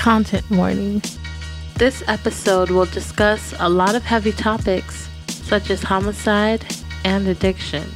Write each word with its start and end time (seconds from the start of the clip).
Content 0.00 0.48
warning. 0.50 1.02
This 1.76 2.02
episode 2.08 2.70
will 2.70 2.86
discuss 2.86 3.52
a 3.58 3.68
lot 3.68 3.94
of 3.94 4.02
heavy 4.02 4.32
topics 4.32 5.10
such 5.28 5.68
as 5.68 5.82
homicide 5.82 6.64
and 7.04 7.28
addiction. 7.28 7.86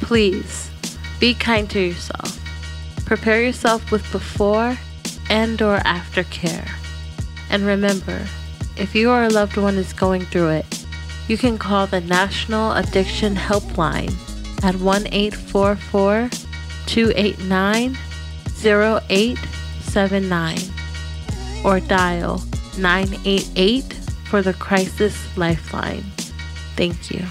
Please 0.00 0.68
be 1.20 1.34
kind 1.34 1.70
to 1.70 1.78
yourself. 1.78 2.36
Prepare 3.06 3.44
yourself 3.44 3.92
with 3.92 4.10
before 4.10 4.76
and 5.30 5.62
or 5.62 5.76
after 5.84 6.24
care. 6.24 6.66
And 7.48 7.64
remember, 7.64 8.26
if 8.76 8.96
you 8.96 9.08
or 9.08 9.22
a 9.22 9.28
loved 9.28 9.56
one 9.56 9.76
is 9.76 9.92
going 9.92 10.22
through 10.22 10.48
it, 10.48 10.84
you 11.28 11.38
can 11.38 11.58
call 11.58 11.86
the 11.86 12.00
National 12.00 12.72
Addiction 12.72 13.36
Helpline 13.36 14.10
at 14.64 14.74
1-844 14.74 16.28
289 16.86 17.96
0879 18.64 20.79
or 21.64 21.80
dial 21.80 22.42
988 22.78 23.92
for 24.28 24.42
the 24.42 24.54
Crisis 24.54 25.36
Lifeline. 25.36 26.04
Thank 26.76 27.10
you. 27.10 27.24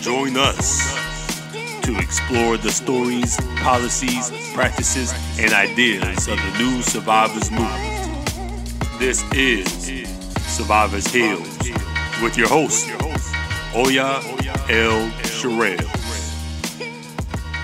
Join 0.00 0.36
us 0.36 0.94
to 1.82 1.96
explore 1.98 2.56
the 2.56 2.70
stories, 2.70 3.36
policies, 3.56 4.30
practices, 4.54 5.12
and 5.38 5.52
ideas 5.52 6.28
of 6.28 6.36
the 6.36 6.58
new 6.58 6.82
survivors 6.82 7.50
movement. 7.50 8.00
This 8.98 9.22
is 9.32 9.66
Survivors 10.46 11.06
Hills 11.06 11.58
with 12.22 12.36
your 12.36 12.48
host, 12.48 12.88
Oya 13.74 14.20
L. 14.68 15.10
Sherrills. 15.22 15.99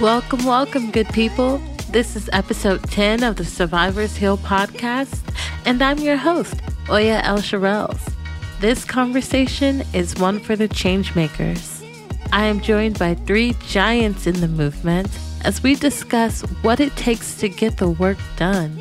Welcome, 0.01 0.45
welcome, 0.45 0.91
good 0.91 1.09
people. 1.09 1.57
This 1.89 2.17
is 2.17 2.29
episode 2.35 2.83
10 2.91 3.23
of 3.23 3.37
the 3.37 3.47
Survivors 3.47 4.15
Hill 4.15 4.37
podcast, 4.37 5.23
and 5.65 5.83
I'm 5.83 5.97
your 6.01 6.19
host, 6.19 6.61
Oya 6.91 7.23
L 7.25 7.39
Sherrills. 7.39 8.13
This 8.61 8.85
conversation 8.85 9.83
is 9.95 10.15
one 10.17 10.39
for 10.39 10.55
the 10.55 10.69
changemakers. 10.69 11.83
I 12.31 12.45
am 12.45 12.61
joined 12.61 12.99
by 12.99 13.15
three 13.15 13.55
giants 13.69 14.27
in 14.27 14.39
the 14.43 14.49
movement 14.49 15.09
as 15.45 15.63
we 15.63 15.75
discuss 15.75 16.43
what 16.61 16.79
it 16.79 16.95
takes 16.97 17.39
to 17.39 17.49
get 17.49 17.79
the 17.79 17.89
work 17.89 18.19
done. 18.37 18.79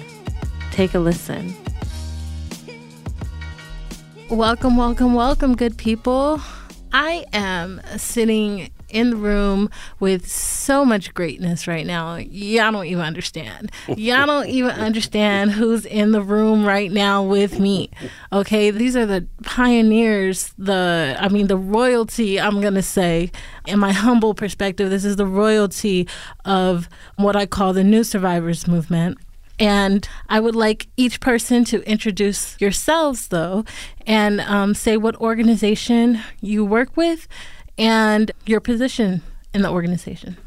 Take 0.72 0.96
a 0.96 1.00
listen. 1.00 1.56
Welcome, 4.30 4.76
welcome, 4.76 5.14
welcome, 5.14 5.56
good 5.56 5.78
people. 5.78 6.42
I 6.92 7.24
am 7.32 7.80
sitting 7.96 8.70
in 8.96 9.10
the 9.10 9.18
room 9.18 9.70
with 10.00 10.26
so 10.28 10.86
much 10.86 11.14
greatness 11.14 11.68
right 11.68 11.86
now. 11.86 12.16
Y'all 12.16 12.72
don't 12.72 12.86
even 12.86 13.04
understand. 13.04 13.72
Y'all 13.90 14.26
don't 14.26 14.48
even 14.48 14.72
understand 14.88 15.52
who's 15.52 15.86
in 15.86 16.14
the 16.14 16.22
room 16.22 16.66
right 16.66 16.90
now 16.90 17.22
with 17.22 17.60
me. 17.60 17.90
Okay, 18.32 18.72
these 18.72 18.96
are 18.96 19.06
the 19.06 19.28
pioneers, 19.44 20.54
the 20.58 21.18
I 21.20 21.28
mean 21.28 21.48
the 21.48 21.58
royalty, 21.58 22.40
I'm 22.40 22.62
going 22.62 22.76
to 22.76 22.82
say, 22.82 23.32
in 23.68 23.80
my 23.80 23.92
humble 23.92 24.34
perspective, 24.34 24.90
this 24.90 25.04
is 25.04 25.18
the 25.18 25.26
royalty 25.26 26.08
of 26.46 26.88
what 27.18 27.36
I 27.36 27.46
call 27.46 27.74
the 27.74 27.84
new 27.84 28.06
survivors 28.06 28.66
movement. 28.66 29.18
And 29.60 30.08
I 30.28 30.40
would 30.40 30.56
like 30.56 30.88
each 30.98 31.20
person 31.20 31.64
to 31.66 31.82
introduce 31.90 32.60
yourselves, 32.60 33.28
though, 33.28 33.64
and 34.06 34.42
um, 34.42 34.74
say 34.74 34.98
what 34.98 35.16
organization 35.18 36.20
you 36.42 36.66
work 36.66 36.96
with 36.98 37.28
and 37.78 38.32
your 38.46 38.60
position 38.60 39.22
in 39.54 39.62
the 39.62 39.70
organization. 39.70 40.38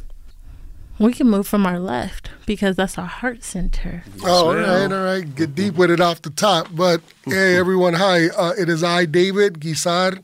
We 0.99 1.12
can 1.12 1.31
move 1.31 1.47
from 1.47 1.65
our 1.65 1.78
left 1.78 2.31
because 2.44 2.75
that's 2.75 2.99
our 2.99 3.06
heart 3.06 3.44
center. 3.44 4.03
Oh, 4.25 4.49
all 4.49 4.56
right, 4.56 4.93
all 4.93 5.05
right. 5.05 5.34
Get 5.34 5.55
deep 5.55 5.75
with 5.75 5.93
it 5.93 6.00
off 6.00 6.22
the 6.22 6.31
top. 6.31 6.69
But 6.72 7.00
hey, 7.25 7.56
everyone, 7.59 7.94
hi. 7.94 8.28
Uh, 8.28 8.55
it 8.59 8.69
is 8.69 8.83
I, 8.83 9.05
David 9.05 9.61
Guizar, 9.61 10.21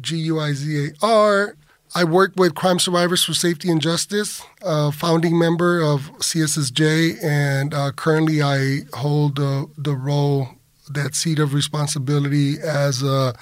G 0.00 0.16
U 0.18 0.38
I 0.38 0.52
Z 0.52 0.90
A 1.02 1.06
R. 1.06 1.56
I 1.94 2.04
work 2.04 2.32
with 2.36 2.54
Crime 2.54 2.78
Survivors 2.78 3.24
for 3.24 3.32
Safety 3.32 3.70
and 3.70 3.80
Justice, 3.80 4.42
a 4.62 4.92
founding 4.92 5.38
member 5.38 5.80
of 5.80 6.12
CSSJ, 6.18 7.24
and 7.24 7.72
uh, 7.72 7.90
currently 7.92 8.42
I 8.42 8.80
hold 8.92 9.40
uh, 9.40 9.66
the 9.78 9.94
role, 9.94 10.48
that 10.90 11.14
seat 11.14 11.38
of 11.38 11.54
responsibility 11.54 12.60
as 12.60 13.02
a 13.02 13.34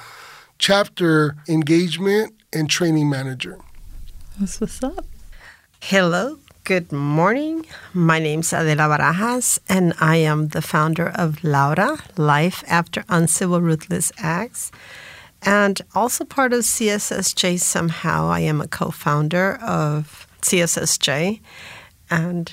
chapter 0.59 1.35
engagement 1.49 2.33
and 2.55 2.71
training 2.71 3.11
manager. 3.11 3.59
That's 4.39 4.61
what's 4.61 4.83
up. 4.83 5.05
Hello, 5.81 6.39
good 6.65 6.93
morning. 6.93 7.67
My 7.93 8.19
name's 8.19 8.53
Adela 8.53 8.97
Barajas, 8.97 9.59
and 9.69 9.93
I 10.01 10.17
am 10.17 10.49
the 10.49 10.63
founder 10.63 11.09
of 11.09 11.43
Laura, 11.45 11.99
Life 12.17 12.65
After 12.67 13.05
Uncivil 13.09 13.61
Ruthless 13.61 14.13
Acts, 14.19 14.73
and 15.43 15.83
also 15.95 16.25
part 16.25 16.53
of 16.53 16.61
CSSJ 16.61 17.61
somehow. 17.61 18.29
I 18.29 18.41
am 18.41 18.61
a 18.61 18.69
co 18.69 18.91
founder 18.91 19.57
of 19.57 20.27
CSSJ, 20.43 21.41
and 22.11 22.53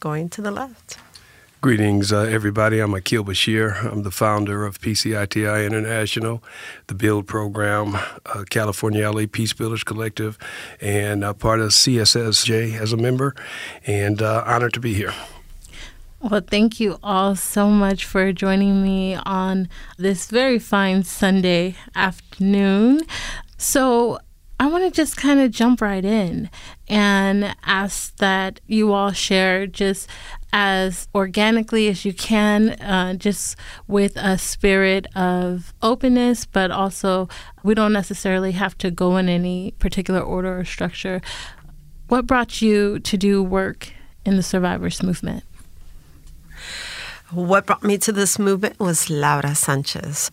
going 0.00 0.28
to 0.30 0.42
the 0.42 0.50
left. 0.50 0.98
Greetings, 1.60 2.12
uh, 2.12 2.20
everybody. 2.20 2.78
I'm 2.78 2.92
Aquil 2.92 3.24
Basheer. 3.24 3.84
I'm 3.84 4.04
the 4.04 4.12
founder 4.12 4.64
of 4.64 4.80
PCITI 4.80 5.66
International, 5.66 6.40
the 6.86 6.94
BUILD 6.94 7.26
program, 7.26 7.96
uh, 7.96 8.44
California 8.48 9.10
LA 9.10 9.24
Peace 9.26 9.52
Builders 9.52 9.82
Collective, 9.82 10.38
and 10.80 11.24
uh, 11.24 11.34
part 11.34 11.58
of 11.58 11.70
CSSJ 11.70 12.80
as 12.80 12.92
a 12.92 12.96
member, 12.96 13.34
and 13.88 14.22
uh, 14.22 14.44
honored 14.46 14.72
to 14.74 14.80
be 14.80 14.94
here. 14.94 15.12
Well, 16.20 16.42
thank 16.48 16.78
you 16.78 17.00
all 17.02 17.34
so 17.34 17.68
much 17.70 18.04
for 18.04 18.32
joining 18.32 18.80
me 18.80 19.16
on 19.16 19.68
this 19.96 20.30
very 20.30 20.60
fine 20.60 21.02
Sunday 21.02 21.74
afternoon. 21.96 23.00
So, 23.56 24.20
I 24.60 24.66
want 24.66 24.84
to 24.84 24.90
just 24.90 25.16
kind 25.16 25.38
of 25.38 25.52
jump 25.52 25.80
right 25.80 26.04
in 26.04 26.50
and 26.88 27.54
ask 27.64 28.16
that 28.16 28.60
you 28.66 28.92
all 28.92 29.12
share 29.12 29.68
just 29.68 30.08
as 30.52 31.08
organically 31.14 31.88
as 31.88 32.04
you 32.04 32.12
can, 32.12 32.70
uh, 32.80 33.14
just 33.14 33.56
with 33.86 34.16
a 34.16 34.38
spirit 34.38 35.06
of 35.14 35.72
openness, 35.82 36.46
but 36.46 36.70
also 36.70 37.28
we 37.62 37.74
don't 37.74 37.92
necessarily 37.92 38.52
have 38.52 38.76
to 38.78 38.90
go 38.90 39.16
in 39.16 39.28
any 39.28 39.72
particular 39.78 40.20
order 40.20 40.58
or 40.58 40.64
structure. 40.64 41.20
what 42.08 42.26
brought 42.26 42.62
you 42.62 42.98
to 43.00 43.18
do 43.18 43.42
work 43.42 43.92
in 44.24 44.36
the 44.36 44.42
survivors 44.42 45.02
movement? 45.02 45.44
What 47.30 47.66
brought 47.66 47.84
me 47.84 47.98
to 47.98 48.12
this 48.12 48.38
movement 48.38 48.80
was 48.80 49.10
Laura 49.10 49.54
Sanchez. 49.54 50.30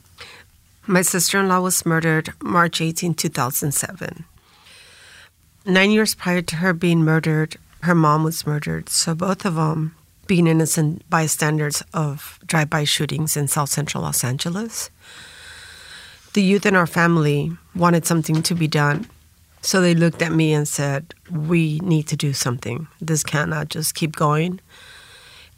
My 0.87 1.01
sister 1.01 1.41
in 1.41 1.49
law 1.49 1.59
was 1.59 1.85
murdered 1.85 2.31
March 2.41 2.79
18, 2.79 3.15
2007. 3.15 4.23
Nine 5.65 5.91
years 5.91 6.15
prior 6.15 6.41
to 6.43 6.55
her 6.57 6.71
being 6.73 7.03
murdered, 7.03 7.57
her 7.81 7.95
mom 7.95 8.23
was 8.23 8.47
murdered. 8.47 8.87
So 8.87 9.13
both 9.13 9.43
of 9.43 9.55
them 9.55 9.95
being 10.27 10.47
innocent 10.47 11.07
bystanders 11.09 11.83
of 11.93 12.39
drive 12.45 12.69
by 12.69 12.83
shootings 12.83 13.37
in 13.37 13.47
South 13.47 13.69
Central 13.69 14.03
Los 14.03 14.23
Angeles. 14.23 14.89
The 16.33 16.41
youth 16.41 16.65
in 16.65 16.75
our 16.75 16.87
family 16.87 17.51
wanted 17.75 18.05
something 18.05 18.41
to 18.43 18.55
be 18.55 18.67
done. 18.67 19.07
So 19.61 19.81
they 19.81 19.95
looked 19.95 20.21
at 20.21 20.31
me 20.31 20.53
and 20.53 20.67
said, 20.67 21.13
We 21.31 21.79
need 21.79 22.07
to 22.07 22.15
do 22.15 22.33
something. 22.33 22.87
This 23.01 23.23
cannot 23.23 23.69
just 23.69 23.95
keep 23.95 24.15
going. 24.15 24.59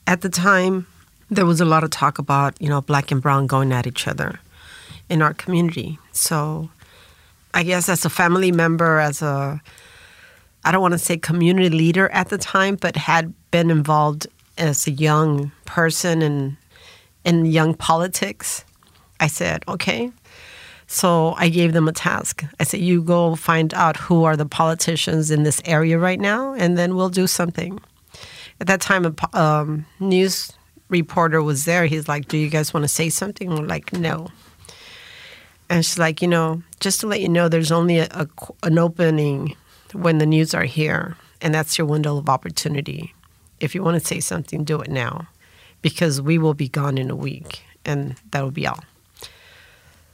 At 0.06 0.22
the 0.22 0.30
time, 0.30 0.88
there 1.30 1.46
was 1.46 1.60
a 1.60 1.66
lot 1.66 1.84
of 1.84 1.90
talk 1.90 2.20
about, 2.20 2.60
you 2.62 2.70
know, 2.70 2.82
black 2.82 3.12
and 3.12 3.22
brown 3.22 3.48
going 3.48 3.74
at 3.74 3.88
each 3.88 4.08
other 4.08 4.40
in 5.10 5.22
our 5.22 5.34
community. 5.34 6.00
So 6.14 6.70
I 7.54 7.64
guess 7.64 7.90
as 7.90 8.06
a 8.06 8.10
family 8.10 8.52
member, 8.52 9.00
as 9.00 9.22
a, 9.22 9.62
I 10.64 10.72
don't 10.72 10.82
want 10.82 10.94
to 10.94 11.00
say 11.00 11.18
community 11.18 11.70
leader 11.70 12.10
at 12.10 12.30
the 12.30 12.38
time, 12.38 12.76
but 12.76 12.96
had 12.96 13.34
been 13.52 13.70
involved 13.70 14.28
as 14.58 14.88
a 14.88 14.92
young 14.92 15.52
person 15.66 16.22
in, 16.22 16.58
in 17.24 17.46
young 17.46 17.74
politics, 17.74 18.66
I 19.20 19.28
said, 19.28 19.64
okay. 19.68 20.12
So 20.88 21.34
I 21.38 21.50
gave 21.50 21.74
them 21.74 21.88
a 21.88 21.92
task. 21.92 22.44
I 22.60 22.64
said, 22.64 22.80
you 22.80 23.02
go 23.02 23.36
find 23.36 23.74
out 23.74 23.98
who 23.98 24.24
are 24.24 24.38
the 24.38 24.46
politicians 24.46 25.32
in 25.32 25.44
this 25.44 25.62
area 25.66 26.00
right 26.00 26.20
now, 26.20 26.54
and 26.54 26.78
then 26.78 26.96
we'll 26.96 27.10
do 27.10 27.28
something. 27.28 27.80
At 28.60 28.68
that 28.68 28.82
time, 28.82 29.06
a 29.06 29.40
um, 29.40 29.86
news 30.00 30.54
reporter 30.90 31.44
was 31.44 31.66
there. 31.66 31.86
He's 31.86 32.08
like, 32.08 32.28
Do 32.28 32.38
you 32.38 32.50
guys 32.50 32.74
want 32.74 32.84
to 32.84 32.88
say 32.88 33.10
something? 33.10 33.50
We're 33.50 33.68
like, 33.68 33.94
No. 33.94 34.30
And 35.70 35.86
she's 35.86 36.00
like, 36.00 36.22
You 36.22 36.28
know, 36.28 36.64
just 36.80 37.02
to 37.02 37.08
let 37.08 37.22
you 37.22 37.30
know, 37.30 37.50
there's 37.50 37.72
only 37.72 38.00
a, 38.00 38.08
a, 38.12 38.28
an 38.64 38.80
opening 38.80 39.56
when 39.94 40.18
the 40.18 40.26
news 40.26 40.54
are 40.54 40.64
here, 40.64 41.18
and 41.42 41.54
that's 41.54 41.78
your 41.78 41.86
window 41.86 42.18
of 42.18 42.30
opportunity. 42.30 43.14
If 43.60 43.74
you 43.74 43.84
want 43.84 44.00
to 44.00 44.06
say 44.06 44.20
something, 44.20 44.64
do 44.64 44.80
it 44.82 44.90
now 44.90 45.28
because 45.82 46.22
we 46.22 46.38
will 46.38 46.54
be 46.54 46.68
gone 46.68 46.98
in 46.98 47.10
a 47.10 47.16
week, 47.16 47.64
and 47.86 48.16
that'll 48.32 48.52
be 48.52 48.68
all. 48.68 48.84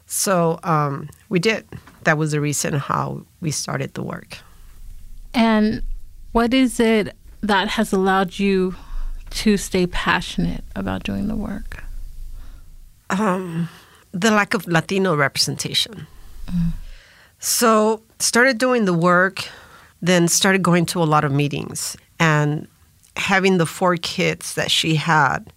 So 0.05 0.59
um, 0.63 1.09
we 1.29 1.39
did. 1.39 1.65
That 2.03 2.17
was 2.17 2.31
the 2.31 2.41
reason 2.41 2.75
how 2.75 3.25
we 3.41 3.51
started 3.51 3.93
the 3.93 4.03
work. 4.03 4.37
And 5.33 5.81
what 6.31 6.53
is 6.53 6.79
it 6.79 7.15
that 7.41 7.69
has 7.69 7.91
allowed 7.91 8.37
you 8.37 8.75
to 9.31 9.57
stay 9.57 9.87
passionate 9.87 10.63
about 10.75 11.03
doing 11.03 11.27
the 11.27 11.35
work? 11.35 11.83
Um, 13.09 13.69
the 14.11 14.29
lack 14.29 14.53
of 14.53 14.67
Latino 14.67 15.15
representation. 15.15 16.07
Mm. 16.45 16.73
So 17.39 18.03
started 18.19 18.57
doing 18.57 18.85
the 18.85 18.93
work, 18.93 19.47
then 20.01 20.27
started 20.27 20.61
going 20.61 20.85
to 20.87 21.01
a 21.01 21.05
lot 21.05 21.23
of 21.23 21.31
meetings 21.31 21.97
and 22.19 22.67
having 23.15 23.57
the 23.57 23.65
four 23.65 23.95
kids 23.97 24.55
that 24.55 24.71
she 24.71 24.95
had 24.95 25.53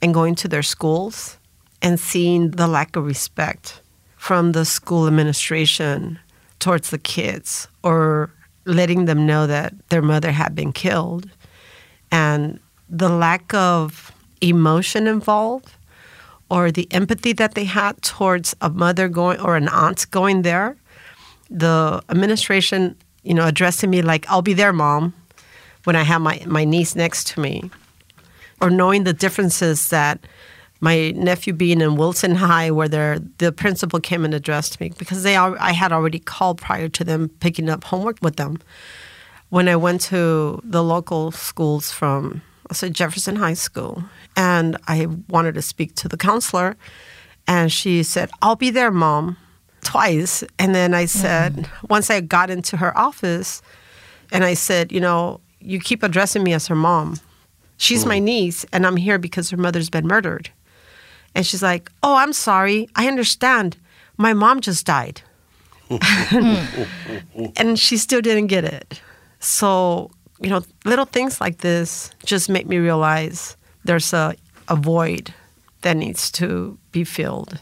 and 0.00 0.14
going 0.14 0.34
to 0.36 0.48
their 0.48 0.62
schools 0.62 1.38
and 1.80 1.98
seeing 1.98 2.50
the 2.52 2.68
lack 2.68 2.96
of 2.96 3.04
respect 3.04 3.80
from 4.16 4.52
the 4.52 4.64
school 4.64 5.06
administration 5.06 6.18
towards 6.58 6.90
the 6.90 6.98
kids 6.98 7.66
or 7.82 8.30
letting 8.64 9.06
them 9.06 9.26
know 9.26 9.46
that 9.46 9.74
their 9.88 10.02
mother 10.02 10.30
had 10.30 10.54
been 10.54 10.72
killed 10.72 11.28
and 12.12 12.60
the 12.88 13.08
lack 13.08 13.52
of 13.54 14.12
emotion 14.40 15.06
involved 15.06 15.72
or 16.50 16.70
the 16.70 16.86
empathy 16.92 17.32
that 17.32 17.54
they 17.54 17.64
had 17.64 18.00
towards 18.02 18.54
a 18.60 18.68
mother 18.68 19.08
going 19.08 19.40
or 19.40 19.56
an 19.56 19.68
aunt 19.68 20.08
going 20.10 20.42
there. 20.42 20.76
The 21.50 22.02
administration, 22.10 22.94
you 23.22 23.32
know, 23.32 23.46
addressing 23.46 23.88
me 23.88 24.02
like, 24.02 24.28
I'll 24.28 24.42
be 24.42 24.52
there, 24.52 24.72
mom, 24.72 25.14
when 25.84 25.96
I 25.96 26.02
have 26.02 26.20
my, 26.20 26.42
my 26.46 26.64
niece 26.64 26.94
next 26.94 27.26
to 27.28 27.40
me. 27.40 27.70
Or 28.60 28.70
knowing 28.70 29.04
the 29.04 29.12
differences 29.12 29.88
that 29.88 30.24
my 30.82 31.12
nephew 31.12 31.52
being 31.52 31.80
in 31.80 31.94
Wilson 31.94 32.34
High, 32.34 32.70
where 32.72 32.88
the 32.88 33.52
principal 33.52 34.00
came 34.00 34.24
and 34.24 34.34
addressed 34.34 34.80
me 34.80 34.92
because 34.98 35.22
they 35.22 35.36
I 35.36 35.72
had 35.72 35.92
already 35.92 36.18
called 36.18 36.58
prior 36.60 36.88
to 36.88 37.04
them 37.04 37.28
picking 37.40 37.70
up 37.70 37.84
homework 37.84 38.18
with 38.20 38.36
them. 38.36 38.58
When 39.48 39.68
I 39.68 39.76
went 39.76 40.00
to 40.02 40.60
the 40.64 40.82
local 40.82 41.30
schools 41.30 41.92
from 41.92 42.42
at 42.68 42.92
Jefferson 42.92 43.36
High 43.36 43.54
School, 43.54 44.02
and 44.36 44.76
I 44.88 45.06
wanted 45.28 45.54
to 45.54 45.62
speak 45.62 45.94
to 45.96 46.08
the 46.08 46.16
counselor, 46.16 46.76
and 47.46 47.70
she 47.70 48.02
said, 48.02 48.30
"I'll 48.42 48.56
be 48.56 48.70
there, 48.70 48.90
mom." 48.90 49.36
Twice, 49.84 50.44
and 50.60 50.74
then 50.76 50.94
I 50.94 51.06
said, 51.06 51.54
mm. 51.54 51.90
once 51.90 52.08
I 52.08 52.20
got 52.20 52.50
into 52.50 52.76
her 52.76 52.96
office, 52.96 53.62
and 54.30 54.44
I 54.44 54.54
said, 54.54 54.92
you 54.92 55.00
know, 55.00 55.40
you 55.64 55.80
keep 55.80 56.02
addressing 56.02 56.42
me 56.42 56.52
as 56.52 56.66
her 56.66 56.74
mom. 56.74 57.18
She's 57.76 58.04
mm. 58.04 58.08
my 58.08 58.18
niece, 58.18 58.64
and 58.72 58.86
I'm 58.86 58.96
here 58.96 59.18
because 59.18 59.50
her 59.50 59.56
mother's 59.56 59.90
been 59.90 60.06
murdered. 60.06 60.50
And 61.34 61.46
she's 61.46 61.62
like, 61.62 61.90
"Oh, 62.02 62.16
I'm 62.16 62.32
sorry. 62.32 62.88
I 62.96 63.08
understand. 63.08 63.76
My 64.16 64.34
mom 64.34 64.60
just 64.60 64.86
died." 64.86 65.22
and 67.56 67.78
she 67.78 67.96
still 67.96 68.20
didn't 68.20 68.46
get 68.46 68.64
it. 68.64 69.00
So 69.40 70.10
you 70.42 70.50
know, 70.50 70.62
little 70.84 71.04
things 71.04 71.40
like 71.40 71.58
this 71.58 72.10
just 72.24 72.48
make 72.48 72.66
me 72.66 72.78
realize 72.78 73.56
there's 73.84 74.12
a, 74.12 74.34
a 74.68 74.76
void 74.76 75.32
that 75.82 75.96
needs 75.96 76.30
to 76.32 76.76
be 76.90 77.04
filled. 77.04 77.60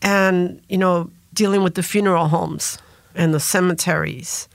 And, 0.00 0.62
you 0.68 0.78
know, 0.78 1.10
dealing 1.34 1.62
with 1.62 1.74
the 1.74 1.82
funeral 1.82 2.28
homes 2.28 2.78
and 3.14 3.34
the 3.34 3.40
cemeteries 3.40 4.48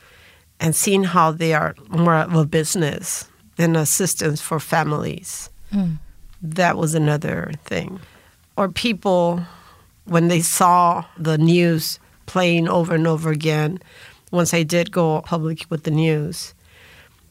and 0.59 0.75
seeing 0.75 1.03
how 1.03 1.31
they 1.31 1.53
are 1.53 1.75
more 1.89 2.15
of 2.15 2.33
a 2.33 2.45
business 2.45 3.27
than 3.57 3.75
assistance 3.75 4.41
for 4.41 4.59
families. 4.59 5.49
Mm. 5.71 5.97
That 6.41 6.77
was 6.77 6.95
another 6.95 7.51
thing. 7.65 7.99
Or 8.55 8.69
people, 8.69 9.41
when 10.05 10.27
they 10.27 10.41
saw 10.41 11.05
the 11.17 11.37
news 11.37 11.99
playing 12.25 12.67
over 12.67 12.95
and 12.95 13.07
over 13.07 13.31
again, 13.31 13.79
once 14.31 14.53
I 14.53 14.63
did 14.63 14.91
go 14.91 15.21
public 15.21 15.65
with 15.69 15.83
the 15.83 15.91
news, 15.91 16.53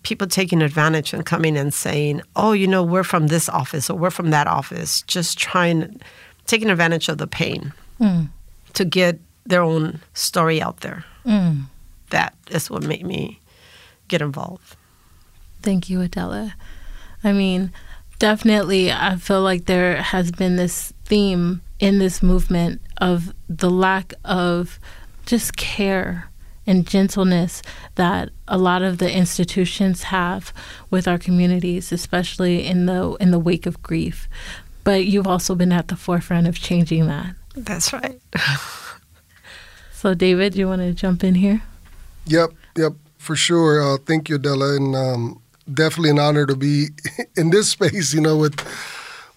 people 0.02 0.26
taking 0.26 0.62
advantage 0.62 1.12
and 1.12 1.26
coming 1.26 1.56
and 1.56 1.74
saying, 1.74 2.22
oh, 2.36 2.52
you 2.52 2.66
know, 2.66 2.82
we're 2.82 3.04
from 3.04 3.26
this 3.26 3.48
office 3.48 3.90
or 3.90 3.98
we're 3.98 4.10
from 4.10 4.30
that 4.30 4.46
office, 4.46 5.02
just 5.02 5.38
trying, 5.38 6.00
taking 6.46 6.70
advantage 6.70 7.08
of 7.08 7.18
the 7.18 7.26
pain 7.26 7.72
mm. 8.00 8.28
to 8.74 8.84
get 8.84 9.18
their 9.44 9.62
own 9.62 10.00
story 10.14 10.62
out 10.62 10.80
there. 10.80 11.04
Mm. 11.24 11.64
That 12.10 12.34
is 12.50 12.70
what 12.70 12.82
made 12.82 13.06
me 13.06 13.40
get 14.08 14.22
involved. 14.22 14.76
Thank 15.62 15.90
you, 15.90 16.00
Adela. 16.00 16.54
I 17.24 17.32
mean, 17.32 17.72
definitely, 18.18 18.92
I 18.92 19.16
feel 19.16 19.42
like 19.42 19.66
there 19.66 20.00
has 20.00 20.30
been 20.30 20.56
this 20.56 20.92
theme 21.04 21.62
in 21.78 21.98
this 21.98 22.22
movement 22.22 22.80
of 22.98 23.34
the 23.48 23.70
lack 23.70 24.14
of 24.24 24.78
just 25.26 25.56
care 25.56 26.30
and 26.66 26.86
gentleness 26.86 27.62
that 27.94 28.30
a 28.48 28.58
lot 28.58 28.82
of 28.82 28.98
the 28.98 29.12
institutions 29.12 30.04
have 30.04 30.52
with 30.90 31.06
our 31.06 31.18
communities, 31.18 31.92
especially 31.92 32.66
in 32.66 32.86
the 32.86 33.16
in 33.20 33.30
the 33.30 33.38
wake 33.38 33.66
of 33.66 33.82
grief. 33.82 34.28
But 34.84 35.06
you've 35.06 35.26
also 35.26 35.54
been 35.54 35.72
at 35.72 35.88
the 35.88 35.96
forefront 35.96 36.46
of 36.46 36.58
changing 36.58 37.06
that. 37.06 37.34
That's 37.56 37.92
right. 37.92 38.20
so, 39.92 40.14
David, 40.14 40.54
you 40.56 40.68
want 40.68 40.82
to 40.82 40.92
jump 40.92 41.24
in 41.24 41.36
here? 41.36 41.62
Yep, 42.26 42.50
yep, 42.76 42.92
for 43.18 43.36
sure. 43.36 43.80
Uh, 43.82 43.98
thank 44.04 44.28
you, 44.28 44.38
Della, 44.38 44.76
and 44.76 44.96
um, 44.96 45.42
definitely 45.72 46.10
an 46.10 46.18
honor 46.18 46.46
to 46.46 46.56
be 46.56 46.88
in 47.36 47.50
this 47.50 47.70
space. 47.70 48.12
You 48.12 48.20
know, 48.20 48.36
with 48.36 48.58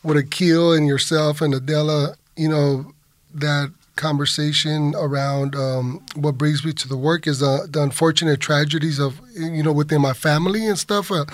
with 0.03 0.17
Aquil 0.17 0.75
and 0.77 0.87
yourself 0.87 1.41
and 1.41 1.53
Adela. 1.53 2.15
You 2.35 2.49
know 2.49 2.93
that 3.33 3.71
conversation 3.95 4.95
around 4.97 5.55
um, 5.55 6.03
what 6.15 6.37
brings 6.37 6.63
me 6.63 6.71
to 6.71 6.87
the 6.87 6.95
work 6.97 7.27
is 7.27 7.43
uh, 7.43 7.67
the 7.69 7.81
unfortunate 7.83 8.39
tragedies 8.39 8.97
of 8.99 9.19
you 9.35 9.63
know 9.63 9.73
within 9.73 10.01
my 10.01 10.13
family 10.13 10.65
and 10.67 10.79
stuff. 10.79 11.11
Uh, 11.11 11.25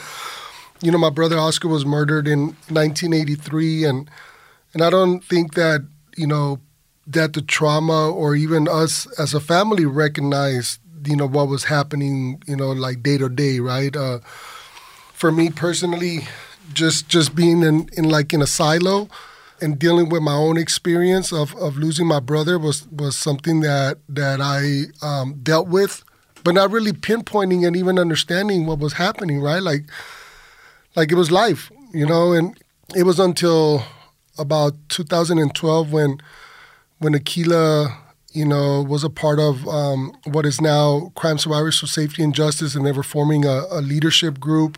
you 0.81 0.91
know, 0.91 0.97
my 0.97 1.09
brother 1.09 1.37
Oscar 1.37 1.67
was 1.67 1.85
murdered 1.85 2.27
in 2.27 2.55
1983, 2.69 3.85
and 3.85 4.09
and 4.73 4.83
I 4.83 4.89
don't 4.89 5.23
think 5.23 5.55
that 5.55 5.85
you 6.17 6.27
know 6.27 6.59
that 7.07 7.33
the 7.33 7.41
trauma 7.41 8.09
or 8.09 8.35
even 8.35 8.67
us 8.67 9.07
as 9.19 9.33
a 9.33 9.39
family 9.39 9.85
recognized 9.85 10.79
you 11.07 11.15
know 11.15 11.27
what 11.27 11.47
was 11.47 11.65
happening 11.65 12.41
you 12.47 12.55
know 12.55 12.71
like 12.71 13.03
day 13.03 13.17
to 13.17 13.29
day 13.29 13.59
right 13.59 13.95
uh, 13.95 14.19
for 15.13 15.31
me 15.31 15.49
personally 15.49 16.27
just 16.73 17.07
just 17.07 17.35
being 17.35 17.63
in, 17.63 17.89
in 17.93 18.09
like 18.09 18.33
in 18.33 18.41
a 18.41 18.47
silo 18.47 19.07
and 19.61 19.79
dealing 19.79 20.09
with 20.09 20.21
my 20.21 20.33
own 20.33 20.57
experience 20.57 21.31
of, 21.31 21.55
of 21.55 21.77
losing 21.77 22.05
my 22.05 22.19
brother 22.19 22.59
was, 22.59 22.87
was 22.89 23.15
something 23.15 23.61
that 23.61 23.99
that 24.09 24.41
I 24.41 24.85
um, 25.05 25.39
dealt 25.43 25.67
with 25.67 26.03
but 26.45 26.53
not 26.53 26.71
really 26.71 26.93
pinpointing 26.93 27.65
and 27.65 27.75
even 27.75 27.97
understanding 27.97 28.67
what 28.67 28.77
was 28.77 28.93
happening, 28.93 29.41
right? 29.41 29.63
Like, 29.63 29.85
like 30.95 31.11
it 31.11 31.15
was 31.15 31.31
life, 31.31 31.71
you 31.91 32.05
know. 32.05 32.33
And 32.33 32.55
it 32.95 33.01
was 33.01 33.19
until 33.19 33.83
about 34.37 34.73
2012 34.89 35.91
when, 35.91 36.21
when 36.99 37.15
Aquila, 37.15 37.97
you 38.35 38.45
know, 38.45 38.81
was 38.81 39.05
a 39.05 39.09
part 39.09 39.39
of 39.39 39.65
um, 39.67 40.13
what 40.25 40.45
is 40.45 40.59
now 40.59 41.13
Crime 41.15 41.37
Survivors 41.37 41.79
for 41.79 41.87
Safety 41.87 42.21
and 42.21 42.35
Justice, 42.35 42.75
and 42.75 42.85
they 42.85 42.91
were 42.91 43.01
forming 43.01 43.45
a, 43.45 43.63
a 43.71 43.79
leadership 43.79 44.41
group 44.41 44.77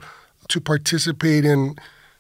to 0.50 0.62
participate 0.62 1.44
in, 1.44 1.76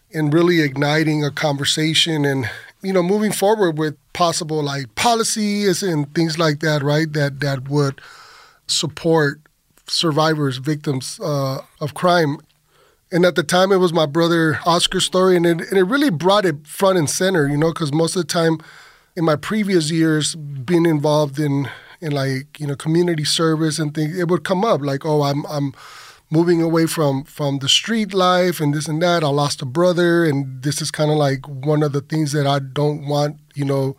in 0.09 0.31
really 0.31 0.61
igniting 0.61 1.23
a 1.23 1.29
conversation 1.29 2.25
and 2.25 2.49
you 2.81 2.91
know 2.91 3.03
moving 3.03 3.31
forward 3.31 3.77
with 3.77 3.95
possible 4.13 4.63
like 4.63 4.93
policies 4.95 5.83
and 5.83 6.13
things 6.15 6.39
like 6.39 6.59
that, 6.61 6.81
right? 6.81 7.13
That 7.13 7.39
that 7.41 7.69
would 7.69 8.01
support 8.65 9.39
survivors, 9.85 10.57
victims 10.57 11.19
uh, 11.23 11.61
of 11.79 11.93
crime. 11.93 12.37
And 13.11 13.25
at 13.25 13.35
the 13.35 13.43
time, 13.43 13.71
it 13.71 13.77
was 13.77 13.93
my 13.93 14.05
brother 14.07 14.59
Oscar's 14.65 15.05
story, 15.05 15.37
and 15.37 15.45
it, 15.45 15.61
and 15.69 15.77
it 15.77 15.83
really 15.83 16.09
brought 16.09 16.45
it 16.45 16.65
front 16.65 16.97
and 16.97 17.09
center, 17.09 17.47
you 17.47 17.55
know, 17.55 17.71
because 17.71 17.93
most 17.93 18.15
of 18.15 18.23
the 18.23 18.27
time 18.27 18.59
in 19.17 19.25
my 19.25 19.35
previous 19.35 19.89
years, 19.89 20.35
being 20.35 20.85
involved 20.85 21.39
in 21.39 21.67
in 21.99 22.11
like 22.11 22.59
you 22.59 22.67
know 22.67 22.75
community 22.75 23.25
service 23.25 23.79
and 23.79 23.93
things, 23.93 24.17
it 24.17 24.27
would 24.29 24.43
come 24.43 24.63
up 24.63 24.81
like, 24.81 25.05
oh, 25.05 25.23
I'm 25.23 25.45
I'm 25.47 25.73
moving 26.29 26.61
away 26.61 26.85
from 26.85 27.23
from 27.23 27.57
the 27.59 27.67
street 27.67 28.13
life 28.13 28.59
and 28.61 28.73
this 28.73 28.87
and 28.87 29.01
that. 29.01 29.23
I 29.23 29.29
lost 29.29 29.61
a 29.63 29.65
brother, 29.65 30.23
and 30.23 30.61
this 30.61 30.81
is 30.81 30.91
kind 30.91 31.09
of 31.09 31.17
like 31.17 31.47
one 31.47 31.81
of 31.81 31.93
the 31.93 32.01
things 32.01 32.31
that 32.33 32.45
I 32.45 32.59
don't 32.59 33.07
want, 33.07 33.37
you 33.55 33.65
know, 33.65 33.97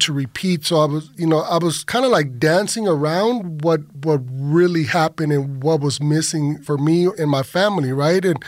to 0.00 0.12
repeat. 0.12 0.64
So 0.64 0.78
I 0.80 0.84
was, 0.86 1.10
you 1.16 1.26
know, 1.26 1.40
I 1.40 1.58
was 1.58 1.82
kind 1.82 2.04
of 2.04 2.12
like 2.12 2.38
dancing 2.38 2.86
around 2.86 3.64
what 3.64 3.80
what 4.04 4.20
really 4.30 4.84
happened 4.84 5.32
and 5.32 5.62
what 5.64 5.80
was 5.80 6.00
missing 6.00 6.62
for 6.62 6.78
me 6.78 7.06
and 7.18 7.28
my 7.28 7.42
family, 7.42 7.92
right? 7.92 8.24
And 8.24 8.42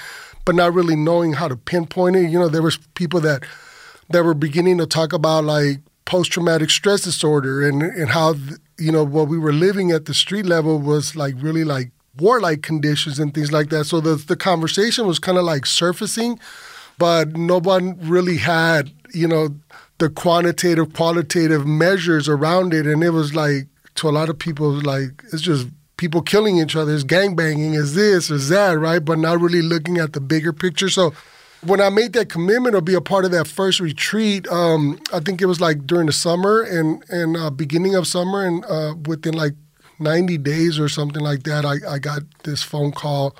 but 0.45 0.55
not 0.55 0.73
really 0.73 0.97
knowing 0.97 1.33
how 1.35 1.49
to 1.49 1.57
pinpoint 1.57 2.15
it. 2.15 2.31
You 2.31 2.39
know, 2.39 2.49
there 2.49 2.63
was 2.63 2.79
people 2.95 3.21
that 3.21 3.43
that 4.11 4.25
were 4.25 4.35
beginning 4.35 4.79
to 4.79 4.87
talk 4.87 5.13
about 5.13 5.43
like 5.43 5.81
post 6.13 6.31
traumatic 6.31 6.69
stress 6.69 7.01
disorder 7.01 7.67
and 7.67 7.83
and 7.83 8.11
how 8.11 8.35
you 8.79 8.93
know 8.93 9.05
what 9.17 9.29
we 9.29 9.39
were 9.39 9.57
living 9.67 9.91
at 9.91 10.05
the 10.05 10.13
street 10.25 10.45
level 10.45 10.79
was 10.79 11.17
like 11.17 11.35
really 11.39 11.65
like 11.65 11.89
warlike 12.19 12.61
conditions 12.63 13.19
and 13.19 13.33
things 13.33 13.51
like 13.51 13.71
that. 13.71 13.85
So 13.87 13.97
the 14.09 14.17
the 14.17 14.37
conversation 14.37 15.07
was 15.07 15.19
kind 15.19 15.39
of 15.39 15.45
like 15.45 15.65
surfacing, 15.65 16.39
but 16.99 17.25
no 17.53 17.59
one 17.59 17.85
really 18.17 18.37
had 18.37 18.93
you 19.15 19.27
know 19.27 19.45
the 20.03 20.11
quantitative, 20.11 20.93
qualitative 20.93 21.65
measures 21.67 22.29
around 22.29 22.75
it, 22.75 22.87
and 22.87 23.03
it 23.03 23.11
was 23.11 23.35
like 23.35 23.69
to 23.95 24.09
a 24.09 24.17
lot 24.19 24.29
of 24.29 24.39
people, 24.39 24.71
like 24.83 25.23
it's 25.33 25.43
just 25.43 25.69
people 25.97 26.21
killing 26.21 26.59
each 26.59 26.77
other, 26.77 26.93
it's 26.93 27.05
gang 27.05 27.37
banging, 27.37 27.75
is 27.75 27.95
this, 27.95 28.31
is 28.31 28.49
that, 28.49 28.73
right? 28.79 29.03
But 29.03 29.19
not 29.19 29.41
really 29.41 29.63
looking 29.63 29.97
at 29.99 30.13
the 30.13 30.21
bigger 30.21 30.53
picture. 30.53 30.91
So 30.91 31.15
when 31.65 31.81
I 31.81 31.91
made 31.91 32.13
that 32.15 32.29
commitment 32.29 32.75
to 32.75 32.83
be 32.83 32.95
a 32.95 33.01
part 33.01 33.25
of 33.25 33.31
that 33.31 33.47
first 33.47 33.79
retreat, 33.81 34.49
um, 34.49 34.99
I 35.13 35.21
think 35.21 35.41
it 35.41 35.47
was 35.47 35.61
like 35.61 35.87
during 35.87 36.07
the 36.07 36.13
summer 36.13 36.63
and 36.63 37.05
and 37.09 37.37
uh, 37.37 37.51
beginning 37.51 37.95
of 37.95 38.07
summer, 38.07 38.45
and 38.45 38.65
uh, 38.65 38.95
within 39.07 39.35
like 39.35 39.55
90 39.99 40.39
days 40.39 40.79
or 40.79 40.89
something 40.89 41.23
like 41.23 41.45
that, 41.45 41.65
I, 41.65 41.77
I 41.89 41.99
got 41.99 42.23
this 42.43 42.63
phone 42.63 42.91
call 42.93 43.37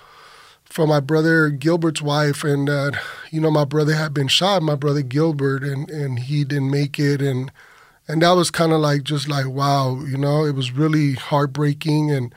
from 0.65 0.89
my 0.89 1.01
brother 1.01 1.51
Gilbert's 1.51 2.01
wife, 2.01 2.45
and 2.45 2.71
uh, 2.71 2.93
you 3.31 3.41
know 3.41 3.51
my 3.51 3.65
brother 3.65 3.95
had 3.95 4.15
been 4.15 4.29
shot, 4.29 4.63
my 4.63 4.77
brother 4.77 5.03
Gilbert, 5.03 5.65
and 5.65 5.91
and 5.91 6.21
he 6.21 6.45
didn't 6.45 6.71
make 6.71 6.99
it, 6.99 7.21
and 7.21 7.51
and 8.07 8.23
that 8.23 8.33
was 8.33 8.51
kind 8.51 8.73
of 8.73 8.81
like 8.81 9.03
just 9.03 9.29
like 9.29 9.49
wow, 9.49 10.01
you 10.01 10.17
know, 10.17 10.45
it 10.45 10.55
was 10.55 10.71
really 10.71 11.15
heartbreaking, 11.15 12.13
and 12.13 12.33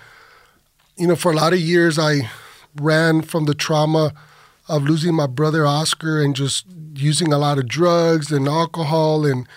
you 0.98 1.08
know 1.08 1.16
for 1.16 1.32
a 1.32 1.36
lot 1.36 1.54
of 1.54 1.60
years 1.60 2.00
I 2.00 2.30
ran 2.76 3.22
from 3.22 3.46
the 3.46 3.54
trauma 3.54 4.14
of 4.68 4.84
losing 4.84 5.14
my 5.14 5.28
brother 5.28 5.66
Oscar 5.66 6.22
and 6.22 6.36
just 6.36 6.66
using 6.96 7.32
a 7.32 7.38
lot 7.38 7.58
of 7.58 7.68
drugs 7.68 8.32
and 8.32 8.48
alcohol 8.48 9.26
and 9.26 9.48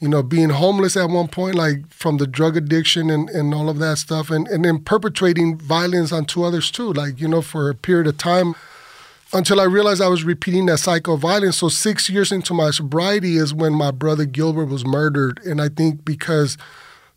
you 0.00 0.08
know, 0.08 0.22
being 0.22 0.48
homeless 0.48 0.96
at 0.96 1.10
one 1.10 1.28
point, 1.28 1.54
like 1.54 1.86
from 1.92 2.16
the 2.16 2.26
drug 2.26 2.56
addiction 2.56 3.10
and, 3.10 3.28
and 3.28 3.52
all 3.52 3.68
of 3.68 3.78
that 3.78 3.98
stuff, 3.98 4.30
and, 4.30 4.48
and 4.48 4.64
then 4.64 4.78
perpetrating 4.78 5.58
violence 5.58 6.10
on 6.10 6.24
two 6.24 6.42
others 6.42 6.70
too, 6.70 6.90
like, 6.94 7.20
you 7.20 7.28
know, 7.28 7.42
for 7.42 7.68
a 7.68 7.74
period 7.74 8.06
of 8.06 8.16
time 8.16 8.54
until 9.34 9.60
I 9.60 9.64
realized 9.64 10.00
I 10.00 10.08
was 10.08 10.24
repeating 10.24 10.66
that 10.66 10.78
cycle 10.78 11.14
of 11.14 11.20
violence. 11.20 11.58
So 11.58 11.68
six 11.68 12.08
years 12.08 12.32
into 12.32 12.54
my 12.54 12.70
sobriety 12.70 13.36
is 13.36 13.52
when 13.52 13.74
my 13.74 13.90
brother 13.90 14.24
Gilbert 14.24 14.66
was 14.66 14.86
murdered. 14.86 15.38
And 15.44 15.60
I 15.60 15.68
think 15.68 16.02
because 16.02 16.56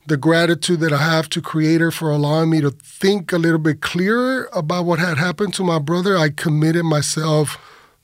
the 0.05 0.17
gratitude 0.17 0.79
that 0.81 0.91
I 0.91 0.97
have 0.97 1.29
to 1.29 1.41
Creator 1.41 1.91
for 1.91 2.11
allowing 2.11 2.49
me 2.49 2.61
to 2.61 2.71
think 2.71 3.31
a 3.31 3.37
little 3.37 3.59
bit 3.59 3.81
clearer 3.81 4.49
about 4.53 4.85
what 4.85 4.99
had 4.99 5.17
happened 5.17 5.53
to 5.55 5.63
my 5.63 5.79
brother, 5.79 6.17
I 6.17 6.29
committed 6.29 6.83
myself 6.83 7.57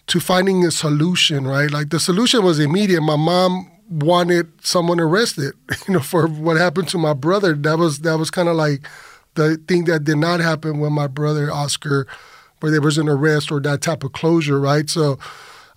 to 0.08 0.20
finding 0.20 0.66
a 0.66 0.72
solution, 0.72 1.46
right? 1.46 1.70
Like 1.70 1.90
the 1.90 2.00
solution 2.00 2.44
was 2.44 2.60
immediate. 2.60 3.02
My 3.02 3.16
mom 3.16 3.70
wanted 3.90 4.48
someone 4.66 5.00
arrested, 5.00 5.54
you 5.88 5.96
know, 5.96 6.00
for 6.00 6.28
what 6.28 6.58
happened 6.58 6.88
to 6.90 6.98
my 6.98 7.14
brother. 7.14 7.54
That 7.54 7.78
was 7.78 8.00
that 8.00 8.18
was 8.18 8.32
kind 8.32 8.50
of 8.50 8.56
like 8.56 8.82
the 9.36 9.58
thing 9.68 9.86
that 9.86 10.04
did 10.06 10.18
not 10.18 10.40
happen 10.40 10.80
when 10.80 10.94
my 10.94 11.08
brother 11.08 11.52
Oscar, 11.52 12.08
where 12.60 12.72
there 12.72 12.82
was 12.82 12.98
an 12.98 13.10
arrest 13.10 13.52
or 13.52 13.60
that 13.62 13.82
type 13.82 14.04
of 14.04 14.14
closure, 14.14 14.60
right? 14.60 14.90
So 14.90 15.20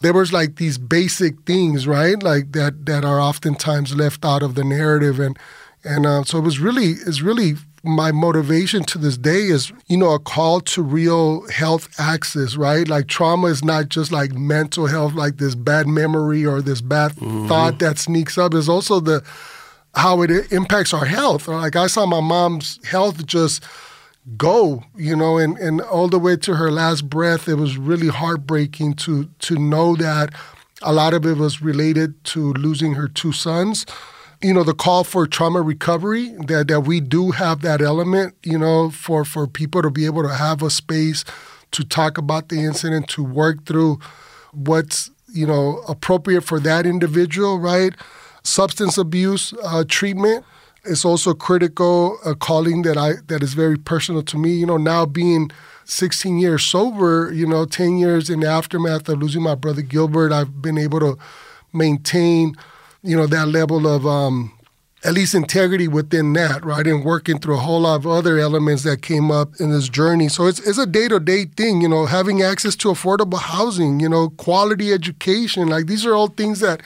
there 0.00 0.12
was 0.12 0.32
like 0.32 0.56
these 0.56 0.78
basic 0.78 1.40
things, 1.42 1.86
right, 1.86 2.20
like 2.22 2.52
that 2.52 2.86
that 2.86 3.04
are 3.04 3.20
oftentimes 3.20 3.94
left 3.94 4.24
out 4.24 4.42
of 4.42 4.54
the 4.54 4.64
narrative, 4.64 5.20
and 5.20 5.38
and 5.84 6.06
uh, 6.06 6.24
so 6.24 6.38
it 6.38 6.42
was 6.42 6.58
really 6.58 6.92
it's 7.06 7.22
really 7.22 7.54
my 7.84 8.12
motivation 8.12 8.84
to 8.84 8.98
this 8.98 9.16
day 9.16 9.46
is, 9.46 9.72
you 9.88 9.96
know, 9.96 10.12
a 10.12 10.18
call 10.18 10.60
to 10.60 10.82
real 10.82 11.48
health 11.48 11.88
access, 11.98 12.54
right? 12.54 12.86
Like 12.86 13.08
trauma 13.08 13.48
is 13.48 13.64
not 13.64 13.88
just 13.88 14.12
like 14.12 14.32
mental 14.32 14.86
health, 14.86 15.14
like 15.14 15.38
this 15.38 15.56
bad 15.56 15.88
memory 15.88 16.46
or 16.46 16.62
this 16.62 16.80
bad 16.80 17.12
mm-hmm. 17.12 17.48
thought 17.48 17.80
that 17.80 17.98
sneaks 17.98 18.38
up. 18.38 18.54
It's 18.54 18.68
also 18.68 19.00
the 19.00 19.24
how 19.94 20.22
it 20.22 20.52
impacts 20.52 20.94
our 20.94 21.04
health. 21.04 21.48
Like 21.48 21.74
I 21.74 21.88
saw 21.88 22.06
my 22.06 22.20
mom's 22.20 22.78
health 22.86 23.26
just 23.26 23.64
go, 24.36 24.84
you 24.96 25.16
know, 25.16 25.38
and, 25.38 25.58
and 25.58 25.80
all 25.80 26.08
the 26.08 26.20
way 26.20 26.36
to 26.36 26.54
her 26.54 26.70
last 26.70 27.10
breath. 27.10 27.48
It 27.48 27.56
was 27.56 27.76
really 27.76 28.08
heartbreaking 28.08 28.94
to 28.94 29.28
to 29.40 29.56
know 29.56 29.96
that 29.96 30.32
a 30.82 30.92
lot 30.92 31.14
of 31.14 31.26
it 31.26 31.36
was 31.36 31.60
related 31.60 32.22
to 32.24 32.52
losing 32.54 32.94
her 32.94 33.08
two 33.08 33.32
sons 33.32 33.86
you 34.42 34.52
know 34.52 34.64
the 34.64 34.74
call 34.74 35.04
for 35.04 35.26
trauma 35.26 35.62
recovery 35.62 36.28
that 36.46 36.68
that 36.68 36.80
we 36.80 37.00
do 37.00 37.30
have 37.30 37.62
that 37.62 37.80
element 37.80 38.34
you 38.42 38.58
know 38.58 38.90
for 38.90 39.24
for 39.24 39.46
people 39.46 39.82
to 39.82 39.90
be 39.90 40.04
able 40.04 40.22
to 40.22 40.34
have 40.34 40.62
a 40.62 40.70
space 40.70 41.24
to 41.70 41.84
talk 41.84 42.18
about 42.18 42.48
the 42.48 42.60
incident 42.60 43.08
to 43.08 43.22
work 43.24 43.64
through 43.64 43.98
what's 44.52 45.10
you 45.32 45.46
know 45.46 45.82
appropriate 45.88 46.42
for 46.42 46.60
that 46.60 46.86
individual 46.86 47.58
right? 47.58 47.94
Substance 48.44 48.98
abuse 48.98 49.54
uh, 49.64 49.84
treatment 49.88 50.44
is 50.84 51.04
also 51.04 51.32
critical 51.32 52.18
a 52.26 52.34
calling 52.34 52.82
that 52.82 52.96
i 52.98 53.12
that 53.28 53.42
is 53.42 53.54
very 53.54 53.78
personal 53.78 54.22
to 54.22 54.36
me. 54.36 54.52
You 54.52 54.66
know 54.66 54.76
now 54.76 55.06
being 55.06 55.50
16 55.84 56.38
years 56.38 56.64
sober 56.64 57.32
you 57.32 57.46
know 57.46 57.64
10 57.64 57.98
years 57.98 58.30
in 58.30 58.40
the 58.40 58.48
aftermath 58.48 59.08
of 59.08 59.18
losing 59.20 59.42
my 59.42 59.56
brother 59.56 59.82
gilbert 59.82 60.32
i've 60.32 60.62
been 60.62 60.78
able 60.78 61.00
to 61.00 61.18
maintain 61.72 62.54
you 63.02 63.16
know, 63.16 63.26
that 63.26 63.48
level 63.48 63.86
of 63.86 64.06
um, 64.06 64.52
at 65.04 65.14
least 65.14 65.34
integrity 65.34 65.88
within 65.88 66.32
that, 66.34 66.64
right? 66.64 66.86
And 66.86 67.04
working 67.04 67.38
through 67.38 67.56
a 67.56 67.60
whole 67.60 67.80
lot 67.80 67.96
of 67.96 68.06
other 68.06 68.38
elements 68.38 68.84
that 68.84 69.02
came 69.02 69.30
up 69.30 69.50
in 69.58 69.70
this 69.70 69.88
journey. 69.88 70.28
So 70.28 70.46
it's, 70.46 70.60
it's 70.60 70.78
a 70.78 70.86
day 70.86 71.08
to 71.08 71.18
day 71.18 71.46
thing, 71.46 71.80
you 71.80 71.88
know, 71.88 72.06
having 72.06 72.42
access 72.42 72.76
to 72.76 72.88
affordable 72.88 73.40
housing, 73.40 73.98
you 73.98 74.08
know, 74.08 74.30
quality 74.30 74.92
education. 74.92 75.68
Like 75.68 75.86
these 75.86 76.06
are 76.06 76.14
all 76.14 76.28
things 76.28 76.60
that 76.60 76.82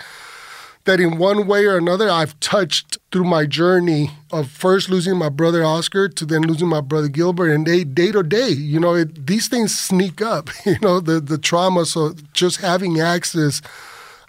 that 0.85 1.01
in 1.01 1.19
one 1.19 1.49
way 1.49 1.67
or 1.67 1.77
another 1.77 2.09
I've 2.09 2.39
touched 2.39 2.99
through 3.11 3.25
my 3.25 3.45
journey 3.45 4.13
of 4.31 4.49
first 4.49 4.89
losing 4.89 5.17
my 5.17 5.29
brother 5.29 5.65
Oscar 5.65 6.09
to 6.09 6.25
then 6.25 6.43
losing 6.43 6.69
my 6.69 6.81
brother 6.81 7.09
Gilbert 7.09 7.51
and 7.51 7.67
they 7.67 7.83
day 7.83 8.13
to 8.13 8.23
day, 8.23 8.51
you 8.51 8.79
know, 8.79 8.95
it, 8.95 9.27
these 9.27 9.49
things 9.49 9.77
sneak 9.77 10.23
up, 10.23 10.49
you 10.65 10.79
know, 10.81 11.01
the 11.01 11.21
the 11.21 11.39
trauma. 11.39 11.85
So 11.85 12.15
just 12.33 12.61
having 12.61 13.01
access 13.01 13.61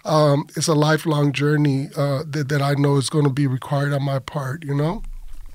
um, 0.08 0.46
it's 0.56 0.68
a 0.68 0.74
lifelong 0.74 1.32
journey 1.32 1.88
uh, 1.96 2.24
that, 2.26 2.48
that 2.48 2.62
I 2.62 2.74
know 2.74 2.96
is 2.96 3.10
going 3.10 3.24
to 3.24 3.32
be 3.32 3.46
required 3.46 3.92
on 3.92 4.02
my 4.02 4.18
part, 4.18 4.64
you 4.64 4.74
know? 4.74 5.02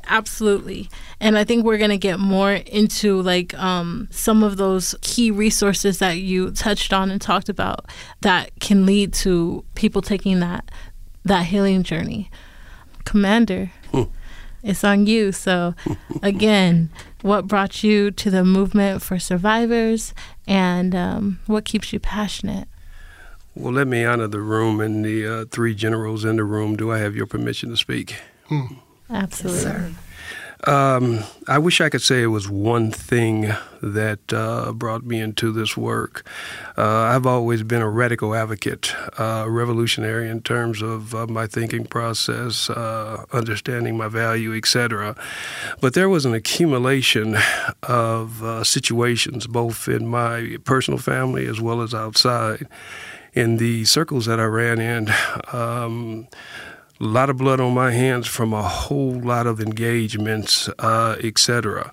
Absolutely. 0.07 0.89
And 1.19 1.37
I 1.37 1.43
think 1.43 1.63
we're 1.65 1.77
going 1.77 1.89
to 1.89 1.97
get 1.97 2.19
more 2.19 2.51
into 2.51 3.21
like 3.21 3.53
um, 3.55 4.07
some 4.11 4.43
of 4.43 4.57
those 4.57 4.95
key 5.01 5.31
resources 5.31 5.99
that 5.99 6.17
you 6.17 6.51
touched 6.51 6.91
on 6.91 7.09
and 7.09 7.21
talked 7.21 7.49
about 7.49 7.85
that 8.21 8.51
can 8.59 8.85
lead 8.85 9.13
to 9.13 9.63
people 9.75 10.01
taking 10.01 10.39
that 10.41 10.69
that 11.25 11.45
healing 11.45 11.83
journey. 11.83 12.29
Commander, 13.05 13.71
hmm. 13.91 14.03
it's 14.61 14.83
on 14.83 15.05
you. 15.05 15.31
So 15.31 15.73
again, 16.21 16.89
what 17.21 17.47
brought 17.47 17.81
you 17.81 18.11
to 18.11 18.29
the 18.29 18.43
movement 18.43 19.01
for 19.01 19.17
survivors 19.19 20.13
and 20.45 20.93
um, 20.93 21.39
what 21.45 21.63
keeps 21.63 21.93
you 21.93 21.99
passionate? 22.01 22.67
Well, 23.55 23.73
let 23.73 23.87
me 23.87 24.03
honor 24.03 24.27
the 24.27 24.39
room 24.41 24.81
and 24.81 25.05
the 25.05 25.27
uh, 25.27 25.45
three 25.51 25.75
generals 25.75 26.25
in 26.25 26.37
the 26.37 26.43
room. 26.43 26.75
Do 26.75 26.91
I 26.91 26.97
have 26.99 27.15
your 27.15 27.27
permission 27.27 27.69
to 27.69 27.77
speak? 27.77 28.15
Hmm. 28.47 28.65
Absolutely. 29.09 29.61
Yes, 29.61 29.93
Um, 30.65 31.19
I 31.47 31.59
wish 31.59 31.81
I 31.81 31.89
could 31.89 32.01
say 32.01 32.23
it 32.23 32.27
was 32.27 32.47
one 32.49 32.89
thing 32.89 33.53
that 33.81 34.31
uh, 34.31 34.71
brought 34.71 35.03
me 35.03 35.19
into 35.19 35.51
this 35.51 35.75
work. 35.75 36.25
Uh, 36.77 36.87
I've 37.13 37.25
always 37.27 37.63
been 37.63 37.81
a 37.81 37.89
radical 37.89 38.33
advocate, 38.33 38.95
uh, 39.19 39.45
revolutionary 39.49 40.29
in 40.29 40.41
terms 40.41 40.81
of 40.81 41.13
uh, 41.13 41.27
my 41.27 41.47
thinking 41.47 41.85
process, 41.85 42.69
uh, 42.69 43.25
understanding 43.33 43.97
my 43.97 44.07
value, 44.07 44.55
etc. 44.55 45.17
But 45.81 45.95
there 45.95 46.07
was 46.07 46.25
an 46.25 46.33
accumulation 46.33 47.37
of 47.83 48.41
uh, 48.41 48.63
situations, 48.63 49.47
both 49.47 49.89
in 49.89 50.07
my 50.07 50.57
personal 50.63 50.97
family 50.97 51.45
as 51.45 51.59
well 51.59 51.81
as 51.81 51.93
outside, 51.93 52.67
in 53.33 53.57
the 53.57 53.85
circles 53.85 54.25
that 54.25 54.39
I 54.39 54.45
ran 54.45 54.79
in. 54.79 55.09
Um, 55.51 56.27
a 56.99 57.03
lot 57.03 57.29
of 57.29 57.37
blood 57.37 57.59
on 57.59 57.73
my 57.73 57.91
hands 57.91 58.27
from 58.27 58.53
a 58.53 58.61
whole 58.61 59.19
lot 59.19 59.47
of 59.47 59.59
engagements, 59.59 60.69
uh, 60.79 61.17
etc. 61.21 61.91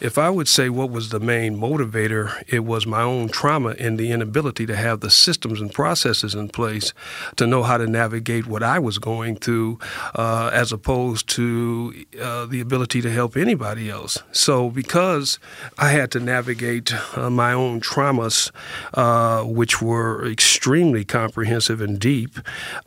If 0.00 0.16
I 0.16 0.30
would 0.30 0.46
say 0.46 0.68
what 0.68 0.90
was 0.90 1.08
the 1.08 1.18
main 1.18 1.56
motivator, 1.56 2.44
it 2.46 2.60
was 2.60 2.86
my 2.86 3.02
own 3.02 3.28
trauma 3.30 3.74
and 3.80 3.98
the 3.98 4.12
inability 4.12 4.64
to 4.66 4.76
have 4.76 5.00
the 5.00 5.10
systems 5.10 5.60
and 5.60 5.72
processes 5.72 6.36
in 6.36 6.50
place 6.50 6.94
to 7.34 7.48
know 7.48 7.64
how 7.64 7.78
to 7.78 7.86
navigate 7.88 8.46
what 8.46 8.62
I 8.62 8.78
was 8.78 8.98
going 8.98 9.34
through, 9.36 9.80
uh, 10.14 10.50
as 10.52 10.72
opposed 10.72 11.28
to 11.30 12.04
uh, 12.22 12.46
the 12.46 12.60
ability 12.60 13.00
to 13.02 13.10
help 13.10 13.36
anybody 13.36 13.90
else. 13.90 14.22
So, 14.30 14.70
because 14.70 15.40
I 15.78 15.88
had 15.88 16.12
to 16.12 16.20
navigate 16.20 16.92
uh, 17.16 17.28
my 17.28 17.52
own 17.52 17.80
traumas, 17.80 18.52
uh, 18.94 19.42
which 19.42 19.82
were 19.82 20.24
extremely 20.30 21.04
comprehensive 21.04 21.80
and 21.80 21.98
deep, 21.98 22.38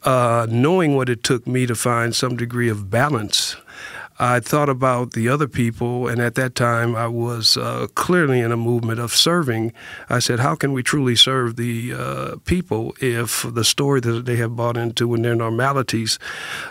uh, 0.03 0.47
knowing 0.49 0.95
what 0.95 1.09
it 1.09 1.23
took 1.23 1.45
me 1.45 1.65
to 1.65 1.75
find 1.75 2.15
some 2.15 2.37
degree 2.37 2.69
of 2.69 2.89
balance 2.89 3.57
I 4.23 4.39
thought 4.39 4.69
about 4.69 5.13
the 5.13 5.27
other 5.29 5.47
people, 5.47 6.07
and 6.07 6.21
at 6.21 6.35
that 6.35 6.53
time 6.53 6.95
I 6.95 7.07
was 7.07 7.57
uh, 7.57 7.87
clearly 7.95 8.39
in 8.39 8.51
a 8.51 8.55
movement 8.55 8.99
of 8.99 9.15
serving. 9.15 9.73
I 10.09 10.19
said, 10.19 10.39
How 10.39 10.53
can 10.53 10.73
we 10.73 10.83
truly 10.83 11.15
serve 11.15 11.55
the 11.55 11.93
uh, 11.97 12.35
people 12.45 12.93
if 13.01 13.43
the 13.51 13.63
story 13.63 13.99
that 14.01 14.25
they 14.25 14.35
have 14.35 14.55
bought 14.55 14.77
into 14.77 15.15
and 15.15 15.25
their 15.25 15.33
normalities 15.33 16.19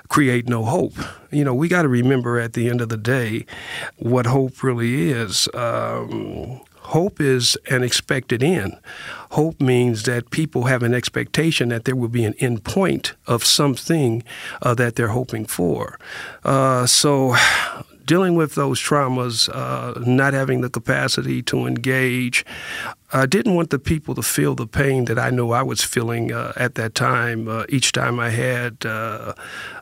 create 0.09 0.49
no 0.49 0.65
hope? 0.65 0.95
You 1.33 1.45
know, 1.45 1.53
we 1.53 1.67
got 1.67 1.83
to 1.83 1.89
remember 1.89 2.39
at 2.39 2.53
the 2.53 2.71
end 2.71 2.81
of 2.81 2.89
the 2.89 2.97
day 2.97 3.47
what 3.97 4.27
hope 4.27 4.63
really 4.63 5.11
is. 5.11 5.49
Um, 5.53 6.61
Hope 6.91 7.21
is 7.21 7.57
an 7.71 7.85
expected 7.85 8.43
end. 8.43 8.77
Hope 9.31 9.61
means 9.61 10.05
that 10.05 10.31
people 10.31 10.65
have 10.65 10.83
an 10.83 10.95
expectation 10.95 11.69
that 11.69 11.85
there 11.85 11.97
will 11.97 12.09
be 12.09 12.25
an 12.25 12.35
end 12.41 12.65
point 12.65 13.15
of 13.27 13.45
something 13.45 14.23
uh, 14.63 14.75
that 14.75 14.97
they're 14.97 15.09
hoping 15.09 15.47
for. 15.47 15.99
Uh, 16.45 16.87
so, 16.87 17.37
dealing 18.05 18.35
with 18.35 18.57
those 18.57 18.81
traumas, 18.81 19.49
uh, 19.55 19.99
not 20.01 20.33
having 20.35 20.63
the 20.63 20.71
capacity 20.71 21.43
to 21.43 21.67
engage, 21.67 22.45
I 23.13 23.27
didn't 23.27 23.55
want 23.55 23.71
the 23.71 23.79
people 23.79 24.15
to 24.15 24.23
feel 24.23 24.55
the 24.55 24.67
pain 24.67 25.07
that 25.07 25.19
I 25.19 25.31
know 25.31 25.51
I 25.51 25.63
was 25.63 25.83
feeling 25.83 26.33
uh, 26.33 26.53
at 26.57 26.77
that 26.77 26.95
time. 26.95 27.49
Uh, 27.49 27.65
each 27.69 27.91
time 27.91 28.21
I 28.21 28.31
had 28.31 28.87
uh, 28.87 29.35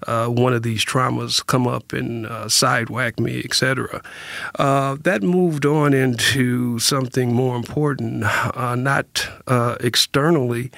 uh 0.06 0.28
one 0.28 0.54
of 0.54 0.62
these 0.62 0.84
traumas 0.84 1.44
come 1.44 1.66
up 1.66 1.92
and 1.92 2.26
uh, 2.26 2.46
sidewhack 2.46 3.20
me, 3.20 3.42
etc. 3.44 4.02
Uh, 4.58 4.96
that 5.02 5.22
moved 5.22 5.66
on 5.66 5.92
into 5.92 6.78
something 6.78 7.34
more 7.34 7.56
important, 7.56 8.20
not 8.56 9.28
externally, 9.80 10.70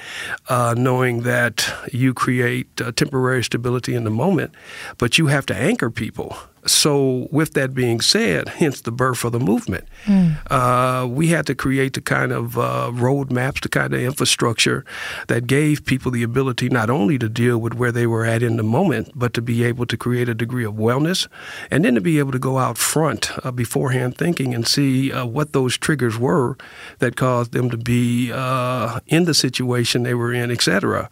knowing 0.50 1.22
that 1.22 1.72
you 1.92 2.12
create 2.14 2.76
temporary 2.96 3.44
stability 3.44 3.94
in 3.94 4.04
the 4.04 4.10
moment, 4.10 4.52
but 4.98 5.18
you 5.18 5.28
have 5.28 5.46
to 5.46 5.54
anchor 5.54 5.90
people. 5.90 6.36
So, 6.66 7.28
with 7.30 7.54
that 7.54 7.74
being 7.74 8.00
said, 8.00 8.48
hence 8.48 8.82
the 8.82 8.92
birth 8.92 9.24
of 9.24 9.32
the 9.32 9.40
movement, 9.40 9.84
mm. 10.04 11.10
we 11.10 11.28
had 11.28 11.46
to 11.46 11.54
create 11.54 11.94
the 11.94 12.00
kind 12.00 12.32
of 12.32 12.58
uh, 12.58 12.90
roadmaps, 12.92 13.62
the 13.62 13.68
kind 13.68 13.94
of 13.94 14.00
infrastructure 14.00 14.84
that 15.28 15.46
gave 15.46 15.84
people 15.84 16.10
the 16.10 16.22
ability 16.22 16.68
not 16.68 16.90
only 16.90 17.18
to 17.18 17.28
deal 17.28 17.58
with 17.58 17.74
where 17.74 17.92
they 17.92 18.06
were 18.06 18.24
at 18.24 18.42
in 18.42 18.56
the 18.56 18.62
moment, 18.62 19.10
but 19.14 19.32
to 19.34 19.42
be 19.42 19.64
able 19.64 19.86
to 19.86 19.96
create 19.96 20.28
a 20.28 20.34
degree 20.34 20.64
of 20.64 20.74
wellness, 20.74 21.28
and 21.70 21.84
then 21.84 21.94
to 21.94 22.00
be 22.00 22.18
able 22.18 22.32
to 22.32 22.38
go 22.38 22.58
out 22.58 22.76
front 22.76 23.30
uh, 23.44 23.50
beforehand 23.50 24.16
thinking 24.16 24.54
and 24.54 24.66
see 24.66 25.12
uh, 25.12 25.24
what 25.24 25.52
those 25.52 25.78
triggers 25.78 26.18
were 26.18 26.56
that 26.98 27.16
caused 27.16 27.52
them 27.52 27.70
to 27.70 27.76
be 27.76 28.30
uh, 28.32 29.00
in 29.06 29.24
the 29.24 29.34
situation 29.34 30.02
they 30.02 30.14
were 30.14 30.32
in, 30.32 30.50
etc 30.50 31.08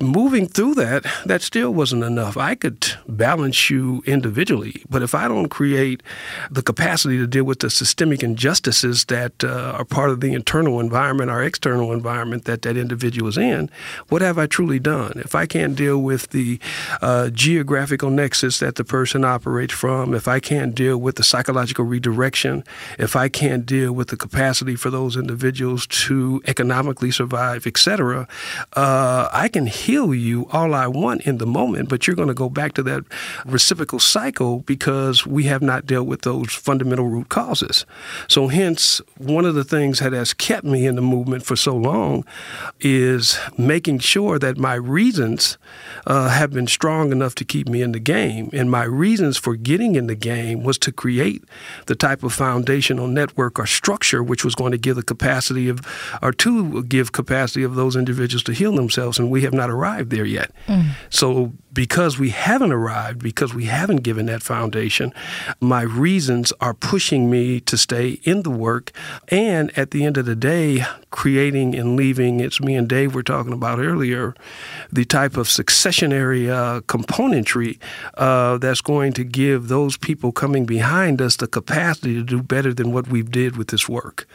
moving 0.00 0.46
through 0.46 0.74
that, 0.74 1.04
that 1.26 1.42
still 1.42 1.72
wasn't 1.72 2.02
enough. 2.02 2.36
I 2.36 2.54
could 2.54 2.86
balance 3.08 3.70
you 3.70 4.02
individually, 4.06 4.82
but 4.88 5.02
if 5.02 5.14
I 5.14 5.28
don't 5.28 5.48
create 5.48 6.02
the 6.50 6.62
capacity 6.62 7.18
to 7.18 7.26
deal 7.26 7.44
with 7.44 7.60
the 7.60 7.70
systemic 7.70 8.22
injustices 8.22 9.04
that 9.06 9.44
uh, 9.44 9.74
are 9.76 9.84
part 9.84 10.10
of 10.10 10.20
the 10.20 10.32
internal 10.32 10.80
environment, 10.80 11.30
or 11.30 11.42
external 11.42 11.92
environment 11.92 12.44
that 12.44 12.62
that 12.62 12.76
individual 12.76 13.28
is 13.28 13.36
in, 13.36 13.70
what 14.08 14.22
have 14.22 14.38
I 14.38 14.46
truly 14.46 14.78
done? 14.78 15.12
If 15.16 15.34
I 15.34 15.46
can't 15.46 15.76
deal 15.76 15.98
with 15.98 16.30
the 16.30 16.58
uh, 17.02 17.30
geographical 17.30 18.10
nexus 18.10 18.58
that 18.58 18.76
the 18.76 18.84
person 18.84 19.24
operates 19.24 19.74
from, 19.74 20.14
if 20.14 20.26
I 20.26 20.40
can't 20.40 20.74
deal 20.74 20.98
with 20.98 21.16
the 21.16 21.24
psychological 21.24 21.84
redirection, 21.84 22.64
if 22.98 23.16
I 23.16 23.28
can't 23.28 23.66
deal 23.66 23.92
with 23.92 24.08
the 24.08 24.16
capacity 24.16 24.76
for 24.76 24.90
those 24.90 25.16
individuals 25.16 25.86
to 25.86 26.42
economically 26.46 27.10
survive, 27.10 27.66
etc., 27.66 28.26
uh, 28.74 29.28
I 29.32 29.48
can 29.48 29.66
heal 29.90 30.14
you 30.14 30.46
all 30.52 30.72
I 30.74 30.86
want 30.86 31.22
in 31.22 31.38
the 31.38 31.46
moment, 31.46 31.88
but 31.88 32.06
you're 32.06 32.16
going 32.16 32.28
to 32.28 32.34
go 32.34 32.48
back 32.48 32.74
to 32.74 32.82
that 32.84 33.04
reciprocal 33.44 33.98
cycle 33.98 34.60
because 34.60 35.26
we 35.26 35.44
have 35.44 35.62
not 35.62 35.86
dealt 35.86 36.06
with 36.06 36.22
those 36.22 36.52
fundamental 36.52 37.08
root 37.08 37.28
causes. 37.28 37.84
So, 38.28 38.48
hence, 38.48 39.00
one 39.18 39.44
of 39.44 39.54
the 39.54 39.64
things 39.64 39.98
that 39.98 40.12
has 40.12 40.32
kept 40.32 40.64
me 40.64 40.86
in 40.86 40.94
the 40.94 41.02
movement 41.02 41.44
for 41.44 41.56
so 41.56 41.74
long 41.74 42.24
is 42.80 43.38
making 43.58 43.98
sure 43.98 44.38
that 44.38 44.56
my 44.56 44.74
reasons 44.74 45.58
uh, 46.06 46.28
have 46.28 46.52
been 46.52 46.68
strong 46.68 47.10
enough 47.10 47.34
to 47.36 47.44
keep 47.44 47.68
me 47.68 47.82
in 47.82 47.92
the 47.92 48.00
game. 48.00 48.48
And 48.52 48.70
my 48.70 48.84
reasons 48.84 49.36
for 49.38 49.56
getting 49.56 49.96
in 49.96 50.06
the 50.06 50.14
game 50.14 50.62
was 50.62 50.78
to 50.78 50.92
create 50.92 51.42
the 51.86 51.96
type 51.96 52.22
of 52.22 52.32
foundational 52.32 53.08
network 53.08 53.58
or 53.58 53.66
structure 53.66 54.22
which 54.22 54.44
was 54.44 54.54
going 54.54 54.72
to 54.72 54.78
give 54.78 54.96
the 54.96 55.02
capacity 55.02 55.68
of, 55.68 55.80
or 56.22 56.32
to 56.32 56.84
give 56.84 57.12
capacity 57.12 57.64
of 57.64 57.74
those 57.74 57.96
individuals 57.96 58.44
to 58.44 58.52
heal 58.52 58.74
themselves. 58.76 59.18
And 59.18 59.30
we 59.30 59.42
have 59.42 59.52
not 59.52 59.70
arrived 59.80 60.10
there 60.10 60.24
yet. 60.24 60.50
Mm. 60.66 60.90
So 61.08 61.52
because 61.72 62.18
we 62.18 62.30
haven't 62.30 62.72
arrived, 62.72 63.22
because 63.22 63.54
we 63.54 63.66
haven't 63.66 63.98
given 63.98 64.26
that 64.26 64.42
foundation, 64.42 65.12
my 65.60 65.82
reasons 65.82 66.52
are 66.60 66.74
pushing 66.74 67.30
me 67.30 67.60
to 67.60 67.76
stay 67.78 68.20
in 68.24 68.42
the 68.42 68.50
work. 68.50 68.92
And 69.28 69.76
at 69.78 69.90
the 69.90 70.04
end 70.04 70.16
of 70.16 70.26
the 70.26 70.36
day, 70.36 70.84
creating 71.10 71.74
and 71.74 71.96
leaving, 71.96 72.40
it's 72.40 72.60
me 72.60 72.74
and 72.74 72.88
Dave 72.88 73.14
were 73.14 73.22
talking 73.22 73.52
about 73.52 73.78
earlier, 73.78 74.34
the 74.92 75.04
type 75.04 75.36
of 75.36 75.46
successionary 75.46 76.48
uh, 76.50 76.80
componentry 76.82 77.78
uh, 78.14 78.58
that's 78.58 78.80
going 78.80 79.12
to 79.14 79.24
give 79.24 79.68
those 79.68 79.96
people 79.96 80.32
coming 80.32 80.66
behind 80.66 81.22
us 81.22 81.36
the 81.36 81.46
capacity 81.46 82.14
to 82.14 82.22
do 82.22 82.42
better 82.42 82.74
than 82.74 82.92
what 82.92 83.08
we 83.08 83.22
did 83.22 83.56
with 83.56 83.68
this 83.68 83.88
work 83.88 84.26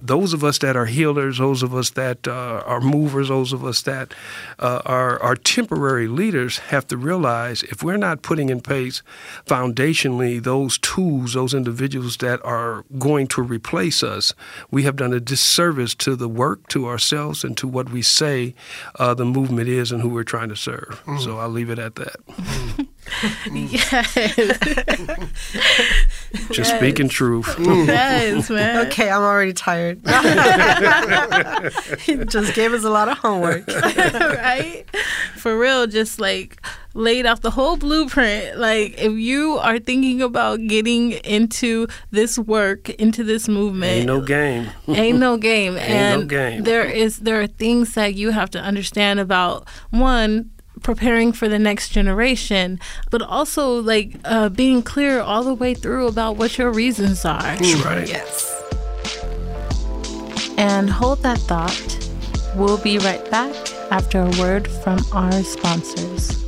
those 0.00 0.32
of 0.32 0.44
us 0.44 0.58
that 0.58 0.76
are 0.76 0.86
healers, 0.86 1.38
those 1.38 1.62
of 1.62 1.74
us 1.74 1.90
that 1.90 2.26
uh, 2.28 2.62
are 2.64 2.80
movers, 2.80 3.28
those 3.28 3.52
of 3.52 3.64
us 3.64 3.82
that 3.82 4.14
uh, 4.58 4.82
are, 4.84 5.20
are 5.22 5.34
temporary 5.34 6.08
leaders 6.08 6.58
have 6.58 6.86
to 6.88 6.96
realize 6.96 7.62
if 7.64 7.82
we're 7.82 7.96
not 7.96 8.22
putting 8.22 8.48
in 8.48 8.60
place 8.60 9.02
foundationally 9.46 10.42
those 10.42 10.78
tools, 10.78 11.34
those 11.34 11.54
individuals 11.54 12.16
that 12.18 12.44
are 12.44 12.84
going 12.98 13.26
to 13.28 13.42
replace 13.42 14.02
us, 14.02 14.32
we 14.70 14.84
have 14.84 14.96
done 14.96 15.12
a 15.12 15.20
disservice 15.20 15.94
to 15.94 16.16
the 16.16 16.28
work, 16.28 16.68
to 16.68 16.86
ourselves, 16.86 17.44
and 17.44 17.56
to 17.56 17.66
what 17.66 17.90
we 17.90 18.02
say 18.02 18.54
uh, 18.96 19.14
the 19.14 19.24
movement 19.24 19.68
is 19.68 19.92
and 19.92 20.02
who 20.02 20.08
we're 20.08 20.24
trying 20.24 20.48
to 20.48 20.56
serve. 20.56 21.02
Mm. 21.06 21.20
So 21.20 21.38
I'll 21.38 21.48
leave 21.48 21.70
it 21.70 21.78
at 21.78 21.96
that. 21.96 22.16
Mm. 23.44 23.72
yes. 23.72 24.14
Just 26.48 26.70
yes. 26.70 26.76
speaking 26.78 27.08
truth. 27.08 27.54
Yes, 27.88 28.50
man. 28.50 28.86
Okay, 28.86 29.10
I'm 29.10 29.22
already 29.22 29.52
tired. 29.52 30.00
he 32.00 32.16
just 32.26 32.54
gave 32.54 32.72
us 32.72 32.84
a 32.84 32.90
lot 32.90 33.08
of 33.08 33.18
homework. 33.18 33.66
right? 33.68 34.84
For 35.36 35.58
real, 35.58 35.86
just 35.86 36.20
like 36.20 36.60
laid 36.94 37.26
out 37.26 37.42
the 37.42 37.50
whole 37.50 37.76
blueprint. 37.76 38.58
Like 38.58 38.98
if 38.98 39.12
you 39.12 39.58
are 39.58 39.78
thinking 39.78 40.20
about 40.22 40.60
getting 40.66 41.12
into 41.12 41.86
this 42.10 42.38
work, 42.38 42.90
into 42.90 43.24
this 43.24 43.48
movement, 43.48 43.92
ain't 43.92 44.06
no 44.06 44.20
game. 44.20 44.68
ain't 44.88 45.18
no 45.18 45.36
game. 45.36 45.76
ain't 45.76 45.90
and 45.90 46.20
no 46.22 46.26
game. 46.26 46.64
there 46.64 46.84
is 46.84 47.18
there 47.18 47.40
are 47.40 47.46
things 47.46 47.94
that 47.94 48.14
you 48.14 48.30
have 48.30 48.50
to 48.50 48.60
understand 48.60 49.20
about 49.20 49.68
one 49.90 50.50
preparing 50.82 51.32
for 51.32 51.48
the 51.48 51.58
next 51.58 51.90
generation, 51.90 52.80
but 53.10 53.22
also 53.22 53.80
like 53.80 54.16
uh, 54.24 54.48
being 54.48 54.82
clear 54.82 55.20
all 55.20 55.44
the 55.44 55.54
way 55.54 55.74
through 55.74 56.06
about 56.08 56.36
what 56.36 56.58
your 56.58 56.72
reasons 56.72 57.24
are. 57.24 57.42
That's 57.42 57.74
right. 57.84 58.08
Yes. 58.08 58.54
And 60.56 60.90
hold 60.90 61.22
that 61.22 61.38
thought. 61.38 61.94
We'll 62.56 62.78
be 62.78 62.98
right 62.98 63.28
back 63.30 63.54
after 63.92 64.20
a 64.22 64.30
word 64.40 64.68
from 64.68 64.98
our 65.12 65.32
sponsors. 65.42 66.47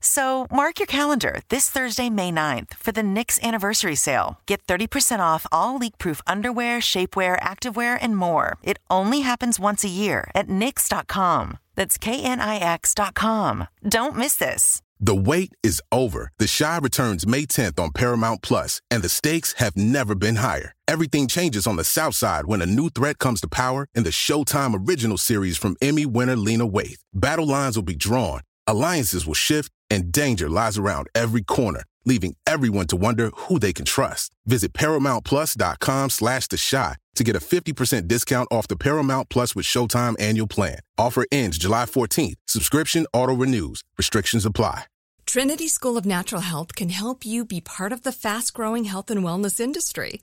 So 0.00 0.46
mark 0.50 0.78
your 0.78 0.86
calendar 0.86 1.40
this 1.48 1.70
Thursday, 1.70 2.10
May 2.10 2.30
9th 2.30 2.74
for 2.74 2.92
the 2.92 3.02
Knix 3.02 3.40
anniversary 3.42 3.94
sale. 3.94 4.40
Get 4.46 4.66
30% 4.66 5.20
off 5.20 5.46
all 5.50 5.78
leak-proof 5.78 6.20
underwear, 6.26 6.80
shapewear, 6.80 7.40
activewear, 7.40 7.98
and 8.00 8.16
more. 8.16 8.58
It 8.62 8.78
only 8.90 9.20
happens 9.20 9.60
once 9.60 9.84
a 9.84 9.88
year 9.88 10.30
at 10.34 10.48
Knix.com. 10.48 11.58
That's 11.76 11.96
K-N-I-X.com. 11.96 13.68
Don't 13.88 14.16
miss 14.16 14.36
this. 14.36 14.82
The 15.02 15.14
wait 15.14 15.54
is 15.62 15.80
over. 15.90 16.30
The 16.38 16.46
Chi 16.46 16.76
returns 16.76 17.26
May 17.26 17.46
10th 17.46 17.80
on 17.80 17.92
Paramount 17.92 18.42
Plus, 18.42 18.82
and 18.90 19.02
the 19.02 19.08
stakes 19.08 19.54
have 19.54 19.74
never 19.74 20.14
been 20.14 20.36
higher. 20.36 20.74
Everything 20.86 21.26
changes 21.26 21.66
on 21.66 21.76
the 21.76 21.84
South 21.84 22.14
Side 22.14 22.44
when 22.44 22.60
a 22.60 22.66
new 22.66 22.90
threat 22.90 23.16
comes 23.16 23.40
to 23.40 23.48
power 23.48 23.86
in 23.94 24.02
the 24.02 24.10
Showtime 24.10 24.86
original 24.86 25.16
series 25.16 25.56
from 25.56 25.76
Emmy 25.80 26.04
winner 26.04 26.36
Lena 26.36 26.68
Waithe. 26.68 27.00
Battle 27.14 27.46
lines 27.46 27.76
will 27.76 27.82
be 27.82 27.96
drawn, 27.96 28.42
alliances 28.66 29.26
will 29.26 29.32
shift, 29.32 29.72
and 29.90 30.12
danger 30.12 30.48
lies 30.48 30.78
around 30.78 31.08
every 31.14 31.42
corner, 31.42 31.84
leaving 32.04 32.36
everyone 32.46 32.86
to 32.88 32.96
wonder 32.96 33.30
who 33.34 33.58
they 33.58 33.72
can 33.72 33.84
trust. 33.84 34.32
Visit 34.46 34.72
ParamountPlus.com 34.72 36.10
slash 36.10 36.46
The 36.46 36.56
Shot 36.56 36.96
to 37.16 37.24
get 37.24 37.36
a 37.36 37.40
50% 37.40 38.08
discount 38.08 38.48
off 38.50 38.68
the 38.68 38.76
Paramount 38.76 39.28
Plus 39.28 39.54
with 39.54 39.66
Showtime 39.66 40.20
annual 40.20 40.46
plan. 40.46 40.78
Offer 40.96 41.26
ends 41.32 41.58
July 41.58 41.84
14th. 41.84 42.36
Subscription 42.46 43.06
auto-renews. 43.12 43.82
Restrictions 43.98 44.46
apply. 44.46 44.84
Trinity 45.26 45.68
School 45.68 45.96
of 45.96 46.06
Natural 46.06 46.40
Health 46.40 46.74
can 46.74 46.88
help 46.88 47.24
you 47.24 47.44
be 47.44 47.60
part 47.60 47.92
of 47.92 48.02
the 48.02 48.12
fast-growing 48.12 48.84
health 48.84 49.10
and 49.10 49.22
wellness 49.22 49.60
industry. 49.60 50.22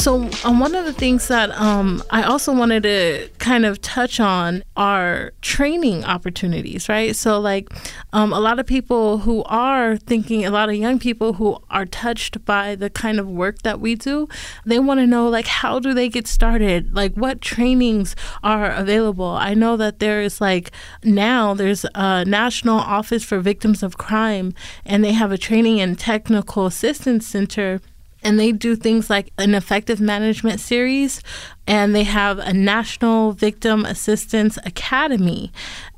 So, 0.00 0.30
um, 0.44 0.60
one 0.60 0.74
of 0.74 0.86
the 0.86 0.94
things 0.94 1.28
that 1.28 1.50
um, 1.50 2.02
I 2.08 2.22
also 2.22 2.54
wanted 2.54 2.84
to 2.84 3.28
kind 3.36 3.66
of 3.66 3.82
touch 3.82 4.18
on 4.18 4.64
are 4.74 5.32
training 5.42 6.06
opportunities, 6.06 6.88
right? 6.88 7.14
So, 7.14 7.38
like 7.38 7.68
um, 8.14 8.32
a 8.32 8.40
lot 8.40 8.58
of 8.58 8.66
people 8.66 9.18
who 9.18 9.44
are 9.44 9.98
thinking, 9.98 10.46
a 10.46 10.50
lot 10.50 10.70
of 10.70 10.76
young 10.76 10.98
people 10.98 11.34
who 11.34 11.62
are 11.68 11.84
touched 11.84 12.42
by 12.46 12.76
the 12.76 12.88
kind 12.88 13.20
of 13.20 13.28
work 13.28 13.60
that 13.60 13.78
we 13.78 13.94
do, 13.94 14.26
they 14.64 14.78
want 14.78 15.00
to 15.00 15.06
know, 15.06 15.28
like, 15.28 15.46
how 15.46 15.78
do 15.78 15.92
they 15.92 16.08
get 16.08 16.26
started? 16.26 16.94
Like, 16.94 17.12
what 17.12 17.42
trainings 17.42 18.16
are 18.42 18.70
available? 18.70 19.28
I 19.28 19.52
know 19.52 19.76
that 19.76 19.98
there 19.98 20.22
is, 20.22 20.40
like, 20.40 20.70
now 21.04 21.52
there's 21.52 21.84
a 21.94 22.24
National 22.24 22.78
Office 22.78 23.22
for 23.22 23.38
Victims 23.40 23.82
of 23.82 23.98
Crime, 23.98 24.54
and 24.86 25.04
they 25.04 25.12
have 25.12 25.30
a 25.30 25.36
training 25.36 25.78
and 25.78 25.98
technical 25.98 26.64
assistance 26.64 27.26
center 27.26 27.82
and 28.22 28.38
they 28.38 28.52
do 28.52 28.76
things 28.76 29.08
like 29.08 29.32
an 29.38 29.54
effective 29.54 30.00
management 30.00 30.60
series 30.60 31.22
and 31.66 31.94
they 31.94 32.04
have 32.04 32.38
a 32.38 32.52
national 32.52 33.32
victim 33.32 33.84
assistance 33.84 34.58
academy 34.64 35.52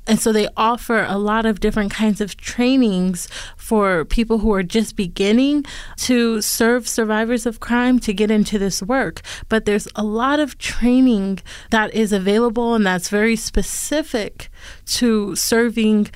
and 0.07 0.19
so 0.19 0.33
they 0.33 0.49
offer 0.57 1.05
a 1.09 1.17
lot 1.17 1.47
of 1.47 1.61
different 1.61 1.93
kinds 1.93 2.21
of 2.21 2.37
trainings 2.37 3.29
for 3.57 4.05
people 4.05 4.39
who 4.39 4.53
are 4.53 4.65
just 4.65 4.97
beginning 4.97 5.65
to 5.99 6.41
serve 6.41 6.89
survivors 6.89 7.47
of 7.47 7.61
crime 7.61 8.01
to 8.01 8.13
get 8.13 8.31
into 8.31 8.59
this 8.59 8.83
work. 8.83 9.21
But 9.49 9.65
there's 9.65 9.87
a 9.95 10.03
lot 10.03 10.41
of 10.41 10.59
training 10.59 11.41
that 11.71 11.95
is 11.95 12.13
available 12.13 12.75
and 12.75 12.85
that's 12.85 13.09
very 13.09 13.37
specific 13.37 14.51
to 14.87 15.37
serving 15.37 16.11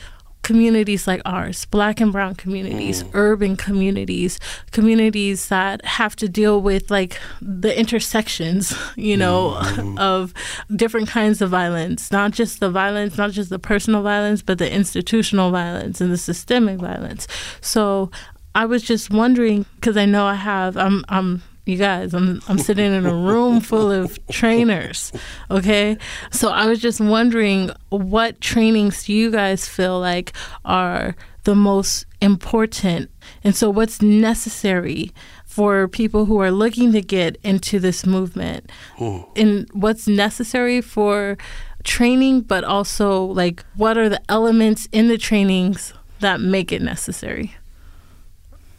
communities 0.46 1.08
like 1.08 1.20
ours, 1.24 1.64
black 1.64 2.00
and 2.00 2.12
brown 2.12 2.32
communities, 2.36 3.02
mm. 3.02 3.10
urban 3.14 3.56
communities, 3.56 4.38
communities 4.70 5.48
that 5.48 5.84
have 5.84 6.14
to 6.14 6.28
deal 6.28 6.62
with 6.62 6.88
like 6.88 7.18
the 7.42 7.76
intersections, 7.76 8.72
you 8.94 9.16
know, 9.16 9.58
mm. 9.60 9.98
of 9.98 10.32
different 10.76 11.08
kinds 11.08 11.42
of 11.42 11.50
violence, 11.50 12.12
not 12.12 12.30
just 12.30 12.60
the 12.60 12.70
violence, 12.70 13.18
not 13.18 13.32
just 13.32 13.50
the 13.50 13.58
personal 13.58 14.02
violence, 14.02 14.40
but 14.40 14.58
the 14.58 14.72
institutional 14.72 15.50
violence 15.50 16.00
and 16.00 16.12
the 16.12 16.16
systemic 16.16 16.78
violence. 16.78 17.26
So 17.60 18.12
I 18.54 18.66
was 18.66 18.84
just 18.84 19.10
wondering 19.10 19.66
because 19.74 19.96
I 19.96 20.04
know 20.04 20.26
I 20.26 20.34
have 20.34 20.76
I'm 20.76 21.04
I'm 21.08 21.42
you 21.66 21.76
guys, 21.76 22.14
I'm 22.14 22.40
I'm 22.48 22.58
sitting 22.58 22.92
in 22.92 23.04
a 23.06 23.14
room 23.14 23.60
full 23.60 23.90
of 23.90 24.18
trainers. 24.28 25.12
Okay. 25.50 25.98
So 26.30 26.50
I 26.50 26.66
was 26.66 26.80
just 26.80 27.00
wondering 27.00 27.70
what 27.90 28.40
trainings 28.40 29.04
do 29.04 29.12
you 29.12 29.30
guys 29.30 29.68
feel 29.68 29.98
like 29.98 30.32
are 30.64 31.16
the 31.42 31.56
most 31.56 32.06
important? 32.20 33.10
And 33.42 33.54
so 33.54 33.68
what's 33.68 34.00
necessary 34.00 35.12
for 35.44 35.88
people 35.88 36.26
who 36.26 36.40
are 36.40 36.52
looking 36.52 36.92
to 36.92 37.02
get 37.02 37.36
into 37.42 37.80
this 37.80 38.06
movement? 38.06 38.70
Hmm. 38.94 39.22
And 39.34 39.68
what's 39.72 40.06
necessary 40.06 40.80
for 40.80 41.36
training, 41.82 42.42
but 42.42 42.62
also 42.62 43.24
like 43.24 43.64
what 43.74 43.98
are 43.98 44.08
the 44.08 44.22
elements 44.28 44.88
in 44.92 45.08
the 45.08 45.18
trainings 45.18 45.92
that 46.20 46.40
make 46.40 46.70
it 46.70 46.80
necessary? 46.80 47.56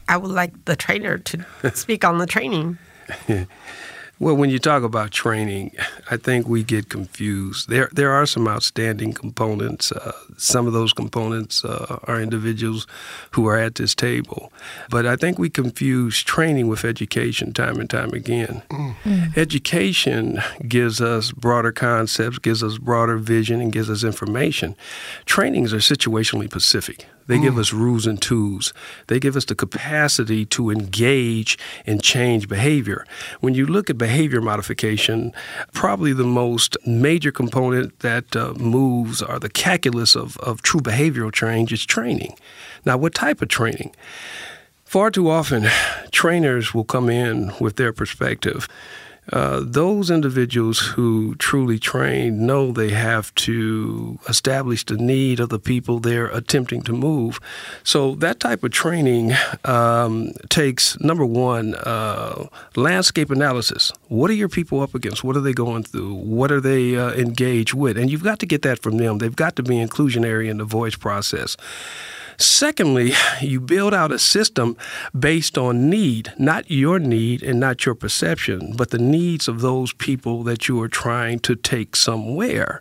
I 0.08 0.18
would 0.18 0.32
like 0.32 0.66
the 0.66 0.76
trainer 0.76 1.18
to 1.18 1.46
speak 1.74 2.04
on 2.06 2.18
the 2.18 2.26
training. 2.26 2.78
well, 4.20 4.36
when 4.36 4.50
you 4.50 4.60
talk 4.60 4.84
about 4.84 5.12
training, 5.12 5.72
I 6.10 6.18
think 6.18 6.48
we 6.48 6.64
get 6.64 6.90
confused. 6.90 7.70
There, 7.70 7.90
there 7.92 8.12
are 8.12 8.26
some 8.26 8.48
outstanding 8.48 9.14
components. 9.14 9.92
Uh, 9.92 10.12
some 10.38 10.68
of 10.68 10.74
those 10.74 10.94
components 10.94 11.64
uh, 11.64 12.00
are 12.04 12.22
individuals 12.22 12.88
who 13.32 13.48
are 13.48 13.58
at 13.58 13.76
this 13.76 13.96
table, 13.96 14.52
but 14.90 15.06
I 15.06 15.16
think 15.16 15.38
we 15.38 15.50
confuse 15.50 16.22
training 16.24 16.68
with 16.68 16.84
education 16.84 17.54
time 17.54 17.80
and 17.80 17.90
time 17.90 18.14
again. 18.14 18.64
Mm. 18.70 19.38
Education 19.38 20.40
gives 20.68 21.02
us 21.02 21.32
broader 21.32 21.72
concepts, 21.72 22.40
gives 22.40 22.64
us 22.64 22.78
broader 22.78 23.18
vision, 23.18 23.62
and 23.62 23.72
gives 23.72 23.90
us 23.90 24.04
information. 24.04 24.76
Trainings 25.26 25.74
are 25.74 25.78
situationally 25.78 26.46
specific. 26.46 27.08
They 27.28 27.38
mm. 27.38 27.44
give 27.44 27.58
us 27.58 27.72
rules 27.72 28.08
and 28.08 28.22
tools. 28.22 28.74
They 29.08 29.20
give 29.20 29.36
us 29.36 29.46
the 29.46 29.56
capacity 29.56 30.46
to 30.48 30.70
engage 30.70 31.58
and 31.86 32.02
change 32.02 32.48
behavior. 32.48 33.06
When 33.40 33.54
you 33.54 33.66
look 33.66 33.90
at 33.90 33.98
behavior 33.98 34.42
modification, 34.42 35.34
probably 35.74 36.14
the 36.14 36.24
most 36.24 36.76
major 36.86 37.32
component 37.32 38.00
that 38.00 38.36
uh, 38.36 38.54
moves 38.54 39.22
or 39.22 39.40
the 39.40 39.50
calculus 39.50 40.16
of, 40.16 40.38
of 40.38 40.62
true 40.62 40.82
behavioral 40.82 41.32
change 41.32 41.72
is 41.72 41.86
training. 41.86 42.38
Now, 42.86 42.98
what 42.98 43.14
type 43.14 43.42
of 43.42 43.50
training? 43.50 43.96
Far 44.86 45.12
too 45.12 45.30
often, 45.30 45.68
trainers 46.12 46.74
will 46.74 46.86
come 46.86 47.10
in 47.10 47.52
with 47.60 47.76
their 47.76 47.94
perspective 47.94 48.68
uh, 49.32 49.62
those 49.64 50.10
individuals 50.10 50.80
who 50.80 51.36
truly 51.36 51.80
train 51.80 52.46
know 52.46 52.72
they 52.72 52.90
have 52.90 53.34
to 53.36 54.20
establish 54.28 54.86
the 54.86 54.98
need 54.98 55.40
of 55.40 55.50
the 55.50 55.60
people 55.60 56.00
they're 56.00 56.28
attempting 56.28 56.82
to 56.84 56.94
move. 56.94 57.40
So 57.84 58.16
that 58.16 58.40
type 58.40 58.64
of 58.64 58.72
training 58.72 59.34
um, 59.66 60.32
takes 60.50 61.00
number 61.00 61.26
one 61.26 61.76
uh, 61.76 62.48
landscape 62.76 63.30
analysis. 63.30 63.92
What 64.08 64.30
are 64.32 64.36
your 64.36 64.50
people 64.50 64.82
up 64.82 64.96
against? 64.96 65.24
What 65.24 65.36
are 65.36 65.42
they 65.42 65.54
going 65.54 65.84
through? 65.84 66.14
What 66.14 66.52
are 66.52 66.62
they 66.62 66.96
uh, 66.96 67.12
engaged 67.12 67.74
with? 67.74 67.98
And 67.98 68.10
you've 68.10 68.24
got 68.24 68.40
to 68.40 68.46
get 68.46 68.62
that 68.62 68.80
from 68.80 68.98
them. 68.98 69.18
They've 69.18 69.36
got 69.36 69.56
to 69.58 69.64
be 69.64 69.76
inclusionary 69.76 70.50
in 70.50 70.58
the 70.58 70.66
voice 70.66 70.96
process. 70.96 71.58
Secondly, 72.40 73.14
you 73.42 73.60
build 73.60 73.96
out 73.96 74.12
a 74.12 74.20
system 74.20 74.78
based 75.18 75.58
on 75.58 75.90
need, 75.90 76.34
not 76.38 76.70
your 76.70 77.00
need 77.00 77.42
and 77.42 77.60
not 77.60 77.86
your 77.86 77.96
perception, 77.96 78.74
but 78.76 78.92
the 78.92 79.00
needs 79.00 79.48
of 79.48 79.62
those 79.62 79.92
people 79.94 80.44
that 80.44 80.68
you 80.68 80.80
are 80.82 80.88
trying 80.88 81.40
to 81.40 81.56
take 81.56 81.96
somewhere. 81.96 82.80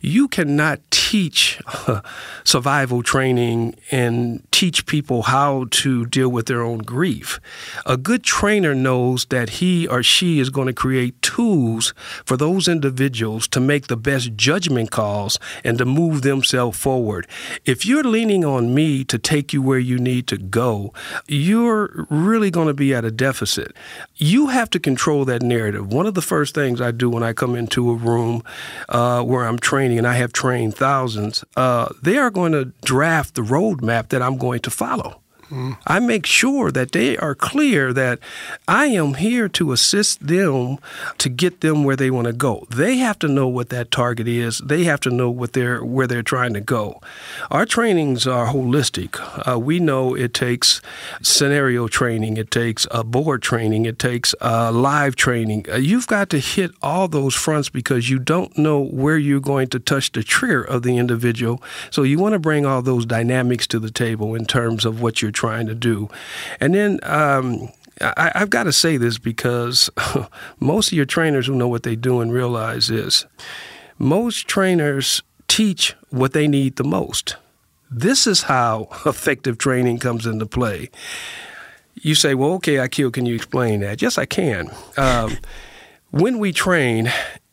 You 0.00 0.26
cannot 0.26 0.80
teach 0.90 1.60
survival 2.44 3.02
training 3.02 3.76
and 3.92 4.42
teach 4.50 4.86
people 4.86 5.22
how 5.22 5.66
to 5.70 6.06
deal 6.06 6.28
with 6.28 6.46
their 6.46 6.62
own 6.62 6.78
grief. 6.78 7.38
A 7.84 7.96
good 7.96 8.24
trainer 8.24 8.74
knows 8.74 9.26
that 9.26 9.50
he 9.60 9.86
or 9.86 10.02
she 10.02 10.40
is 10.40 10.50
going 10.50 10.66
to 10.66 10.72
create 10.72 11.20
tools 11.22 11.94
for 12.24 12.36
those 12.36 12.66
individuals 12.66 13.46
to 13.48 13.60
make 13.60 13.86
the 13.86 13.96
best 13.96 14.34
judgment 14.34 14.90
calls 14.90 15.38
and 15.62 15.78
to 15.78 15.84
move 15.84 16.22
themselves 16.22 16.76
forward. 16.76 17.28
If 17.64 17.86
you're 17.86 18.02
leaning 18.02 18.44
on 18.44 18.74
me 18.74 18.95
to 19.04 19.18
take 19.18 19.52
you 19.52 19.62
where 19.62 19.78
you 19.78 19.98
need 19.98 20.26
to 20.28 20.36
go, 20.36 20.92
you're 21.26 22.06
really 22.10 22.50
going 22.50 22.68
to 22.68 22.74
be 22.74 22.94
at 22.94 23.04
a 23.04 23.10
deficit. 23.10 23.74
You 24.16 24.48
have 24.48 24.70
to 24.70 24.80
control 24.80 25.24
that 25.26 25.42
narrative. 25.42 25.92
One 25.92 26.06
of 26.06 26.14
the 26.14 26.22
first 26.22 26.54
things 26.54 26.80
I 26.80 26.90
do 26.90 27.10
when 27.10 27.22
I 27.22 27.32
come 27.32 27.54
into 27.54 27.90
a 27.90 27.94
room 27.94 28.42
uh, 28.88 29.22
where 29.22 29.44
I'm 29.44 29.58
training, 29.58 29.98
and 29.98 30.06
I 30.06 30.14
have 30.14 30.32
trained 30.32 30.74
thousands, 30.74 31.44
uh, 31.56 31.88
they 32.02 32.18
are 32.18 32.30
going 32.30 32.52
to 32.52 32.66
draft 32.84 33.34
the 33.34 33.42
roadmap 33.42 34.08
that 34.08 34.22
I'm 34.22 34.36
going 34.36 34.60
to 34.60 34.70
follow. 34.70 35.20
I 35.86 36.00
make 36.00 36.26
sure 36.26 36.70
that 36.72 36.92
they 36.92 37.16
are 37.18 37.34
clear 37.34 37.92
that 37.92 38.18
I 38.66 38.86
am 38.86 39.14
here 39.14 39.48
to 39.50 39.72
assist 39.72 40.26
them 40.26 40.78
to 41.18 41.28
get 41.28 41.60
them 41.60 41.84
where 41.84 41.96
they 41.96 42.10
want 42.10 42.26
to 42.26 42.32
go. 42.32 42.66
They 42.70 42.96
have 42.96 43.18
to 43.20 43.28
know 43.28 43.46
what 43.46 43.68
that 43.68 43.90
target 43.90 44.26
is. 44.26 44.58
They 44.58 44.84
have 44.84 45.00
to 45.00 45.10
know 45.10 45.30
what 45.30 45.52
they're 45.52 45.84
where 45.84 46.06
they're 46.06 46.22
trying 46.22 46.54
to 46.54 46.60
go. 46.60 47.00
Our 47.50 47.64
trainings 47.64 48.26
are 48.26 48.46
holistic. 48.46 49.16
Uh, 49.46 49.58
we 49.58 49.78
know 49.78 50.14
it 50.14 50.34
takes 50.34 50.80
scenario 51.22 51.88
training, 51.88 52.36
it 52.36 52.50
takes 52.50 52.86
a 52.90 53.04
board 53.04 53.42
training, 53.42 53.86
it 53.86 53.98
takes 53.98 54.34
uh, 54.40 54.72
live 54.72 55.16
training. 55.16 55.66
Uh, 55.70 55.76
you've 55.76 56.06
got 56.06 56.28
to 56.30 56.38
hit 56.38 56.72
all 56.82 57.08
those 57.08 57.34
fronts 57.34 57.68
because 57.68 58.10
you 58.10 58.18
don't 58.18 58.56
know 58.58 58.80
where 58.80 59.18
you're 59.18 59.40
going 59.40 59.68
to 59.68 59.78
touch 59.78 60.12
the 60.12 60.22
trigger 60.22 60.62
of 60.62 60.82
the 60.82 60.96
individual. 60.96 61.62
So 61.90 62.02
you 62.02 62.18
want 62.18 62.32
to 62.32 62.38
bring 62.38 62.66
all 62.66 62.82
those 62.82 63.06
dynamics 63.06 63.66
to 63.68 63.78
the 63.78 63.90
table 63.90 64.34
in 64.34 64.44
terms 64.44 64.84
of 64.84 65.00
what 65.00 65.22
you're 65.22 65.32
trying 65.36 65.66
to 65.66 65.74
do. 65.74 66.08
And 66.58 66.74
then 66.74 66.98
um, 67.04 67.68
I, 68.00 68.32
have 68.34 68.50
got 68.50 68.64
to 68.64 68.72
say 68.72 68.96
this 68.96 69.18
because 69.18 69.88
most 70.60 70.88
of 70.88 70.96
your 70.96 71.06
trainers 71.06 71.46
who 71.46 71.54
know 71.54 71.68
what 71.68 71.84
they 71.84 71.96
do 71.96 72.20
and 72.20 72.32
realize 72.32 72.88
this. 72.88 73.24
Most 73.98 74.48
trainers 74.48 75.22
teach 75.48 75.94
what 76.10 76.32
they 76.32 76.48
need 76.48 76.76
the 76.76 76.84
most. 76.84 77.36
This 77.90 78.26
is 78.26 78.42
how 78.42 78.88
effective 79.06 79.58
training 79.58 79.98
comes 79.98 80.26
into 80.26 80.46
play. 80.46 80.90
You 81.94 82.14
say, 82.14 82.34
well, 82.34 82.52
okay, 82.54 82.74
Aquil, 82.74 83.12
can 83.12 83.24
you 83.24 83.34
explain 83.34 83.80
that? 83.80 84.02
Yes, 84.02 84.18
I 84.18 84.26
can. 84.26 84.70
Um, 84.98 85.38
when 86.10 86.38
we 86.38 86.52
train, 86.52 87.10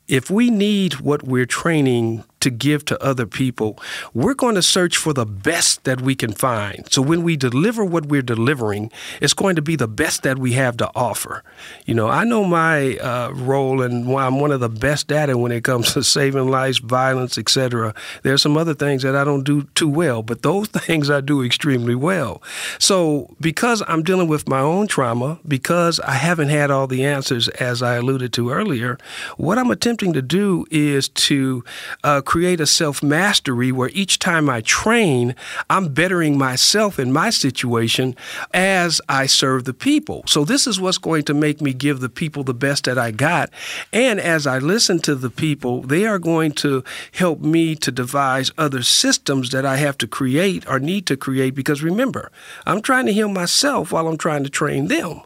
if 0.08 0.30
we 0.30 0.50
need 0.50 1.00
what 1.00 1.24
we're 1.24 1.46
training 1.46 2.26
to 2.44 2.50
give 2.50 2.84
to 2.86 3.02
other 3.02 3.26
people, 3.26 3.80
we're 4.14 4.34
going 4.34 4.56
to 4.56 4.62
search 4.62 4.98
for 4.98 5.14
the 5.14 5.26
best 5.26 5.86
that 5.86 6.02
we 6.02 6.14
can 6.14 6.34
find. 6.34 6.92
So 6.92 7.02
when 7.02 7.24
we 7.24 7.38
deliver 7.38 7.86
what 7.86 8.08
we're 8.08 8.22
delivering, 8.22 8.92
it's 9.22 9.34
going 9.34 9.56
to 9.56 9.62
be 9.62 9.78
the 9.78 9.88
best 9.88 10.24
that 10.24 10.38
we 10.38 10.52
have 10.54 10.76
to 10.78 10.92
offer. 10.94 11.42
You 11.86 11.96
know, 11.96 12.10
I 12.10 12.26
know 12.26 12.44
my 12.44 12.98
uh, 12.98 13.32
role 13.34 13.82
and 13.82 14.08
why 14.08 14.26
I'm 14.26 14.42
one 14.42 14.52
of 14.52 14.60
the 14.60 14.70
best 14.70 15.10
at 15.12 15.30
it 15.30 15.40
when 15.40 15.54
it 15.54 15.64
comes 15.64 15.94
to 15.94 16.04
saving 16.04 16.50
lives, 16.50 16.80
violence, 16.80 17.38
etc. 17.38 17.96
There's 18.24 18.42
some 18.42 18.58
other 18.58 18.74
things 18.74 19.04
that 19.04 19.16
I 19.16 19.24
don't 19.24 19.44
do 19.44 19.64
too 19.76 19.90
well, 19.90 20.22
but 20.22 20.42
those 20.42 20.68
things 20.68 21.10
I 21.10 21.22
do 21.22 21.44
extremely 21.44 21.96
well. 21.96 22.44
So 22.78 23.34
because 23.40 23.82
I'm 23.88 24.04
dealing 24.04 24.28
with 24.28 24.50
my 24.50 24.60
own 24.60 24.88
trauma, 24.88 25.40
because 25.48 26.02
I 26.02 26.14
haven't 26.14 26.50
had 26.50 26.72
all 26.72 26.88
the 26.88 27.06
answers 27.06 27.48
as 27.48 27.82
I 27.82 27.96
alluded 27.96 28.34
to 28.34 28.52
earlier, 28.52 28.98
what 29.38 29.58
I'm 29.58 29.72
attempting 29.72 30.12
to 30.12 30.22
do 30.22 30.66
is 30.72 31.08
to 31.10 31.64
uh, 32.04 32.22
create 32.34 32.60
a 32.60 32.66
self 32.66 33.04
mastery 33.04 33.72
where 33.72 33.92
each 33.94 34.18
time 34.18 34.50
I 34.50 34.62
train, 34.62 35.36
I'm 35.70 35.94
bettering 35.94 36.36
myself 36.36 36.98
in 36.98 37.14
my 37.14 37.30
situation 37.30 38.16
as 38.52 39.00
I 39.08 39.28
serve 39.28 39.66
the 39.66 39.74
people. 39.76 40.24
So, 40.26 40.44
this 40.44 40.66
is 40.66 40.80
what's 40.80 40.98
going 40.98 41.26
to 41.26 41.36
make 41.36 41.62
me 41.62 41.74
give 41.74 42.00
the 42.00 42.10
people 42.10 42.44
the 42.44 42.56
best 42.56 42.86
that 42.86 42.98
I 42.98 43.12
got. 43.12 43.52
And 43.92 44.20
as 44.20 44.48
I 44.48 44.58
listen 44.58 44.98
to 45.02 45.14
the 45.14 45.30
people, 45.30 45.84
they 45.84 46.08
are 46.08 46.18
going 46.18 46.54
to 46.54 46.84
help 47.12 47.40
me 47.42 47.76
to 47.76 47.92
devise 47.92 48.50
other 48.58 48.82
systems 48.82 49.52
that 49.52 49.64
I 49.64 49.76
have 49.78 50.00
to 50.00 50.08
create 50.08 50.68
or 50.68 50.80
need 50.80 51.06
to 51.06 51.16
create 51.16 51.54
because 51.54 51.84
remember, 51.84 52.32
I'm 52.66 52.82
trying 52.82 53.06
to 53.06 53.14
heal 53.14 53.30
myself 53.30 53.92
while 53.92 54.08
I'm 54.08 54.18
trying 54.18 54.44
to 54.44 54.50
train 54.50 54.88
them. 54.88 55.22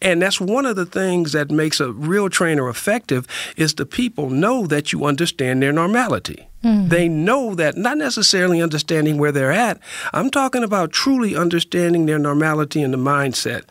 And 0.00 0.22
that's 0.22 0.40
one 0.40 0.66
of 0.66 0.76
the 0.76 0.86
things 0.86 1.32
that 1.32 1.50
makes 1.50 1.80
a 1.80 1.92
real 1.92 2.28
trainer 2.28 2.68
effective 2.68 3.26
is 3.56 3.74
the 3.74 3.86
people 3.86 4.30
know 4.30 4.66
that 4.66 4.92
you 4.92 5.04
understand 5.04 5.62
their 5.62 5.72
normality. 5.72 6.48
Mm. 6.64 6.88
They 6.88 7.08
know 7.08 7.54
that, 7.54 7.76
not 7.76 7.98
necessarily 7.98 8.60
understanding 8.60 9.16
where 9.16 9.30
they're 9.30 9.52
at. 9.52 9.78
I'm 10.12 10.28
talking 10.28 10.64
about 10.64 10.92
truly 10.92 11.36
understanding 11.36 12.06
their 12.06 12.18
normality 12.18 12.82
and 12.82 12.92
the 12.92 12.98
mindset. 12.98 13.62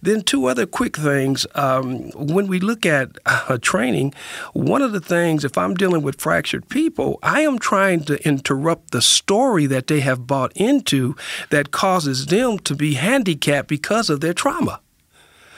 Then, 0.00 0.22
two 0.22 0.46
other 0.46 0.64
quick 0.64 0.96
things. 0.96 1.46
Um, 1.56 2.10
when 2.12 2.46
we 2.46 2.60
look 2.60 2.86
at 2.86 3.18
uh, 3.26 3.58
training, 3.60 4.14
one 4.52 4.80
of 4.80 4.92
the 4.92 5.00
things, 5.00 5.44
if 5.44 5.58
I'm 5.58 5.74
dealing 5.74 6.02
with 6.02 6.20
fractured 6.20 6.68
people, 6.68 7.18
I 7.22 7.40
am 7.40 7.58
trying 7.58 8.04
to 8.04 8.24
interrupt 8.26 8.92
the 8.92 9.02
story 9.02 9.66
that 9.66 9.88
they 9.88 10.00
have 10.00 10.26
bought 10.26 10.52
into 10.54 11.16
that 11.50 11.72
causes 11.72 12.26
them 12.26 12.60
to 12.60 12.76
be 12.76 12.94
handicapped 12.94 13.68
because 13.68 14.08
of 14.08 14.20
their 14.20 14.34
trauma. 14.34 14.80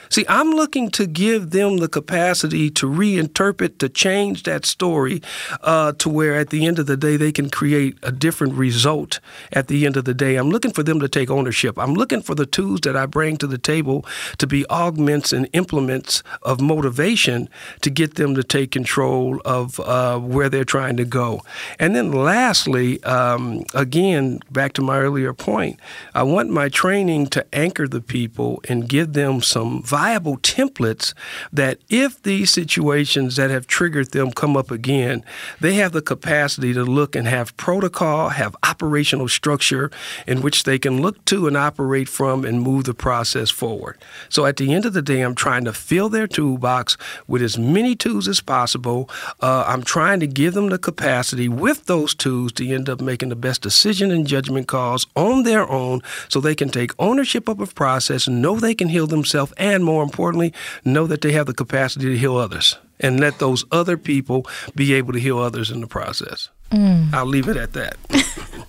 See, 0.09 0.25
I'm 0.27 0.51
looking 0.51 0.89
to 0.91 1.05
give 1.05 1.51
them 1.51 1.77
the 1.77 1.87
capacity 1.87 2.71
to 2.71 2.87
reinterpret, 2.87 3.77
to 3.77 3.89
change 3.89 4.43
that 4.43 4.65
story 4.65 5.21
uh, 5.61 5.91
to 5.93 6.09
where 6.09 6.35
at 6.35 6.49
the 6.49 6.65
end 6.65 6.79
of 6.79 6.87
the 6.87 6.97
day 6.97 7.15
they 7.15 7.31
can 7.31 7.49
create 7.51 7.97
a 8.01 8.11
different 8.11 8.53
result 8.53 9.19
at 9.53 9.67
the 9.67 9.85
end 9.85 9.97
of 9.97 10.05
the 10.05 10.15
day. 10.15 10.35
I'm 10.35 10.49
looking 10.49 10.71
for 10.71 10.81
them 10.81 10.99
to 10.99 11.07
take 11.07 11.29
ownership. 11.29 11.77
I'm 11.77 11.93
looking 11.93 12.21
for 12.23 12.33
the 12.33 12.47
tools 12.47 12.81
that 12.81 12.97
I 12.97 13.05
bring 13.05 13.37
to 13.37 13.47
the 13.47 13.59
table 13.59 14.03
to 14.39 14.47
be 14.47 14.65
augments 14.69 15.31
and 15.31 15.47
implements 15.53 16.23
of 16.41 16.59
motivation 16.59 17.47
to 17.81 17.91
get 17.91 18.15
them 18.15 18.33
to 18.33 18.43
take 18.43 18.71
control 18.71 19.39
of 19.45 19.79
uh, 19.79 20.17
where 20.17 20.49
they're 20.49 20.63
trying 20.63 20.97
to 20.97 21.05
go. 21.05 21.41
And 21.77 21.95
then 21.95 22.11
lastly, 22.11 23.03
um, 23.03 23.63
again, 23.75 24.39
back 24.49 24.73
to 24.73 24.81
my 24.81 24.97
earlier 24.97 25.33
point, 25.33 25.79
I 26.15 26.23
want 26.23 26.49
my 26.49 26.67
training 26.69 27.27
to 27.27 27.45
anchor 27.53 27.87
the 27.87 28.01
people 28.01 28.61
and 28.67 28.89
give 28.89 29.13
them 29.13 29.41
some 29.41 29.83
viable 29.99 30.37
templates 30.37 31.13
that 31.51 31.77
if 31.89 32.23
these 32.23 32.49
situations 32.49 33.35
that 33.35 33.49
have 33.49 33.67
triggered 33.67 34.11
them 34.11 34.31
come 34.31 34.55
up 34.55 34.71
again, 34.71 35.21
they 35.59 35.73
have 35.73 35.91
the 35.91 36.01
capacity 36.01 36.71
to 36.73 36.83
look 36.85 37.17
and 37.17 37.27
have 37.27 37.55
protocol, 37.57 38.29
have 38.29 38.55
operational 38.63 39.27
structure 39.27 39.91
in 40.25 40.41
which 40.41 40.63
they 40.63 40.79
can 40.79 41.01
look 41.01 41.17
to 41.25 41.47
and 41.47 41.57
operate 41.57 42.07
from 42.07 42.45
and 42.45 42.61
move 42.61 42.85
the 42.85 42.93
process 42.93 43.49
forward. 43.49 43.97
So 44.29 44.45
at 44.45 44.55
the 44.55 44.73
end 44.73 44.85
of 44.85 44.93
the 44.93 45.01
day, 45.01 45.19
I'm 45.19 45.35
trying 45.35 45.65
to 45.65 45.73
fill 45.73 46.07
their 46.07 46.27
toolbox 46.27 46.95
with 47.27 47.41
as 47.41 47.57
many 47.57 47.93
tools 47.93 48.29
as 48.29 48.39
possible. 48.39 49.09
Uh, 49.41 49.65
I'm 49.67 49.83
trying 49.83 50.21
to 50.21 50.27
give 50.27 50.53
them 50.53 50.69
the 50.69 50.79
capacity 50.79 51.49
with 51.49 51.87
those 51.87 52.15
tools 52.15 52.53
to 52.53 52.65
end 52.65 52.87
up 52.87 53.01
making 53.01 53.29
the 53.29 53.35
best 53.35 53.61
decision 53.61 54.11
and 54.11 54.25
judgment 54.25 54.69
calls 54.69 55.07
on 55.17 55.43
their 55.43 55.67
own 55.69 55.99
so 56.29 56.39
they 56.39 56.55
can 56.55 56.69
take 56.69 56.91
ownership 56.99 57.49
of 57.49 57.59
a 57.59 57.67
process, 57.67 58.29
know 58.29 58.55
they 58.55 58.75
can 58.75 58.87
heal 58.87 59.07
themselves, 59.07 59.51
and 59.57 59.88
more 59.89 60.03
importantly, 60.03 60.53
know 60.85 61.07
that 61.07 61.21
they 61.21 61.31
have 61.31 61.47
the 61.47 61.53
capacity 61.53 62.05
to 62.05 62.17
heal 62.17 62.37
others 62.37 62.77
and 62.99 63.19
let 63.19 63.39
those 63.39 63.65
other 63.71 63.97
people 63.97 64.45
be 64.75 64.93
able 64.93 65.13
to 65.13 65.19
heal 65.19 65.39
others 65.39 65.71
in 65.71 65.81
the 65.81 65.87
process. 65.87 66.49
Mm. 66.71 67.13
I'll 67.13 67.25
leave 67.25 67.47
it 67.47 67.57
at 67.57 67.73
that. 67.73 67.97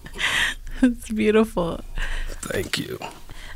It's 0.82 1.10
beautiful. 1.10 1.80
Thank 2.40 2.78
you. 2.78 2.98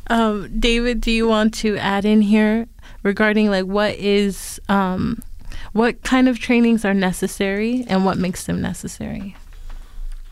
Um, 0.09 0.61
David, 0.61 1.01
do 1.01 1.11
you 1.11 1.27
want 1.27 1.55
to 1.55 1.79
add 1.79 2.05
in 2.05 2.21
here 2.21 2.67
regarding 3.03 3.51
like 3.51 3.65
what 3.65 3.95
is 3.95 4.61
um, 4.69 5.23
what 5.73 6.03
kind 6.03 6.29
of 6.29 6.39
trainings 6.39 6.85
are 6.85 6.93
necessary 6.93 7.85
and 7.89 8.05
what 8.05 8.19
makes 8.19 8.45
them 8.45 8.61
necessary? 8.61 9.37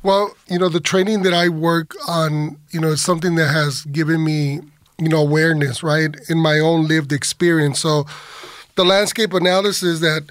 Well, 0.02 0.34
you 0.48 0.58
know, 0.58 0.68
the 0.68 0.80
training 0.80 1.22
that 1.22 1.32
I 1.32 1.48
work 1.48 1.94
on, 2.08 2.58
you 2.70 2.80
know, 2.80 2.88
is 2.88 3.00
something 3.00 3.36
that 3.36 3.48
has 3.48 3.82
given 3.82 4.22
me 4.22 4.60
you 4.98 5.08
know 5.08 5.20
awareness 5.20 5.82
right 5.82 6.14
in 6.28 6.38
my 6.38 6.58
own 6.58 6.86
lived 6.86 7.12
experience 7.12 7.80
so 7.80 8.04
the 8.74 8.84
landscape 8.84 9.32
analysis 9.32 10.00
that 10.00 10.28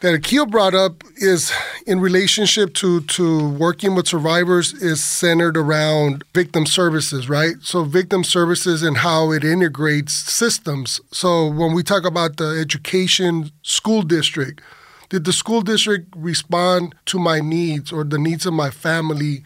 that 0.00 0.18
Aquil 0.18 0.50
brought 0.50 0.74
up 0.74 1.04
is 1.16 1.52
in 1.86 2.00
relationship 2.00 2.72
to 2.74 3.02
to 3.02 3.50
working 3.50 3.94
with 3.94 4.08
survivors 4.08 4.72
is 4.72 5.04
centered 5.04 5.56
around 5.56 6.24
victim 6.34 6.64
services, 6.64 7.28
right? 7.28 7.56
So 7.62 7.84
victim 7.84 8.24
services 8.24 8.82
and 8.82 8.98
how 8.98 9.30
it 9.30 9.44
integrates 9.44 10.14
systems. 10.14 11.00
So 11.12 11.46
when 11.46 11.74
we 11.74 11.82
talk 11.82 12.04
about 12.06 12.38
the 12.38 12.58
education 12.58 13.50
school 13.62 14.02
district, 14.02 14.62
did 15.10 15.24
the 15.24 15.32
school 15.32 15.60
district 15.60 16.14
respond 16.16 16.94
to 17.04 17.18
my 17.18 17.40
needs 17.40 17.92
or 17.92 18.04
the 18.04 18.18
needs 18.18 18.46
of 18.46 18.54
my 18.54 18.70
family 18.70 19.42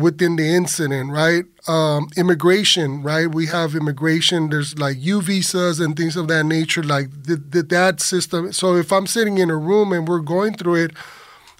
within 0.00 0.36
the 0.36 0.46
incident, 0.46 1.10
right? 1.10 1.44
Um, 1.66 2.08
immigration, 2.16 3.02
right? 3.02 3.26
We 3.26 3.46
have 3.46 3.74
immigration, 3.74 4.48
there's 4.50 4.78
like 4.78 4.96
U 5.00 5.20
visas 5.20 5.80
and 5.80 5.96
things 5.96 6.16
of 6.16 6.28
that 6.28 6.44
nature, 6.44 6.84
like 6.84 7.22
did, 7.24 7.50
did 7.50 7.68
that 7.70 8.00
system. 8.00 8.52
So 8.52 8.76
if 8.76 8.92
I'm 8.92 9.08
sitting 9.08 9.38
in 9.38 9.50
a 9.50 9.56
room 9.56 9.92
and 9.92 10.06
we're 10.06 10.20
going 10.20 10.54
through 10.54 10.84
it, 10.84 10.92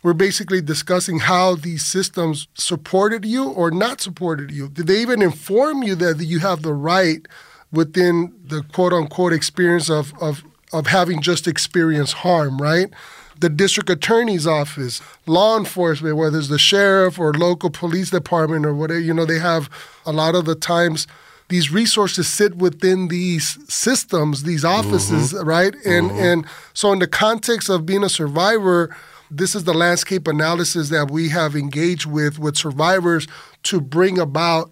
we're 0.05 0.14
basically 0.14 0.61
discussing 0.61 1.18
how 1.18 1.57
these 1.57 1.85
systems 1.85 2.46
supported 2.55 3.24
you 3.24 3.50
or 3.50 3.72
not 3.72 4.00
supported 4.00 4.52
you. 4.52 4.68
Did 4.68 4.87
they 4.87 5.00
even 5.00 5.20
inform 5.20 5.83
you 5.83 5.96
that 5.96 6.24
you 6.24 6.38
have 6.38 6.62
the 6.62 6.74
right 6.74 7.26
within 7.72 8.33
the 8.44 8.62
quote 8.72 8.92
unquote 8.92 9.33
experience 9.33 9.90
of, 9.90 10.12
of, 10.20 10.44
of 10.72 10.87
having 10.87 11.20
just 11.20 11.48
experienced 11.48 12.14
harm, 12.14 12.59
right? 12.59 12.92
The 13.38 13.49
district 13.49 13.90
attorney's 13.90 14.47
office, 14.47 15.01
law 15.27 15.59
enforcement, 15.59 16.16
whether 16.16 16.38
it's 16.38 16.49
the 16.49 16.59
sheriff 16.59 17.18
or 17.18 17.33
local 17.33 17.71
police 17.71 18.11
department 18.11 18.66
or 18.66 18.75
whatever, 18.75 19.01
you 19.01 19.14
know, 19.14 19.25
they 19.25 19.38
have 19.38 19.68
a 20.07 20.12
lot 20.12 20.35
of 20.35 20.45
the 20.45 20.55
times 20.55 21.07
these 21.49 21.71
resources 21.71 22.27
sit 22.29 22.57
within 22.57 23.09
these 23.09 23.59
systems, 23.73 24.45
these 24.45 24.64
offices, 24.64 25.33
mm-hmm. 25.33 25.47
right? 25.47 25.75
And 25.85 26.11
mm-hmm. 26.11 26.18
and 26.18 26.47
so 26.73 26.92
in 26.92 26.99
the 26.99 27.07
context 27.07 27.68
of 27.68 27.85
being 27.85 28.03
a 28.03 28.09
survivor, 28.09 28.95
this 29.31 29.55
is 29.55 29.64
the 29.64 29.75
landscape 29.75 30.27
analysis 30.27 30.88
that 30.88 31.11
we 31.11 31.29
have 31.29 31.55
engaged 31.55 32.07
with 32.07 32.38
with 32.38 32.57
survivors 32.57 33.27
to 33.64 33.81
bring 33.81 34.18
about 34.18 34.71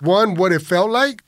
one 0.00 0.34
what 0.34 0.52
it 0.52 0.62
felt 0.62 0.90
like. 0.90 1.22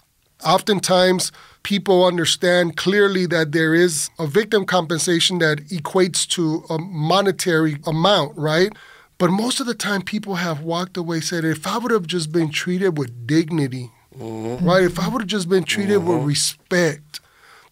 Oftentimes 0.44 1.32
people 1.64 2.04
understand 2.04 2.76
clearly 2.76 3.26
that 3.26 3.50
there 3.50 3.74
is 3.74 4.10
a 4.18 4.26
victim 4.26 4.64
compensation 4.64 5.38
that 5.40 5.58
equates 5.68 6.28
to 6.28 6.64
a 6.70 6.78
monetary 6.78 7.78
amount, 7.86 8.36
right? 8.38 8.72
But 9.18 9.30
most 9.30 9.58
of 9.58 9.66
the 9.66 9.74
time, 9.74 10.02
people 10.02 10.36
have 10.36 10.60
walked 10.60 10.96
away 10.96 11.20
said, 11.20 11.44
if 11.44 11.66
I 11.66 11.78
would 11.78 11.90
have 11.90 12.06
just 12.06 12.30
been 12.30 12.50
treated 12.50 12.98
with 12.98 13.26
dignity, 13.26 13.90
mm-hmm. 14.16 14.64
right? 14.64 14.84
If 14.84 14.98
I 15.00 15.08
would 15.08 15.22
have 15.22 15.28
just 15.28 15.48
been 15.48 15.64
treated 15.64 15.98
with 15.98 16.18
mm-hmm. 16.18 16.26
respect, 16.26 17.20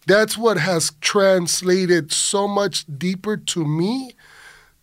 that's 0.05 0.37
what 0.37 0.57
has 0.57 0.91
translated 0.99 2.11
so 2.11 2.47
much 2.47 2.85
deeper 2.97 3.37
to 3.37 3.65
me 3.65 4.15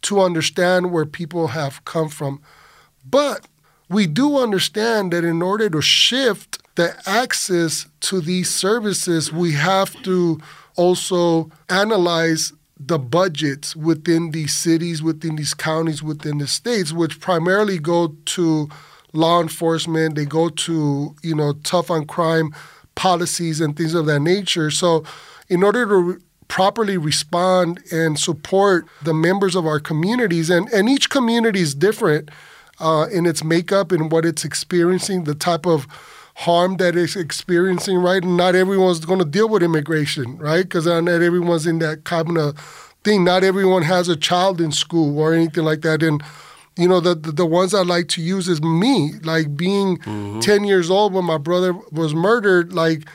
to 0.03 0.21
understand 0.21 0.93
where 0.93 1.05
people 1.05 1.49
have 1.49 1.85
come 1.85 2.09
from. 2.09 2.41
But 3.05 3.47
we 3.89 4.07
do 4.07 4.39
understand 4.39 5.13
that 5.13 5.25
in 5.25 5.43
order 5.43 5.69
to 5.69 5.83
shift 5.83 6.59
the 6.81 6.97
access 7.05 7.87
to 8.01 8.23
these 8.23 8.49
services, 8.49 9.31
we 9.31 9.53
have 9.53 10.03
to 10.03 10.41
also 10.77 11.51
analyze 11.69 12.55
the 12.79 12.99
budgets 12.99 13.77
within 13.77 14.31
these 14.31 14.55
cities, 14.55 15.03
within 15.03 15.37
these 15.37 15.53
counties, 15.53 16.03
within 16.03 16.39
the 16.39 16.47
states, 16.47 16.91
which 16.91 17.21
primarily 17.21 17.79
go 17.79 18.17
to 18.25 18.67
law 19.13 19.43
enforcement, 19.43 20.15
they 20.15 20.25
go 20.25 20.49
to, 20.49 21.15
you 21.23 21.35
know, 21.35 21.53
tough 21.65 21.91
on 21.91 22.07
crime 22.07 22.55
policies 22.95 23.61
and 23.61 23.77
things 23.77 23.93
of 23.93 24.07
that 24.07 24.21
nature. 24.21 24.71
So 24.71 25.05
in 25.49 25.63
order 25.63 25.85
to 25.87 26.23
properly 26.49 26.97
respond 26.97 27.83
and 27.93 28.19
support 28.19 28.87
the 29.03 29.13
members 29.13 29.55
of 29.55 29.67
our 29.67 29.81
communities, 29.81 30.49
and, 30.49 30.67
and 30.71 30.89
each 30.89 31.11
community 31.11 31.61
is 31.61 31.75
different 31.75 32.31
uh, 32.79 33.07
in 33.13 33.27
its 33.27 33.45
makeup 33.45 33.93
and 33.93 34.11
what 34.11 34.25
it's 34.25 34.47
experiencing, 34.47 35.25
the 35.25 35.35
type 35.35 35.67
of 35.67 35.87
harm 36.41 36.79
that 36.79 36.97
it's 36.97 37.17
experiencing, 37.17 37.99
right? 37.99 38.23
And 38.23 38.37
not 38.37 38.55
everyone's 38.55 39.05
going 39.05 39.19
to 39.19 39.27
deal 39.27 39.49
with 39.49 39.63
immigration, 39.63 40.39
right? 40.39 40.63
Because 40.63 40.87
not 40.87 41.07
everyone's 41.07 41.67
in 41.67 41.81
that 41.81 42.05
kind 42.05 42.39
of 42.39 42.59
thing. 43.05 43.25
Not 43.25 43.45
everyone 43.45 43.83
has 43.83 44.09
a 44.09 44.17
child 44.17 44.59
in 44.59 44.73
school 44.73 45.19
or 45.19 45.35
anything 45.35 45.65
like 45.65 45.83
that. 45.83 46.03
And 46.03 46.23
you 46.79 46.89
know, 46.89 46.99
the, 47.01 47.15
the 47.15 47.33
the 47.33 47.47
ones 47.47 47.75
I 47.75 47.83
like 47.83 48.09
to 48.09 48.23
use 48.23 48.49
is 48.49 48.63
me, 48.63 49.13
like 49.23 49.55
being 49.55 49.99
mm-hmm. 49.99 50.41
10 50.41 50.65
years 50.65 50.91
old 50.91 51.13
when 51.13 51.27
my 51.27 51.37
brother 51.37 51.75
was 51.93 52.15
murdered. 52.15 52.73
Like, 52.73 53.07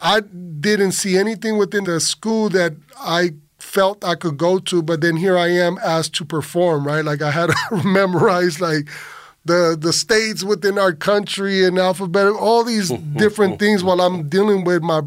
I 0.00 0.20
didn't 0.20 0.92
see 0.92 1.16
anything 1.16 1.58
within 1.58 1.82
the 1.82 1.98
school 1.98 2.48
that 2.50 2.76
I 3.00 3.32
felt 3.58 4.04
I 4.04 4.14
could 4.14 4.36
go 4.36 4.60
to, 4.60 4.82
but 4.82 5.00
then 5.00 5.16
here 5.16 5.36
I 5.36 5.48
am 5.48 5.78
asked 5.82 6.14
to 6.16 6.24
perform, 6.24 6.86
right? 6.86 7.04
Like, 7.04 7.22
I 7.22 7.32
had 7.32 7.50
to 7.70 7.82
memorize, 7.82 8.60
like, 8.60 8.88
the 9.44 9.76
the 9.78 9.92
states 9.92 10.44
within 10.44 10.78
our 10.78 10.92
country 10.92 11.64
and 11.64 11.78
alphabet, 11.78 12.28
all 12.28 12.64
these 12.64 12.90
different 13.16 13.58
things 13.58 13.82
while 13.82 14.00
I'm 14.00 14.28
dealing 14.28 14.64
with 14.64 14.82
my 14.82 15.02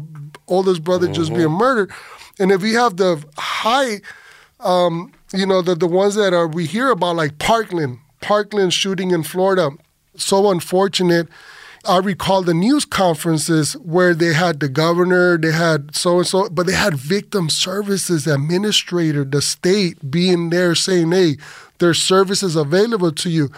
oldest 0.48 0.84
brother 0.84 1.08
just 1.08 1.34
being 1.34 1.50
murdered. 1.50 1.90
And 2.38 2.52
if 2.52 2.62
you 2.62 2.78
have 2.78 2.96
the 2.96 3.22
high, 3.38 4.00
um, 4.60 5.12
you 5.32 5.46
know, 5.46 5.62
the 5.62 5.74
the 5.74 5.86
ones 5.86 6.14
that 6.16 6.34
are 6.34 6.46
we 6.46 6.66
hear 6.66 6.90
about 6.90 7.16
like 7.16 7.38
Parkland, 7.38 7.98
Parkland 8.20 8.74
shooting 8.74 9.10
in 9.10 9.22
Florida, 9.22 9.70
so 10.16 10.50
unfortunate. 10.50 11.28
I 11.88 11.98
recall 11.98 12.42
the 12.42 12.52
news 12.52 12.84
conferences 12.84 13.74
where 13.74 14.12
they 14.12 14.32
had 14.32 14.58
the 14.58 14.68
governor, 14.68 15.38
they 15.38 15.52
had 15.52 15.94
so 15.94 16.18
and 16.18 16.26
so, 16.26 16.48
but 16.48 16.66
they 16.66 16.72
had 16.72 16.94
victim 16.94 17.48
services 17.48 18.26
administrator, 18.26 19.24
the 19.24 19.40
state 19.40 20.10
being 20.10 20.50
there 20.50 20.74
saying, 20.74 21.12
"Hey, 21.12 21.36
there's 21.78 22.02
services 22.02 22.56
available 22.56 23.12
to 23.12 23.30
you." 23.30 23.50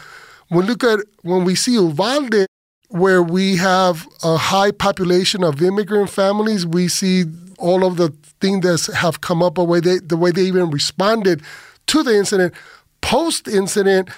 When 0.48 0.66
look 0.66 0.82
at 0.84 1.00
when 1.22 1.44
we 1.44 1.54
see 1.54 1.74
Uvalde, 1.74 2.46
where 2.88 3.22
we 3.22 3.56
have 3.56 4.06
a 4.22 4.36
high 4.36 4.70
population 4.70 5.44
of 5.44 5.62
immigrant 5.62 6.10
families, 6.10 6.66
we 6.66 6.88
see 6.88 7.24
all 7.58 7.84
of 7.84 7.96
the 7.96 8.10
things 8.40 8.64
that 8.64 8.94
have 8.94 9.20
come 9.20 9.42
up, 9.42 9.56
the 9.56 9.64
way 9.64 9.80
they, 9.80 9.98
the 9.98 10.16
way 10.16 10.30
they 10.30 10.42
even 10.42 10.70
responded 10.70 11.42
to 11.86 12.02
the 12.02 12.16
incident. 12.16 12.54
Post 13.00 13.46
incident, 13.48 14.08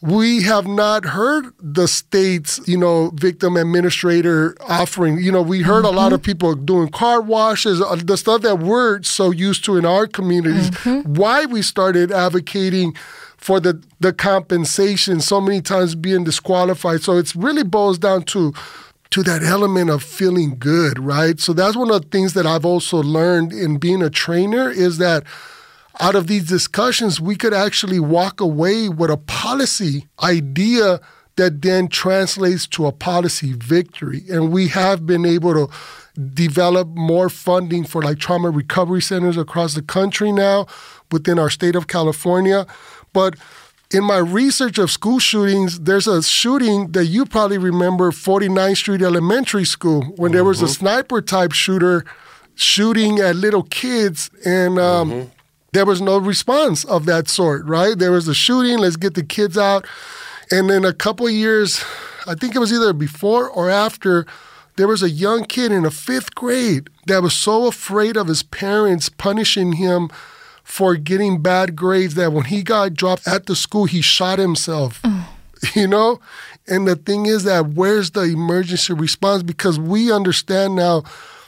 we 0.00 0.42
have 0.42 0.66
not 0.66 1.04
heard 1.06 1.46
the 1.58 1.88
state's, 1.88 2.60
you 2.68 2.76
know, 2.76 3.10
victim 3.14 3.56
administrator 3.56 4.54
offering. 4.68 5.18
You 5.18 5.32
know, 5.32 5.42
we 5.42 5.62
heard 5.62 5.84
a 5.84 5.90
lot 5.90 6.12
of 6.12 6.22
people 6.22 6.54
doing 6.54 6.88
car 6.90 7.20
washes, 7.22 7.80
uh, 7.80 7.96
the 7.96 8.16
stuff 8.16 8.42
that 8.42 8.58
we're 8.58 9.02
so 9.02 9.30
used 9.30 9.64
to 9.64 9.76
in 9.76 9.84
our 9.86 10.06
communities. 10.06 10.70
Why 11.04 11.46
we 11.46 11.62
started 11.62 12.12
advocating 12.12 12.94
for 13.44 13.60
the 13.60 13.78
the 14.00 14.10
compensation 14.10 15.20
so 15.20 15.38
many 15.38 15.60
times 15.60 15.94
being 15.94 16.24
disqualified. 16.24 17.02
So 17.02 17.18
it's 17.18 17.36
really 17.36 17.62
boils 17.62 17.98
down 17.98 18.22
to 18.32 18.54
to 19.10 19.22
that 19.22 19.42
element 19.42 19.90
of 19.90 20.02
feeling 20.02 20.56
good, 20.58 20.98
right? 20.98 21.38
So 21.38 21.52
that's 21.52 21.76
one 21.76 21.90
of 21.90 22.00
the 22.00 22.08
things 22.08 22.32
that 22.32 22.46
I've 22.46 22.64
also 22.64 23.02
learned 23.02 23.52
in 23.52 23.76
being 23.76 24.02
a 24.02 24.08
trainer 24.08 24.70
is 24.70 24.96
that 24.96 25.24
out 26.00 26.14
of 26.14 26.26
these 26.26 26.48
discussions, 26.48 27.20
we 27.20 27.36
could 27.36 27.52
actually 27.52 28.00
walk 28.00 28.40
away 28.40 28.88
with 28.88 29.10
a 29.10 29.18
policy 29.18 30.08
idea 30.22 30.98
that 31.36 31.60
then 31.60 31.88
translates 31.88 32.66
to 32.68 32.86
a 32.86 32.92
policy 32.92 33.52
victory. 33.52 34.22
And 34.30 34.52
we 34.52 34.68
have 34.68 35.04
been 35.04 35.26
able 35.26 35.52
to 35.52 35.74
develop 36.18 36.88
more 36.88 37.28
funding 37.28 37.84
for 37.84 38.00
like 38.00 38.18
trauma 38.18 38.48
recovery 38.50 39.02
centers 39.02 39.36
across 39.36 39.74
the 39.74 39.82
country 39.82 40.32
now 40.32 40.66
within 41.12 41.38
our 41.38 41.50
state 41.50 41.76
of 41.76 41.88
California. 41.88 42.66
But 43.14 43.36
in 43.90 44.04
my 44.04 44.18
research 44.18 44.76
of 44.76 44.90
school 44.90 45.18
shootings, 45.18 45.80
there's 45.80 46.06
a 46.06 46.22
shooting 46.22 46.92
that 46.92 47.06
you 47.06 47.24
probably 47.24 47.56
remember 47.56 48.10
49th 48.10 48.76
Street 48.76 49.00
Elementary 49.00 49.64
School 49.64 50.02
when 50.16 50.32
there 50.32 50.44
was 50.44 50.60
a 50.60 50.68
sniper 50.68 51.22
type 51.22 51.52
shooter 51.52 52.04
shooting 52.56 53.20
at 53.20 53.36
little 53.36 53.62
kids 53.62 54.30
and 54.44 54.78
um, 54.78 55.30
there 55.72 55.86
was 55.86 56.00
no 56.00 56.18
response 56.18 56.84
of 56.84 57.06
that 57.06 57.28
sort, 57.28 57.64
right? 57.66 57.96
There 57.98 58.12
was 58.12 58.28
a 58.28 58.34
shooting, 58.34 58.78
let's 58.78 58.96
get 58.96 59.14
the 59.14 59.24
kids 59.24 59.56
out. 59.56 59.86
And 60.50 60.68
then 60.68 60.84
a 60.84 60.92
couple 60.92 61.26
of 61.26 61.32
years, 61.32 61.82
I 62.26 62.34
think 62.34 62.54
it 62.54 62.58
was 62.58 62.72
either 62.72 62.92
before 62.92 63.48
or 63.48 63.70
after, 63.70 64.26
there 64.76 64.88
was 64.88 65.02
a 65.02 65.10
young 65.10 65.44
kid 65.44 65.72
in 65.72 65.84
the 65.84 65.90
fifth 65.90 66.34
grade 66.34 66.90
that 67.06 67.22
was 67.22 67.34
so 67.34 67.66
afraid 67.66 68.16
of 68.16 68.26
his 68.26 68.42
parents 68.42 69.08
punishing 69.08 69.74
him 69.74 70.10
for 70.64 70.96
getting 70.96 71.40
bad 71.40 71.76
grades 71.76 72.14
that 72.14 72.32
when 72.32 72.46
he 72.46 72.62
got 72.62 72.94
dropped 72.94 73.28
at 73.28 73.46
the 73.46 73.54
school, 73.54 73.84
he 73.84 74.00
shot 74.00 74.38
himself. 74.38 75.00
Mm. 75.02 75.24
You 75.74 75.86
know? 75.86 76.20
And 76.66 76.86
the 76.86 76.94
thing 76.94 77.24
is 77.24 77.44
that 77.44 77.70
where's 77.70 78.10
the 78.10 78.22
emergency 78.22 78.92
response? 78.92 79.42
Because 79.42 79.78
we 79.78 80.12
understand 80.12 80.76
now 80.76 81.04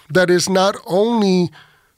that 0.09 0.30
it's 0.30 0.49
not 0.49 0.74
only 0.86 1.51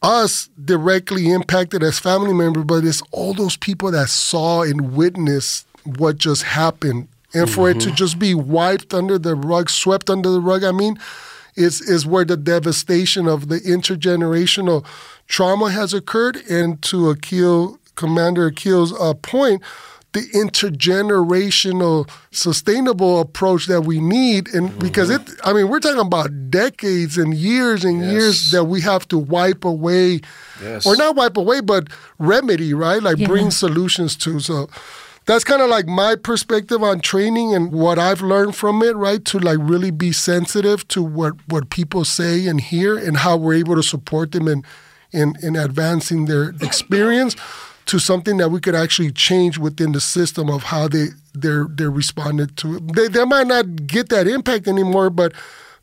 us 0.02 0.48
directly 0.64 1.30
impacted 1.30 1.82
as 1.84 1.98
family 1.98 2.32
members, 2.32 2.64
but 2.64 2.84
it's 2.84 3.02
all 3.12 3.34
those 3.34 3.56
people 3.56 3.92
that 3.92 4.08
saw 4.08 4.62
and 4.62 4.96
witnessed 4.96 5.66
what 5.84 6.18
just 6.18 6.42
happened. 6.42 7.08
And 7.34 7.50
for 7.50 7.68
it 7.70 7.74
to 7.80 7.86
mm-hmm. 7.88 7.94
just 7.94 8.18
be 8.18 8.34
wiped 8.34 8.94
under 8.94 9.18
the 9.18 9.34
rug, 9.34 9.70
swept 9.70 10.08
under 10.08 10.30
the 10.30 10.40
rug, 10.40 10.64
I 10.64 10.72
mean, 10.72 10.98
is 11.56 11.80
is 11.82 12.06
where 12.06 12.24
the 12.24 12.36
devastation 12.36 13.26
of 13.26 13.48
the 13.48 13.58
intergenerational 13.60 14.86
trauma 15.28 15.70
has 15.70 15.94
occurred. 15.94 16.36
And 16.50 16.82
to 16.82 17.14
Aquil, 17.14 17.78
Commander 17.94 18.50
Aquil's 18.50 18.92
uh, 18.98 19.14
point, 19.14 19.62
the 20.12 20.20
intergenerational 20.34 22.08
sustainable 22.30 23.20
approach 23.20 23.66
that 23.66 23.82
we 23.82 24.00
need 24.00 24.48
and 24.48 24.70
mm-hmm. 24.70 24.78
because 24.78 25.10
it 25.10 25.20
i 25.44 25.52
mean 25.52 25.68
we're 25.68 25.78
talking 25.78 26.00
about 26.00 26.50
decades 26.50 27.18
and 27.18 27.34
years 27.34 27.84
and 27.84 28.00
yes. 28.00 28.12
years 28.12 28.50
that 28.50 28.64
we 28.64 28.80
have 28.80 29.06
to 29.06 29.18
wipe 29.18 29.66
away 29.66 30.18
yes. 30.62 30.86
or 30.86 30.96
not 30.96 31.14
wipe 31.14 31.36
away 31.36 31.60
but 31.60 31.88
remedy 32.18 32.72
right 32.72 33.02
like 33.02 33.18
yeah. 33.18 33.26
bring 33.26 33.50
solutions 33.50 34.16
to 34.16 34.40
so 34.40 34.66
that's 35.28 35.44
kind 35.44 35.60
of 35.60 35.68
like 35.68 35.86
my 35.86 36.16
perspective 36.16 36.82
on 36.82 37.00
training 37.00 37.54
and 37.54 37.70
what 37.70 37.98
I've 37.98 38.22
learned 38.22 38.56
from 38.56 38.82
it, 38.82 38.96
right? 38.96 39.22
To 39.26 39.38
like 39.38 39.58
really 39.60 39.90
be 39.90 40.10
sensitive 40.10 40.88
to 40.88 41.02
what, 41.02 41.34
what 41.48 41.68
people 41.68 42.06
say 42.06 42.46
and 42.46 42.58
hear 42.58 42.96
and 42.96 43.18
how 43.18 43.36
we're 43.36 43.52
able 43.52 43.74
to 43.74 43.82
support 43.82 44.32
them 44.32 44.48
in, 44.48 44.64
in, 45.12 45.34
in 45.42 45.56
advancing 45.56 46.26
their 46.26 46.50
experience 46.60 47.36
to 47.86 47.98
something 47.98 48.36
that 48.36 48.50
we 48.50 48.60
could 48.60 48.74
actually 48.74 49.10
change 49.10 49.56
within 49.58 49.92
the 49.92 50.00
system 50.00 50.50
of 50.50 50.64
how 50.64 50.88
they 50.88 51.08
they're 51.34 51.66
they're 51.70 51.90
responded 51.90 52.56
to 52.58 52.76
it. 52.76 52.94
They 52.94 53.08
they 53.08 53.24
might 53.24 53.46
not 53.46 53.86
get 53.86 54.10
that 54.10 54.26
impact 54.26 54.68
anymore, 54.68 55.08
but 55.08 55.32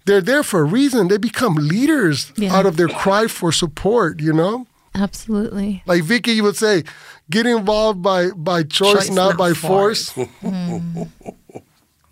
they're 0.05 0.21
there 0.21 0.43
for 0.43 0.61
a 0.61 0.63
reason. 0.63 1.07
They 1.07 1.17
become 1.17 1.55
leaders 1.55 2.31
yeah. 2.37 2.55
out 2.55 2.65
of 2.65 2.77
their 2.77 2.87
cry 2.87 3.27
for 3.27 3.51
support, 3.51 4.21
you 4.21 4.33
know? 4.33 4.67
Absolutely. 4.93 5.83
Like 5.85 6.03
Vicky, 6.03 6.33
you 6.33 6.43
would 6.43 6.55
say, 6.55 6.83
get 7.29 7.45
involved 7.45 8.01
by 8.01 8.29
by 8.31 8.63
choice, 8.63 8.93
choice 8.93 9.09
not, 9.09 9.29
not, 9.29 9.37
by 9.37 9.53
force. 9.53 10.09
force. 10.09 10.29
mm. 10.41 11.09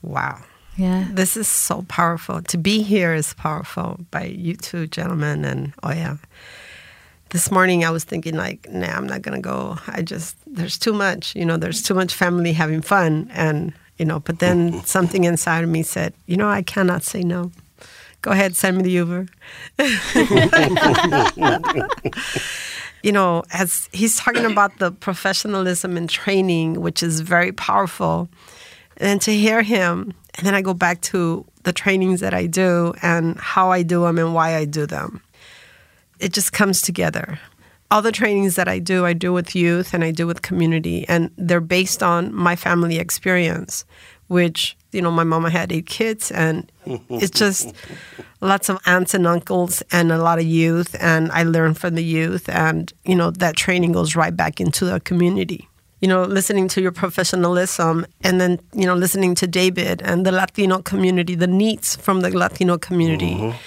Wow. 0.01 0.41
Yeah. 0.75 1.07
This 1.11 1.37
is 1.37 1.47
so 1.47 1.85
powerful. 1.87 2.41
To 2.41 2.57
be 2.57 2.81
here 2.81 3.13
is 3.13 3.33
powerful 3.35 3.99
by 4.11 4.25
you 4.25 4.55
two 4.55 4.87
gentlemen 4.87 5.45
and 5.45 5.73
oh 5.83 5.91
yeah. 5.91 6.17
This 7.33 7.49
morning 7.49 7.83
I 7.83 7.89
was 7.89 8.03
thinking 8.03 8.37
like, 8.37 8.69
nah, 8.69 8.95
I'm 8.95 9.07
not 9.07 9.23
gonna 9.23 9.41
go. 9.41 9.79
I 9.87 10.03
just 10.03 10.37
there's 10.45 10.77
too 10.77 10.93
much, 10.93 11.35
you 11.35 11.43
know, 11.43 11.57
there's 11.57 11.81
too 11.81 11.95
much 11.95 12.13
family 12.13 12.53
having 12.53 12.81
fun 12.81 13.27
and 13.33 13.73
you 13.97 14.05
know, 14.05 14.19
but 14.19 14.37
then 14.37 14.83
something 14.85 15.23
inside 15.23 15.63
of 15.63 15.69
me 15.71 15.81
said, 15.81 16.13
you 16.27 16.37
know, 16.37 16.47
I 16.47 16.61
cannot 16.61 17.01
say 17.01 17.23
no. 17.23 17.51
Go 18.21 18.29
ahead, 18.29 18.55
send 18.55 18.77
me 18.77 18.83
the 18.83 18.91
Uber. 18.91 19.25
you 23.03 23.11
know, 23.11 23.41
as 23.51 23.89
he's 23.91 24.15
talking 24.15 24.45
about 24.45 24.77
the 24.77 24.91
professionalism 24.91 25.97
and 25.97 26.07
training, 26.07 26.81
which 26.81 27.01
is 27.01 27.21
very 27.21 27.51
powerful. 27.51 28.29
And 28.97 29.19
to 29.23 29.33
hear 29.33 29.63
him, 29.63 30.13
and 30.35 30.45
then 30.45 30.53
I 30.53 30.61
go 30.61 30.75
back 30.75 31.01
to 31.01 31.43
the 31.63 31.73
trainings 31.73 32.19
that 32.19 32.35
I 32.35 32.45
do 32.45 32.93
and 33.01 33.39
how 33.39 33.71
I 33.71 33.81
do 33.81 34.03
them 34.03 34.19
and 34.19 34.35
why 34.35 34.55
I 34.55 34.65
do 34.65 34.85
them. 34.85 35.23
It 36.23 36.33
just 36.33 36.53
comes 36.53 36.81
together. 36.81 37.39
All 37.91 38.01
the 38.01 38.11
trainings 38.11 38.55
that 38.55 38.67
I 38.67 38.79
do, 38.79 39.05
I 39.05 39.13
do 39.13 39.33
with 39.33 39.55
youth 39.55 39.93
and 39.93 40.03
I 40.03 40.11
do 40.11 40.25
with 40.25 40.41
community, 40.41 41.05
and 41.07 41.29
they're 41.37 41.61
based 41.61 42.01
on 42.01 42.33
my 42.33 42.55
family 42.55 42.97
experience, 42.97 43.85
which 44.27 44.75
you 44.93 45.01
know, 45.01 45.11
my 45.11 45.23
mama 45.23 45.49
had 45.49 45.71
eight 45.71 45.87
kids, 45.87 46.31
and 46.31 46.71
it's 46.85 47.31
just 47.31 47.73
lots 48.41 48.69
of 48.69 48.79
aunts 48.85 49.13
and 49.13 49.27
uncles 49.27 49.81
and 49.91 50.11
a 50.11 50.17
lot 50.17 50.39
of 50.39 50.45
youth. 50.45 50.95
And 50.99 51.31
I 51.31 51.43
learned 51.43 51.77
from 51.77 51.95
the 51.95 52.03
youth, 52.03 52.47
and 52.47 52.93
you 53.03 53.15
know, 53.15 53.31
that 53.31 53.55
training 53.55 53.91
goes 53.91 54.15
right 54.15 54.35
back 54.35 54.61
into 54.61 54.85
the 54.85 54.99
community. 54.99 55.67
You 55.99 56.09
know, 56.09 56.23
listening 56.23 56.67
to 56.69 56.81
your 56.81 56.91
professionalism, 56.91 58.05
and 58.21 58.39
then 58.39 58.59
you 58.73 58.85
know, 58.85 58.95
listening 58.95 59.35
to 59.35 59.47
David 59.47 60.01
and 60.03 60.25
the 60.25 60.31
Latino 60.31 60.81
community, 60.81 61.35
the 61.35 61.47
needs 61.47 61.95
from 61.95 62.21
the 62.21 62.29
Latino 62.29 62.77
community. 62.77 63.35
Mm-hmm. 63.35 63.57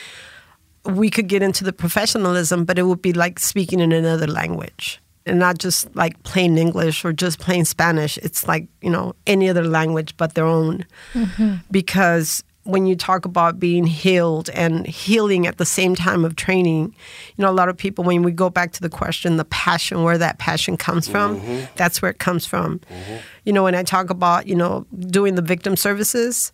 We 0.87 1.11
could 1.11 1.29
get 1.29 1.43
into 1.43 1.65
the 1.65 1.73
professionalism, 1.73 2.65
but 2.65 2.79
it 2.79 2.85
would 2.85 3.03
be 3.03 3.13
like 3.13 3.39
speaking 3.39 3.81
in 3.81 3.93
another 3.93 4.27
language 4.27 5.01
and 5.27 5.39
not 5.39 5.59
just 5.59 5.95
like 5.97 6.23
plain 6.23 6.57
English 6.57 7.05
or 7.05 7.13
just 7.13 7.41
plain 7.41 7.65
Spanish. 7.65 8.17
It's 8.19 8.47
like, 8.47 8.69
you 8.81 8.91
know, 8.91 9.15
any 9.27 9.49
other 9.49 9.65
language 9.65 10.17
but 10.17 10.35
their 10.35 10.47
own. 10.47 10.85
Mm-hmm. 11.13 11.57
Because 11.71 12.45
when 12.63 12.87
you 12.87 12.97
talk 12.97 13.25
about 13.25 13.61
being 13.61 13.87
healed 13.87 14.51
and 14.51 14.87
healing 14.87 15.47
at 15.47 15.59
the 15.59 15.65
same 15.65 15.95
time 15.95 16.25
of 16.25 16.35
training, 16.37 16.95
you 17.37 17.43
know, 17.43 17.51
a 17.51 17.53
lot 17.53 17.69
of 17.69 17.77
people, 17.77 18.05
when 18.05 18.23
we 18.23 18.33
go 18.33 18.51
back 18.51 18.73
to 18.73 18.81
the 18.81 18.89
question, 18.89 19.37
the 19.37 19.45
passion, 19.47 20.03
where 20.03 20.19
that 20.19 20.39
passion 20.39 20.77
comes 20.77 21.09
from, 21.09 21.41
mm-hmm. 21.41 21.65
that's 21.77 22.03
where 22.03 22.11
it 22.11 22.19
comes 22.19 22.45
from. 22.45 22.81
Mm-hmm. 22.81 23.17
You 23.45 23.53
know, 23.53 23.63
when 23.63 23.75
I 23.75 23.85
talk 23.85 24.11
about, 24.11 24.47
you 24.49 24.57
know, 24.57 24.85
doing 25.09 25.37
the 25.37 25.43
victim 25.43 25.77
services, 25.77 26.53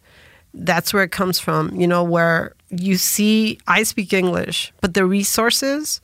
that's 0.54 0.92
where 0.92 1.02
it 1.02 1.12
comes 1.12 1.38
from, 1.38 1.74
you 1.74 1.86
know, 1.86 2.04
where 2.04 2.54
you 2.70 2.96
see, 2.96 3.58
I 3.66 3.82
speak 3.82 4.12
English, 4.12 4.72
but 4.80 4.94
the 4.94 5.04
resources, 5.04 6.00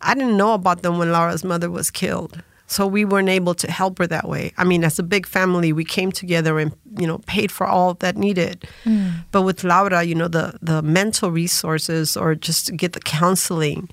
I 0.00 0.14
didn't 0.14 0.36
know 0.36 0.54
about 0.54 0.82
them 0.82 0.98
when 0.98 1.12
Laura's 1.12 1.44
mother 1.44 1.70
was 1.70 1.90
killed. 1.90 2.42
So 2.66 2.86
we 2.86 3.04
weren't 3.04 3.28
able 3.28 3.54
to 3.56 3.70
help 3.70 3.98
her 3.98 4.06
that 4.06 4.26
way. 4.26 4.54
I 4.56 4.64
mean, 4.64 4.82
as 4.82 4.98
a 4.98 5.02
big 5.02 5.26
family, 5.26 5.74
we 5.74 5.84
came 5.84 6.10
together 6.10 6.58
and 6.58 6.72
you 6.98 7.06
know 7.06 7.18
paid 7.26 7.52
for 7.52 7.66
all 7.66 7.94
that 7.94 8.16
needed. 8.16 8.66
Mm. 8.84 9.24
But 9.30 9.42
with 9.42 9.62
Laura, 9.62 10.02
you 10.02 10.14
know, 10.14 10.28
the 10.28 10.58
the 10.62 10.80
mental 10.80 11.30
resources 11.30 12.16
or 12.16 12.34
just 12.34 12.68
to 12.68 12.72
get 12.72 12.94
the 12.94 13.00
counseling, 13.00 13.90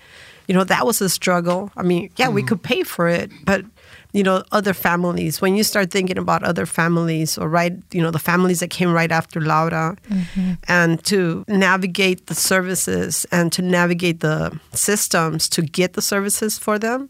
you 0.47 0.55
know, 0.55 0.63
that 0.63 0.85
was 0.85 1.01
a 1.01 1.09
struggle. 1.09 1.71
I 1.75 1.83
mean, 1.83 2.09
yeah, 2.15 2.27
mm. 2.27 2.33
we 2.33 2.41
could 2.41 2.63
pay 2.63 2.83
for 2.83 3.09
it, 3.09 3.29
but 3.43 3.65
you 4.11 4.23
know, 4.23 4.43
other 4.51 4.73
families. 4.73 5.41
When 5.41 5.55
you 5.55 5.63
start 5.63 5.91
thinking 5.91 6.17
about 6.17 6.43
other 6.43 6.65
families, 6.65 7.37
or 7.37 7.47
right, 7.47 7.73
you 7.91 8.01
know, 8.01 8.11
the 8.11 8.19
families 8.19 8.59
that 8.59 8.69
came 8.69 8.91
right 8.91 9.11
after 9.11 9.39
Laura, 9.39 9.95
mm-hmm. 10.09 10.53
and 10.67 11.03
to 11.05 11.45
navigate 11.47 12.27
the 12.27 12.35
services 12.35 13.25
and 13.31 13.51
to 13.51 13.61
navigate 13.61 14.21
the 14.21 14.59
systems 14.73 15.47
to 15.49 15.61
get 15.61 15.93
the 15.93 16.01
services 16.01 16.57
for 16.57 16.79
them, 16.79 17.09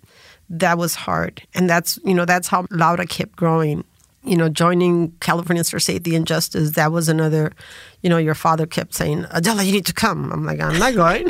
that 0.50 0.78
was 0.78 0.96
hard. 0.96 1.42
And 1.54 1.70
that's, 1.70 2.00
you 2.04 2.14
know, 2.14 2.26
that's 2.26 2.48
how 2.48 2.66
Laura 2.70 3.06
kept 3.06 3.36
growing 3.36 3.84
you 4.24 4.36
know, 4.36 4.50
joining 4.50 5.12
Californians 5.20 5.70
for 5.70 5.80
Safety 5.80 6.16
and 6.16 6.28
Justice, 6.28 6.72
that 6.72 6.92
was 6.92 7.08
another, 7.08 7.54
you 8.02 8.10
know, 8.10 8.18
your 8.18 8.36
father 8.36 8.66
kept 8.66 8.94
saying, 8.94 9.26
Adela, 9.32 9.64
you 9.64 9.72
need 9.72 9.86
to 9.86 9.94
come. 9.94 10.32
I'm 10.32 10.46
like, 10.46 10.60
I'm 10.60 10.78
not 10.78 10.94
going. 10.94 11.30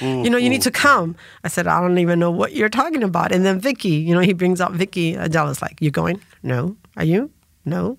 you 0.24 0.28
know, 0.28 0.36
you 0.36 0.50
need 0.50 0.62
to 0.62 0.70
come. 0.70 1.16
I 1.44 1.48
said, 1.48 1.66
I 1.66 1.80
don't 1.80 1.98
even 1.98 2.18
know 2.18 2.30
what 2.30 2.52
you're 2.52 2.68
talking 2.68 3.02
about. 3.02 3.32
And 3.32 3.46
then 3.46 3.58
Vicky, 3.58 3.90
you 3.90 4.14
know, 4.14 4.20
he 4.20 4.34
brings 4.34 4.60
up 4.60 4.72
Vicky. 4.72 5.16
Adela's 5.16 5.62
like, 5.62 5.80
you 5.80 5.90
going? 5.90 6.20
No. 6.42 6.76
Are 6.96 7.04
you? 7.04 7.30
No. 7.64 7.98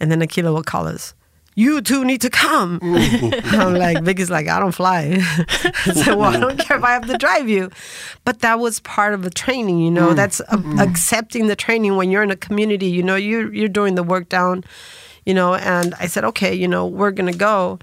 And 0.00 0.10
then 0.10 0.20
Aqeela 0.20 0.52
will 0.54 0.62
call 0.62 0.86
us 0.86 1.14
you 1.60 1.82
two 1.82 2.04
need 2.06 2.22
to 2.22 2.30
come. 2.30 2.80
I'm 2.82 3.74
like, 3.74 4.02
Vicky's 4.02 4.30
like, 4.30 4.48
I 4.48 4.58
don't 4.58 4.72
fly. 4.72 5.18
I 5.20 5.92
said, 5.92 6.14
well, 6.14 6.34
I 6.34 6.40
don't 6.40 6.58
care 6.58 6.78
if 6.78 6.84
I 6.84 6.92
have 6.92 7.06
to 7.06 7.18
drive 7.18 7.50
you. 7.50 7.70
But 8.24 8.40
that 8.40 8.58
was 8.58 8.80
part 8.80 9.12
of 9.12 9.22
the 9.22 9.30
training, 9.30 9.78
you 9.80 9.90
know, 9.90 10.08
mm. 10.08 10.16
that's 10.16 10.40
mm. 10.40 10.80
accepting 10.80 11.48
the 11.48 11.56
training 11.56 11.96
when 11.96 12.10
you're 12.10 12.22
in 12.22 12.30
a 12.30 12.36
community, 12.36 12.86
you 12.86 13.02
know, 13.02 13.14
you're, 13.14 13.52
you're 13.52 13.68
doing 13.68 13.94
the 13.94 14.02
work 14.02 14.30
down, 14.30 14.64
you 15.26 15.34
know, 15.34 15.54
and 15.54 15.94
I 16.00 16.06
said, 16.06 16.24
okay, 16.24 16.54
you 16.54 16.66
know, 16.66 16.86
we're 16.86 17.10
going 17.10 17.30
to 17.30 17.38
go. 17.38 17.78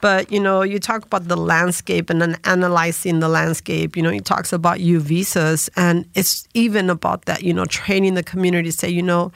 But, 0.00 0.32
you 0.32 0.40
know, 0.40 0.62
you 0.62 0.78
talk 0.78 1.04
about 1.04 1.28
the 1.28 1.36
landscape 1.36 2.08
and 2.08 2.22
then 2.22 2.38
analyzing 2.44 3.20
the 3.20 3.28
landscape, 3.28 3.96
you 3.96 4.02
know, 4.02 4.10
he 4.10 4.20
talks 4.20 4.52
about 4.52 4.80
U 4.80 5.00
visas 5.00 5.68
and 5.76 6.08
it's 6.14 6.48
even 6.54 6.88
about 6.88 7.26
that, 7.26 7.42
you 7.42 7.52
know, 7.52 7.66
training 7.66 8.14
the 8.14 8.22
community, 8.22 8.70
to 8.70 8.76
say, 8.76 8.88
you 8.88 9.02
know, 9.02 9.32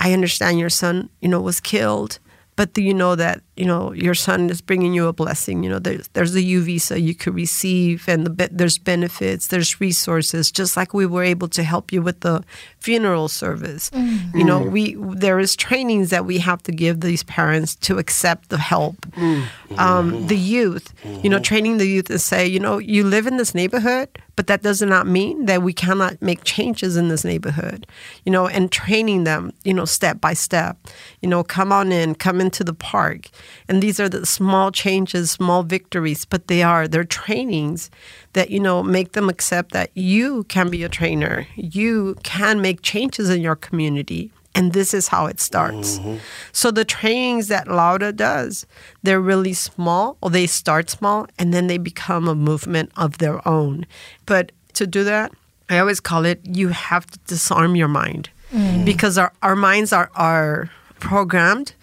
I 0.00 0.12
understand 0.12 0.58
your 0.58 0.68
son, 0.68 1.08
you 1.20 1.28
know, 1.28 1.40
was 1.40 1.60
killed 1.60 2.18
but 2.56 2.72
do 2.72 2.82
you 2.82 2.94
know 2.94 3.14
that 3.16 3.40
you 3.56 3.64
know 3.64 3.92
your 3.92 4.14
son 4.14 4.50
is 4.50 4.60
bringing 4.60 4.94
you 4.94 5.06
a 5.06 5.12
blessing 5.12 5.62
you 5.62 5.70
know 5.70 5.78
there's 5.78 6.08
there's 6.08 6.34
a 6.34 6.42
u 6.42 6.62
visa 6.62 7.00
you 7.00 7.14
could 7.14 7.34
receive 7.34 8.08
and 8.08 8.26
the, 8.26 8.48
there's 8.50 8.78
benefits 8.78 9.46
there's 9.48 9.80
resources 9.80 10.50
just 10.50 10.76
like 10.76 10.92
we 10.92 11.06
were 11.06 11.22
able 11.22 11.48
to 11.48 11.62
help 11.62 11.92
you 11.92 12.02
with 12.02 12.20
the 12.20 12.42
funeral 12.80 13.28
service. 13.28 13.90
Mm-hmm. 13.90 14.38
you 14.38 14.44
know 14.44 14.60
we 14.60 14.94
there 14.94 15.38
is 15.38 15.54
trainings 15.56 16.10
that 16.10 16.26
we 16.26 16.38
have 16.38 16.62
to 16.64 16.72
give 16.72 17.00
these 17.00 17.22
parents 17.22 17.74
to 17.76 17.98
accept 17.98 18.48
the 18.48 18.58
help. 18.58 18.96
Mm-hmm. 19.12 19.78
um, 19.78 20.26
the 20.26 20.36
youth 20.36 20.92
you 21.22 21.30
know 21.30 21.38
training 21.38 21.78
the 21.78 21.86
youth 21.86 22.06
to 22.06 22.18
say 22.18 22.46
you 22.46 22.58
know 22.58 22.78
you 22.78 23.04
live 23.04 23.26
in 23.26 23.36
this 23.36 23.54
neighborhood 23.54 24.08
but 24.36 24.48
that 24.48 24.62
does 24.62 24.82
not 24.82 25.06
mean 25.06 25.46
that 25.46 25.62
we 25.62 25.72
cannot 25.72 26.20
make 26.20 26.42
changes 26.42 26.96
in 26.96 27.08
this 27.08 27.24
neighborhood 27.24 27.86
you 28.24 28.32
know 28.32 28.48
and 28.48 28.72
training 28.72 29.24
them 29.24 29.52
you 29.62 29.72
know 29.72 29.84
step 29.84 30.20
by 30.20 30.34
step. 30.34 30.76
You 31.20 31.28
know 31.28 31.44
come 31.44 31.72
on 31.72 31.92
in 31.92 32.14
come 32.14 32.40
into 32.40 32.64
the 32.64 32.74
park 32.74 33.30
and 33.68 33.82
these 33.82 33.98
are 34.00 34.08
the 34.08 34.26
small 34.26 34.70
changes, 34.70 35.30
small 35.30 35.62
victories, 35.62 36.24
but 36.24 36.48
they 36.48 36.62
are, 36.62 36.86
they're 36.86 37.04
trainings 37.04 37.90
that, 38.32 38.50
you 38.50 38.60
know, 38.60 38.82
make 38.82 39.12
them 39.12 39.28
accept 39.28 39.72
that 39.72 39.90
you 39.94 40.44
can 40.44 40.70
be 40.70 40.82
a 40.82 40.88
trainer. 40.88 41.46
You 41.56 42.16
can 42.22 42.60
make 42.60 42.82
changes 42.82 43.30
in 43.30 43.40
your 43.40 43.56
community. 43.56 44.30
And 44.56 44.72
this 44.72 44.94
is 44.94 45.08
how 45.08 45.26
it 45.26 45.40
starts. 45.40 45.98
Mm-hmm. 45.98 46.16
So 46.52 46.70
the 46.70 46.84
trainings 46.84 47.48
that 47.48 47.66
Laura 47.66 48.12
does, 48.12 48.66
they're 49.02 49.20
really 49.20 49.52
small, 49.52 50.16
or 50.20 50.30
they 50.30 50.46
start 50.46 50.88
small, 50.90 51.26
and 51.38 51.52
then 51.52 51.66
they 51.66 51.78
become 51.78 52.28
a 52.28 52.36
movement 52.36 52.92
of 52.96 53.18
their 53.18 53.46
own. 53.48 53.84
But 54.26 54.52
to 54.74 54.86
do 54.86 55.02
that, 55.04 55.32
I 55.68 55.78
always 55.78 55.98
call 55.98 56.24
it 56.24 56.40
you 56.44 56.68
have 56.68 57.06
to 57.06 57.18
disarm 57.26 57.74
your 57.74 57.88
mind 57.88 58.30
mm. 58.52 58.84
because 58.84 59.18
our, 59.18 59.32
our 59.42 59.56
minds 59.56 59.92
are, 59.92 60.10
are 60.14 60.70
programmed 61.00 61.74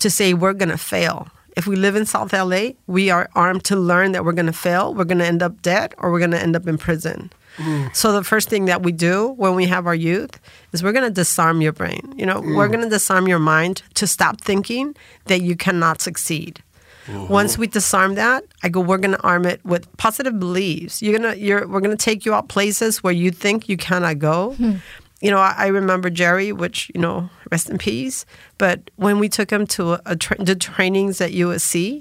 to 0.00 0.10
say 0.10 0.34
we're 0.34 0.52
going 0.52 0.70
to 0.70 0.78
fail 0.78 1.28
if 1.56 1.66
we 1.66 1.76
live 1.76 1.96
in 1.96 2.06
South 2.06 2.32
LA, 2.32 2.70
we 2.86 3.10
are 3.10 3.28
armed 3.34 3.64
to 3.64 3.76
learn 3.76 4.12
that 4.12 4.24
we're 4.24 4.32
going 4.32 4.46
to 4.46 4.52
fail, 4.52 4.94
we're 4.94 5.04
going 5.04 5.18
to 5.18 5.26
end 5.26 5.42
up 5.42 5.60
dead, 5.62 5.94
or 5.98 6.10
we're 6.10 6.18
going 6.18 6.30
to 6.30 6.40
end 6.40 6.56
up 6.56 6.66
in 6.66 6.78
prison. 6.78 7.30
Mm. 7.56 7.94
So 7.94 8.12
the 8.12 8.24
first 8.24 8.48
thing 8.48 8.66
that 8.66 8.82
we 8.82 8.92
do 8.92 9.30
when 9.32 9.54
we 9.54 9.66
have 9.66 9.86
our 9.86 9.94
youth 9.94 10.40
is 10.72 10.82
we're 10.82 10.92
going 10.92 11.04
to 11.04 11.10
disarm 11.10 11.60
your 11.60 11.72
brain. 11.72 12.14
You 12.16 12.24
know, 12.24 12.40
we're 12.40 12.68
mm. 12.68 12.72
going 12.72 12.84
to 12.84 12.88
disarm 12.88 13.28
your 13.28 13.38
mind 13.38 13.82
to 13.94 14.06
stop 14.06 14.40
thinking 14.40 14.94
that 15.26 15.42
you 15.42 15.56
cannot 15.56 16.00
succeed. 16.00 16.62
Mm-hmm. 17.06 17.32
Once 17.32 17.58
we 17.58 17.66
disarm 17.66 18.14
that, 18.14 18.44
I 18.62 18.68
go, 18.68 18.80
we're 18.80 18.98
going 18.98 19.16
to 19.16 19.22
arm 19.22 19.44
it 19.46 19.64
with 19.64 19.94
positive 19.96 20.38
beliefs. 20.38 21.02
You're 21.02 21.18
gonna, 21.18 21.34
you're, 21.34 21.66
we're 21.66 21.80
going 21.80 21.96
to 21.96 22.02
take 22.02 22.24
you 22.24 22.34
out 22.34 22.48
places 22.48 23.02
where 23.02 23.12
you 23.12 23.30
think 23.30 23.68
you 23.68 23.76
cannot 23.76 24.18
go. 24.18 24.52
Hmm. 24.52 24.76
You 25.20 25.30
know, 25.30 25.38
I, 25.38 25.54
I 25.56 25.66
remember 25.68 26.10
Jerry, 26.10 26.52
which 26.52 26.90
you 26.94 27.00
know, 27.00 27.28
rest 27.50 27.68
in 27.68 27.78
peace. 27.78 28.24
But 28.58 28.90
when 28.96 29.18
we 29.18 29.28
took 29.28 29.50
him 29.50 29.66
to 29.68 29.94
a, 29.94 30.02
a 30.06 30.16
tra- 30.16 30.42
the 30.42 30.54
trainings 30.54 31.20
at 31.20 31.32
USC, 31.32 31.94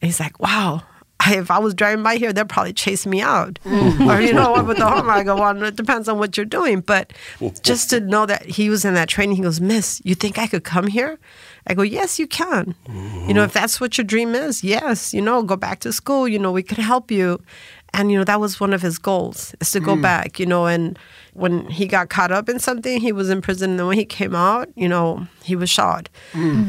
and 0.00 0.08
he's 0.08 0.20
like, 0.20 0.38
"Wow, 0.40 0.82
I, 1.20 1.36
if 1.36 1.50
I 1.50 1.58
was 1.58 1.74
driving 1.74 2.02
by 2.02 2.16
here, 2.16 2.32
they'd 2.32 2.48
probably 2.48 2.72
chase 2.72 3.06
me 3.06 3.20
out." 3.20 3.58
Mm-hmm. 3.64 4.10
or 4.10 4.20
you 4.20 4.32
know, 4.32 4.62
with 4.62 4.76
the 4.76 4.86
Homer, 4.86 5.10
I 5.10 5.22
go, 5.22 5.36
"Well, 5.36 5.62
it 5.62 5.76
depends 5.76 6.08
on 6.08 6.18
what 6.18 6.36
you're 6.36 6.46
doing." 6.46 6.80
But 6.80 7.12
just 7.62 7.90
to 7.90 8.00
know 8.00 8.26
that 8.26 8.44
he 8.44 8.68
was 8.68 8.84
in 8.84 8.94
that 8.94 9.08
training, 9.08 9.36
he 9.36 9.42
goes, 9.42 9.60
"Miss, 9.60 10.02
you 10.04 10.14
think 10.14 10.38
I 10.38 10.46
could 10.46 10.64
come 10.64 10.86
here?" 10.86 11.18
I 11.68 11.74
go, 11.74 11.82
yes, 11.82 12.18
you 12.18 12.26
can. 12.28 12.74
You 13.26 13.34
know, 13.34 13.42
if 13.42 13.52
that's 13.52 13.80
what 13.80 13.98
your 13.98 14.04
dream 14.04 14.34
is, 14.34 14.62
yes, 14.62 15.12
you 15.12 15.20
know, 15.20 15.42
go 15.42 15.56
back 15.56 15.80
to 15.80 15.92
school. 15.92 16.28
You 16.28 16.38
know, 16.38 16.52
we 16.52 16.62
could 16.62 16.78
help 16.78 17.10
you. 17.10 17.42
And, 17.92 18.12
you 18.12 18.18
know, 18.18 18.24
that 18.24 18.40
was 18.40 18.60
one 18.60 18.72
of 18.72 18.82
his 18.82 18.98
goals 18.98 19.54
is 19.60 19.72
to 19.72 19.80
go 19.80 19.96
mm. 19.96 20.02
back, 20.02 20.38
you 20.38 20.46
know, 20.46 20.66
and 20.66 20.98
when 21.36 21.66
he 21.70 21.86
got 21.86 22.08
caught 22.08 22.32
up 22.32 22.48
in 22.48 22.58
something, 22.58 23.00
he 23.00 23.12
was 23.12 23.30
in 23.30 23.40
prison. 23.42 23.70
And 23.72 23.80
then 23.80 23.86
when 23.86 23.98
he 23.98 24.04
came 24.04 24.34
out, 24.34 24.68
you 24.74 24.88
know, 24.88 25.26
he 25.42 25.56
was 25.56 25.70
shot. 25.70 26.08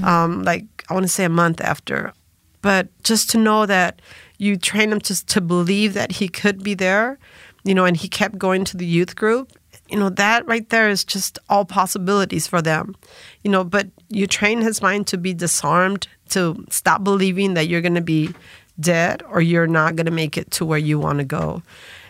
Um, 0.06 0.44
like, 0.44 0.66
I 0.90 0.94
want 0.94 1.04
to 1.06 1.12
say 1.12 1.24
a 1.24 1.30
month 1.30 1.62
after. 1.62 2.14
But 2.62 2.88
just 3.04 3.30
to 3.32 3.38
know 3.38 3.66
that 3.66 4.02
you 4.38 4.58
train 4.58 4.92
him 4.92 5.00
to, 5.02 5.26
to 5.26 5.42
believe 5.42 5.94
that 5.94 6.12
he 6.14 6.28
could 6.28 6.64
be 6.64 6.74
there, 6.74 7.18
you 7.64 7.74
know, 7.74 7.86
and 7.86 7.98
he 7.98 8.08
kept 8.08 8.38
going 8.38 8.66
to 8.66 8.78
the 8.78 8.86
youth 8.86 9.16
group 9.16 9.52
you 9.90 9.98
know 9.98 10.10
that 10.10 10.46
right 10.48 10.70
there 10.70 10.90
is 10.90 11.04
just 11.04 11.40
all 11.50 11.66
possibilities 11.66 12.48
for 12.48 12.62
them 12.62 12.96
you 13.44 13.52
know 13.52 13.64
but 13.64 13.88
you 14.10 14.28
train 14.28 14.62
his 14.62 14.82
mind 14.82 15.08
to 15.08 15.18
be 15.18 15.34
disarmed 15.34 16.08
to 16.30 16.66
stop 16.70 17.04
believing 17.04 17.54
that 17.54 17.68
you're 17.68 17.82
going 17.82 17.96
to 17.96 18.02
be 18.02 18.34
dead 18.80 19.24
or 19.30 19.42
you're 19.42 19.68
not 19.68 19.96
going 19.96 20.06
to 20.06 20.12
make 20.12 20.38
it 20.38 20.52
to 20.52 20.66
where 20.66 20.78
you 20.78 21.00
want 21.00 21.20
to 21.20 21.26
go 21.26 21.62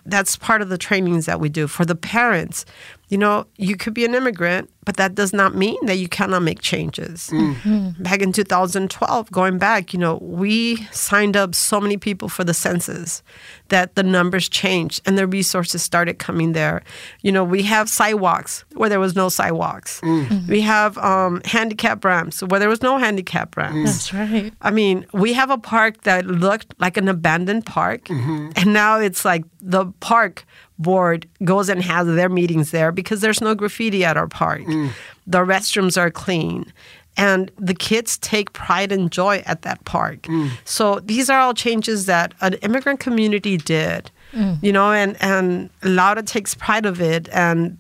that's 0.07 0.35
part 0.35 0.61
of 0.61 0.69
the 0.69 0.77
trainings 0.77 1.25
that 1.25 1.39
we 1.39 1.49
do 1.49 1.67
for 1.67 1.85
the 1.85 1.95
parents 1.95 2.65
you 3.09 3.17
know 3.17 3.45
you 3.57 3.75
could 3.75 3.93
be 3.93 4.05
an 4.05 4.13
immigrant 4.13 4.69
but 4.85 4.95
that 4.95 5.15
does 5.15 5.33
not 5.33 5.53
mean 5.53 5.77
that 5.85 5.97
you 5.97 6.07
cannot 6.07 6.41
make 6.43 6.61
changes. 6.61 7.29
Mm. 7.33 7.55
Mm-hmm. 7.55 8.03
Back 8.03 8.21
in 8.21 8.31
2012 8.31 9.31
going 9.31 9.57
back 9.57 9.93
you 9.93 9.99
know 9.99 10.17
we 10.21 10.77
signed 10.91 11.35
up 11.35 11.55
so 11.55 11.79
many 11.79 11.97
people 11.97 12.29
for 12.29 12.43
the 12.43 12.53
census 12.53 13.21
that 13.69 13.95
the 13.95 14.03
numbers 14.03 14.47
changed 14.47 15.01
and 15.05 15.17
the 15.17 15.27
resources 15.27 15.83
started 15.83 16.19
coming 16.19 16.53
there. 16.53 16.83
You 17.21 17.31
know 17.31 17.43
we 17.43 17.63
have 17.63 17.89
sidewalks 17.89 18.63
where 18.75 18.89
there 18.89 18.99
was 18.99 19.15
no 19.15 19.29
sidewalks. 19.29 20.01
Mm. 20.01 20.25
Mm-hmm. 20.27 20.51
We 20.51 20.61
have 20.61 20.97
um, 20.99 21.41
handicap 21.45 22.03
ramps 22.05 22.41
where 22.43 22.59
there 22.59 22.69
was 22.69 22.81
no 22.81 22.97
handicap 22.97 23.55
ramps. 23.57 23.77
Mm. 23.77 23.85
That's 23.85 24.13
right. 24.13 24.53
I 24.61 24.71
mean, 24.71 25.05
we 25.13 25.33
have 25.33 25.49
a 25.49 25.57
park 25.57 26.03
that 26.03 26.25
looked 26.25 26.73
like 26.79 26.97
an 26.97 27.07
abandoned 27.07 27.65
park, 27.65 28.05
mm-hmm. 28.05 28.49
and 28.55 28.73
now 28.73 28.99
it's 28.99 29.25
like 29.25 29.43
the 29.61 29.85
park 29.99 30.45
board 30.80 31.28
goes 31.43 31.69
and 31.69 31.82
has 31.82 32.07
their 32.07 32.30
meetings 32.30 32.71
there 32.71 32.91
because 32.91 33.21
there's 33.21 33.41
no 33.41 33.55
graffiti 33.55 34.05
at 34.05 34.17
our 34.17 34.28
park. 34.28 34.61
Mm. 34.61 34.91
The 35.25 35.39
restrooms 35.39 35.97
are 35.97 36.11
clean. 36.11 36.71
And 37.19 37.51
the 37.57 37.73
kids 37.73 38.19
take 38.19 38.53
pride 38.53 38.91
and 38.91 39.11
joy 39.11 39.41
at 39.47 39.63
that 39.63 39.84
park. 39.86 40.21
Mm. 40.23 40.51
So 40.65 40.99
these 40.99 41.32
are 41.32 41.39
all 41.39 41.55
changes 41.55 42.05
that 42.05 42.36
an 42.41 42.53
immigrant 42.55 42.99
community 42.99 43.57
did, 43.57 44.11
mm. 44.32 44.61
you 44.61 44.71
know, 44.71 44.91
and, 44.91 45.17
and 45.19 45.71
Laura 45.82 46.21
takes 46.21 46.53
pride 46.53 46.86
of 46.86 47.01
it. 47.01 47.28
And 47.32 47.80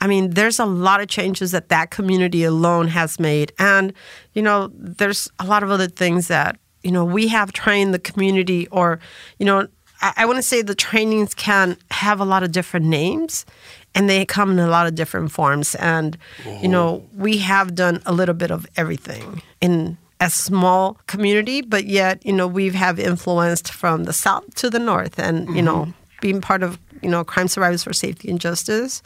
I 0.00 0.06
mean, 0.06 0.30
there's 0.30 0.58
a 0.58 0.64
lot 0.64 1.02
of 1.02 1.08
changes 1.08 1.50
that 1.50 1.68
that 1.68 1.90
community 1.90 2.44
alone 2.44 2.88
has 2.88 3.20
made. 3.20 3.52
And, 3.58 3.92
you 4.32 4.40
know, 4.40 4.70
there's 4.72 5.28
a 5.38 5.44
lot 5.44 5.62
of 5.62 5.70
other 5.70 5.88
things 5.88 6.28
that, 6.28 6.56
you 6.82 6.90
know, 6.90 7.04
we 7.04 7.28
have 7.28 7.52
trained 7.52 7.92
the 7.92 7.98
community 7.98 8.68
or, 8.68 9.00
you 9.38 9.44
know, 9.44 9.68
I, 10.00 10.12
I 10.18 10.26
want 10.26 10.36
to 10.36 10.42
say 10.42 10.62
the 10.62 10.74
trainings 10.74 11.34
can 11.34 11.76
have 11.90 12.20
a 12.20 12.24
lot 12.24 12.42
of 12.42 12.52
different 12.52 12.86
names 12.86 13.46
and 13.94 14.08
they 14.08 14.24
come 14.24 14.52
in 14.52 14.58
a 14.58 14.68
lot 14.68 14.86
of 14.86 14.94
different 14.94 15.32
forms. 15.32 15.74
And, 15.76 16.16
you 16.60 16.68
know, 16.68 17.04
we 17.14 17.38
have 17.38 17.74
done 17.74 18.02
a 18.06 18.12
little 18.12 18.34
bit 18.34 18.50
of 18.50 18.66
everything 18.76 19.42
in 19.60 19.96
a 20.20 20.30
small 20.30 20.98
community, 21.06 21.62
but 21.62 21.86
yet, 21.86 22.24
you 22.24 22.32
know, 22.32 22.46
we 22.46 22.70
have 22.70 22.98
influenced 22.98 23.72
from 23.72 24.04
the 24.04 24.12
south 24.12 24.54
to 24.56 24.70
the 24.70 24.78
north 24.78 25.18
and, 25.18 25.48
you 25.54 25.62
know, 25.62 25.82
mm-hmm. 25.82 25.90
being 26.20 26.40
part 26.40 26.62
of, 26.62 26.78
you 27.02 27.08
know, 27.08 27.24
Crime 27.24 27.48
Survivors 27.48 27.82
for 27.82 27.92
Safety 27.92 28.30
and 28.30 28.40
Justice 28.40 29.02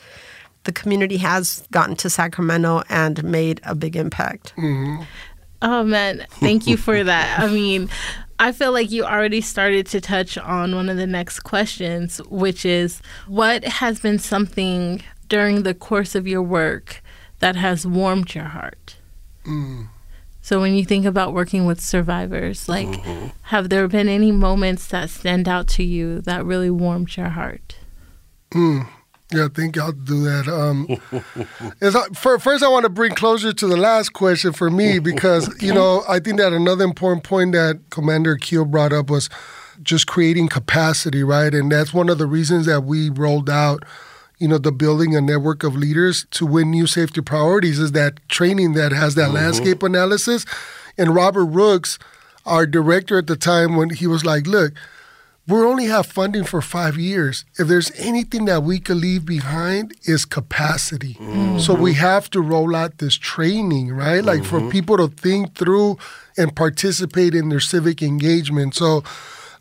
the 0.64 0.72
community 0.72 1.16
has 1.16 1.66
gotten 1.70 1.96
to 1.96 2.10
Sacramento 2.10 2.82
and 2.88 3.22
made 3.24 3.60
a 3.64 3.74
big 3.74 3.96
impact. 3.96 4.54
Mm-hmm. 4.56 5.02
Oh 5.62 5.84
man, 5.84 6.26
thank 6.40 6.66
you 6.66 6.76
for 6.76 7.04
that. 7.04 7.38
I 7.38 7.46
mean, 7.46 7.88
I 8.42 8.50
feel 8.50 8.72
like 8.72 8.90
you 8.90 9.04
already 9.04 9.40
started 9.40 9.86
to 9.86 10.00
touch 10.00 10.36
on 10.36 10.74
one 10.74 10.88
of 10.88 10.96
the 10.96 11.06
next 11.06 11.40
questions, 11.40 12.18
which 12.28 12.66
is 12.66 13.00
what 13.28 13.62
has 13.62 14.00
been 14.00 14.18
something 14.18 15.00
during 15.28 15.62
the 15.62 15.74
course 15.74 16.16
of 16.16 16.26
your 16.26 16.42
work 16.42 17.02
that 17.38 17.54
has 17.54 17.86
warmed 17.86 18.34
your 18.34 18.46
heart? 18.46 18.96
Mm. 19.46 19.90
So 20.40 20.60
when 20.60 20.74
you 20.74 20.84
think 20.84 21.06
about 21.06 21.32
working 21.32 21.66
with 21.66 21.80
survivors, 21.80 22.68
like 22.68 22.88
mm-hmm. 22.88 23.28
have 23.42 23.68
there 23.68 23.86
been 23.86 24.08
any 24.08 24.32
moments 24.32 24.88
that 24.88 25.08
stand 25.10 25.48
out 25.48 25.68
to 25.68 25.84
you 25.84 26.20
that 26.22 26.44
really 26.44 26.68
warmed 26.70 27.16
your 27.16 27.28
heart? 27.28 27.76
Hmm. 28.52 28.80
Yeah, 29.32 29.46
I 29.46 29.48
think 29.48 29.78
I'll 29.78 29.92
do 29.92 30.22
that. 30.24 30.46
Um, 30.48 30.86
I- 31.80 32.08
for, 32.14 32.38
first, 32.38 32.62
I 32.62 32.68
want 32.68 32.84
to 32.84 32.88
bring 32.90 33.12
closure 33.14 33.52
to 33.52 33.66
the 33.66 33.76
last 33.76 34.12
question 34.12 34.52
for 34.52 34.70
me 34.70 34.98
because, 34.98 35.50
you 35.62 35.72
know, 35.72 36.02
I 36.08 36.18
think 36.20 36.38
that 36.38 36.52
another 36.52 36.84
important 36.84 37.24
point 37.24 37.52
that 37.52 37.80
Commander 37.90 38.36
Keel 38.36 38.64
brought 38.64 38.92
up 38.92 39.10
was 39.10 39.28
just 39.82 40.06
creating 40.06 40.48
capacity, 40.48 41.22
right? 41.24 41.52
And 41.54 41.72
that's 41.72 41.92
one 41.94 42.08
of 42.08 42.18
the 42.18 42.26
reasons 42.26 42.66
that 42.66 42.82
we 42.82 43.10
rolled 43.10 43.48
out, 43.50 43.84
you 44.38 44.46
know, 44.48 44.58
the 44.58 44.72
building 44.72 45.16
a 45.16 45.20
network 45.20 45.62
of 45.64 45.74
leaders 45.74 46.26
to 46.32 46.46
win 46.46 46.70
new 46.70 46.86
safety 46.86 47.20
priorities 47.20 47.78
is 47.78 47.92
that 47.92 48.20
training 48.28 48.74
that 48.74 48.92
has 48.92 49.14
that 49.16 49.32
landscape 49.32 49.82
analysis. 49.82 50.44
And 50.98 51.14
Robert 51.14 51.46
Rooks, 51.46 51.98
our 52.44 52.66
director 52.66 53.18
at 53.18 53.26
the 53.28 53.36
time, 53.36 53.76
when 53.76 53.90
he 53.90 54.06
was 54.06 54.24
like, 54.24 54.46
look, 54.46 54.72
we 55.48 55.58
only 55.58 55.86
have 55.86 56.06
funding 56.06 56.44
for 56.44 56.62
five 56.62 56.96
years. 56.96 57.44
If 57.58 57.66
there's 57.66 57.90
anything 57.98 58.44
that 58.44 58.62
we 58.62 58.78
could 58.78 58.98
leave 58.98 59.26
behind, 59.26 59.94
is 60.04 60.24
capacity. 60.24 61.16
So 61.58 61.74
we 61.74 61.94
have 61.94 62.30
to 62.30 62.40
roll 62.40 62.76
out 62.76 62.98
this 62.98 63.16
training, 63.16 63.92
right? 63.92 64.24
Like 64.24 64.44
for 64.44 64.60
people 64.70 64.96
to 64.98 65.08
think 65.08 65.54
through 65.56 65.98
and 66.36 66.54
participate 66.54 67.34
in 67.34 67.48
their 67.48 67.60
civic 67.60 68.02
engagement. 68.02 68.74
So 68.74 69.02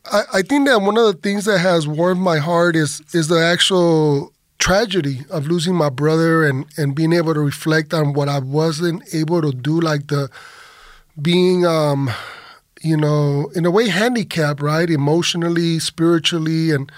I, 0.05 0.21
I 0.35 0.41
think 0.43 0.67
that 0.67 0.81
one 0.81 0.97
of 0.97 1.05
the 1.05 1.13
things 1.21 1.45
that 1.45 1.59
has 1.59 1.87
warmed 1.87 2.21
my 2.21 2.37
heart 2.37 2.75
is 2.75 3.01
is 3.13 3.27
the 3.27 3.39
actual 3.43 4.33
tragedy 4.59 5.21
of 5.31 5.47
losing 5.47 5.75
my 5.75 5.89
brother 5.89 6.45
and, 6.45 6.65
and 6.77 6.93
being 6.93 7.13
able 7.13 7.33
to 7.33 7.39
reflect 7.39 7.93
on 7.93 8.13
what 8.13 8.29
I 8.29 8.37
wasn't 8.37 9.01
able 9.13 9.41
to 9.41 9.51
do, 9.51 9.79
like 9.79 10.07
the 10.07 10.29
being 11.19 11.65
um, 11.65 12.11
you 12.81 12.97
know, 12.97 13.51
in 13.55 13.65
a 13.65 13.71
way 13.71 13.89
handicapped, 13.89 14.61
right? 14.61 14.89
Emotionally, 14.89 15.79
spiritually, 15.79 16.71
and 16.71 16.91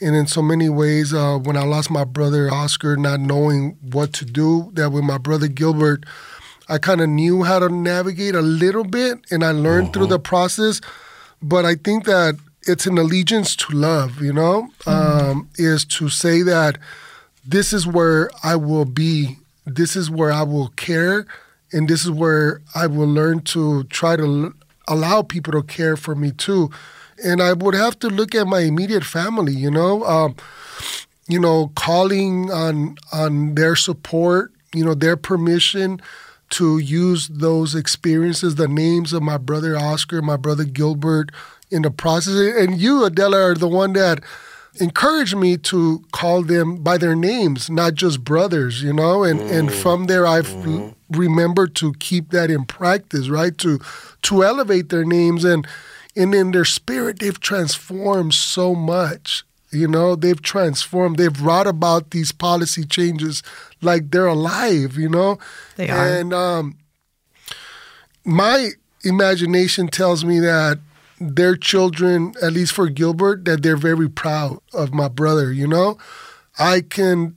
and 0.00 0.14
in 0.14 0.26
so 0.26 0.42
many 0.42 0.68
ways. 0.68 1.12
Uh, 1.12 1.38
when 1.38 1.56
I 1.56 1.64
lost 1.64 1.90
my 1.90 2.04
brother 2.04 2.50
Oscar, 2.52 2.96
not 2.96 3.20
knowing 3.20 3.76
what 3.82 4.12
to 4.14 4.24
do, 4.24 4.70
that 4.74 4.90
with 4.90 5.04
my 5.04 5.18
brother 5.18 5.48
Gilbert, 5.48 6.04
I 6.68 6.78
kind 6.78 7.00
of 7.00 7.08
knew 7.08 7.42
how 7.42 7.58
to 7.58 7.68
navigate 7.68 8.34
a 8.34 8.42
little 8.42 8.84
bit, 8.84 9.18
and 9.30 9.44
I 9.44 9.52
learned 9.52 9.92
through 9.92 10.06
the 10.06 10.18
process. 10.18 10.80
But 11.42 11.64
I 11.64 11.74
think 11.74 12.04
that 12.04 12.36
it's 12.62 12.86
an 12.86 12.98
allegiance 12.98 13.56
to 13.56 13.72
love, 13.74 14.20
you 14.20 14.32
know, 14.32 14.68
um, 14.86 15.48
is 15.56 15.84
to 15.86 16.08
say 16.08 16.42
that 16.42 16.78
this 17.46 17.72
is 17.72 17.86
where 17.86 18.30
I 18.42 18.56
will 18.56 18.84
be, 18.84 19.38
this 19.64 19.96
is 19.96 20.10
where 20.10 20.30
I 20.30 20.42
will 20.42 20.68
care, 20.68 21.26
and 21.72 21.88
this 21.88 22.04
is 22.04 22.10
where 22.10 22.60
I 22.74 22.86
will 22.86 23.06
learn 23.06 23.40
to 23.42 23.84
try 23.84 24.16
to 24.16 24.54
allow 24.88 25.22
people 25.22 25.52
to 25.52 25.62
care 25.62 25.96
for 25.96 26.14
me 26.14 26.32
too. 26.32 26.70
And 27.24 27.42
I 27.42 27.52
would 27.52 27.74
have 27.74 27.98
to 28.00 28.08
look 28.08 28.34
at 28.34 28.46
my 28.46 28.60
immediate 28.60 29.04
family, 29.04 29.52
you 29.52 29.70
know, 29.70 30.04
um, 30.04 30.36
you 31.28 31.38
know, 31.38 31.72
calling 31.74 32.50
on 32.50 32.96
on 33.12 33.54
their 33.54 33.76
support, 33.76 34.52
you 34.74 34.84
know, 34.84 34.94
their 34.94 35.16
permission 35.16 36.00
to 36.50 36.78
use 36.78 37.28
those 37.28 37.74
experiences, 37.74 38.54
the 38.54 38.68
names 38.68 39.12
of 39.12 39.22
my 39.22 39.36
brother 39.36 39.76
Oscar, 39.76 40.22
my 40.22 40.36
brother 40.36 40.64
Gilbert, 40.64 41.30
in 41.70 41.82
the 41.82 41.90
process. 41.90 42.56
And 42.56 42.78
you, 42.80 43.04
Adela, 43.04 43.50
are 43.50 43.54
the 43.54 43.68
one 43.68 43.92
that 43.92 44.20
encouraged 44.80 45.36
me 45.36 45.56
to 45.56 46.04
call 46.12 46.42
them 46.42 46.76
by 46.76 46.96
their 46.96 47.14
names, 47.14 47.68
not 47.68 47.94
just 47.94 48.24
brothers, 48.24 48.82
you 48.82 48.92
know. 48.92 49.24
And 49.24 49.40
and 49.40 49.72
from 49.72 50.04
there, 50.04 50.26
I've 50.26 50.48
remember 51.10 51.66
to 51.66 51.92
keep 51.94 52.30
that 52.30 52.50
in 52.50 52.64
practice, 52.64 53.28
right? 53.28 53.56
To 53.58 53.80
to 54.22 54.44
elevate 54.44 54.88
their 54.88 55.04
names 55.04 55.44
and 55.44 55.66
and 56.16 56.34
in 56.34 56.50
their 56.50 56.64
spirit 56.64 57.18
they've 57.18 57.40
transformed 57.40 58.34
so 58.34 58.74
much. 58.74 59.44
You 59.70 59.86
know, 59.86 60.16
they've 60.16 60.40
transformed, 60.40 61.18
they've 61.18 61.32
brought 61.32 61.66
about 61.66 62.10
these 62.10 62.32
policy 62.32 62.84
changes 62.84 63.42
like 63.82 64.10
they're 64.10 64.26
alive, 64.26 64.96
you 64.96 65.10
know? 65.10 65.38
They 65.76 65.90
are. 65.90 66.08
And 66.08 66.32
um 66.32 66.78
my 68.24 68.70
imagination 69.04 69.88
tells 69.88 70.24
me 70.24 70.40
that 70.40 70.78
their 71.20 71.56
children, 71.56 72.34
at 72.42 72.52
least 72.52 72.72
for 72.72 72.88
Gilbert, 72.88 73.44
that 73.44 73.62
they're 73.62 73.76
very 73.76 74.08
proud 74.08 74.58
of 74.72 74.94
my 74.94 75.08
brother, 75.08 75.52
you 75.52 75.66
know? 75.66 75.98
I 76.58 76.80
can 76.80 77.36